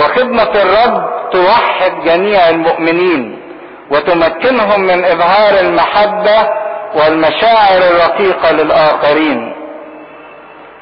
وخدمة 0.00 0.50
الرب 0.62 1.30
توحد 1.32 1.92
جميع 2.04 2.48
المؤمنين 2.48 3.40
وتمكنهم 3.90 4.80
من 4.80 5.04
إظهار 5.04 5.60
المحبة 5.60 6.48
والمشاعر 6.94 7.78
الرقيقة 7.90 8.52
للآخرين. 8.52 9.56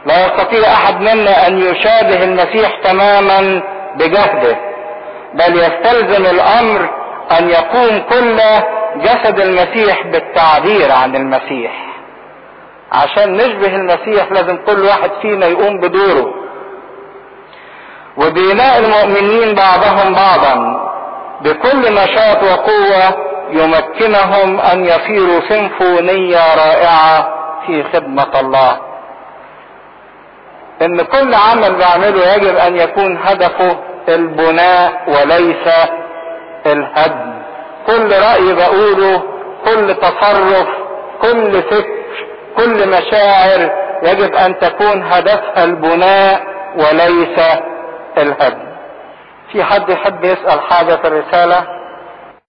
لا 0.07 0.27
يستطيع 0.27 0.73
أحد 0.73 1.01
منا 1.01 1.47
أن 1.47 1.59
يشابه 1.59 2.25
المسيح 2.25 2.81
تماما 2.85 3.63
بجهده 3.97 4.57
بل 5.35 5.57
يستلزم 5.59 6.27
الأمر 6.27 6.89
أن 7.39 7.49
يقوم 7.51 7.99
كل 8.11 8.39
جسد 8.97 9.41
المسيح 9.41 10.07
بالتعبير 10.07 10.93
عن 10.93 11.17
المسيح. 11.17 11.73
عشان 12.93 13.37
نشبه 13.37 13.77
المسيح 13.77 14.33
لازم 14.33 14.57
كل 14.67 14.81
واحد 14.83 15.11
فينا 15.23 15.47
يقوم 15.47 15.81
بدوره. 15.81 16.35
وبناء 18.19 18.79
المؤمنين 18.79 19.55
بعضهم 19.55 20.15
بعضا 20.15 20.79
بكل 21.41 21.95
نشاط 21.95 22.43
وقوة 22.43 23.29
يمكنهم 23.51 24.61
أن 24.61 24.85
يصيروا 24.85 25.41
سيمفونية 25.49 26.55
رائعة 26.55 27.29
في 27.67 27.85
خدمة 27.93 28.41
الله. 28.41 28.79
إن 30.83 31.03
كل 31.03 31.35
عمل 31.35 31.75
بعمله 31.75 32.35
يجب 32.35 32.57
أن 32.57 32.77
يكون 32.77 33.19
هدفه 33.25 33.77
البناء 34.09 34.93
وليس 35.09 35.69
الهدم. 36.67 37.39
كل 37.87 38.13
رأي 38.13 38.55
بقوله 38.55 39.23
كل 39.65 39.95
تصرف 39.95 40.67
كل 41.23 41.63
فكر 41.63 41.99
كل 42.57 42.89
مشاعر 42.89 43.71
يجب 44.03 44.35
أن 44.35 44.59
تكون 44.59 45.03
هدفها 45.03 45.65
البناء 45.65 46.41
وليس 46.77 47.39
الهدم 48.23 48.69
في 49.53 49.65
حد 49.65 49.89
يحب 49.89 50.25
يسأل 50.25 50.61
حاجة 50.61 50.95
في 50.95 51.09
الرسالة؟ 51.09 51.78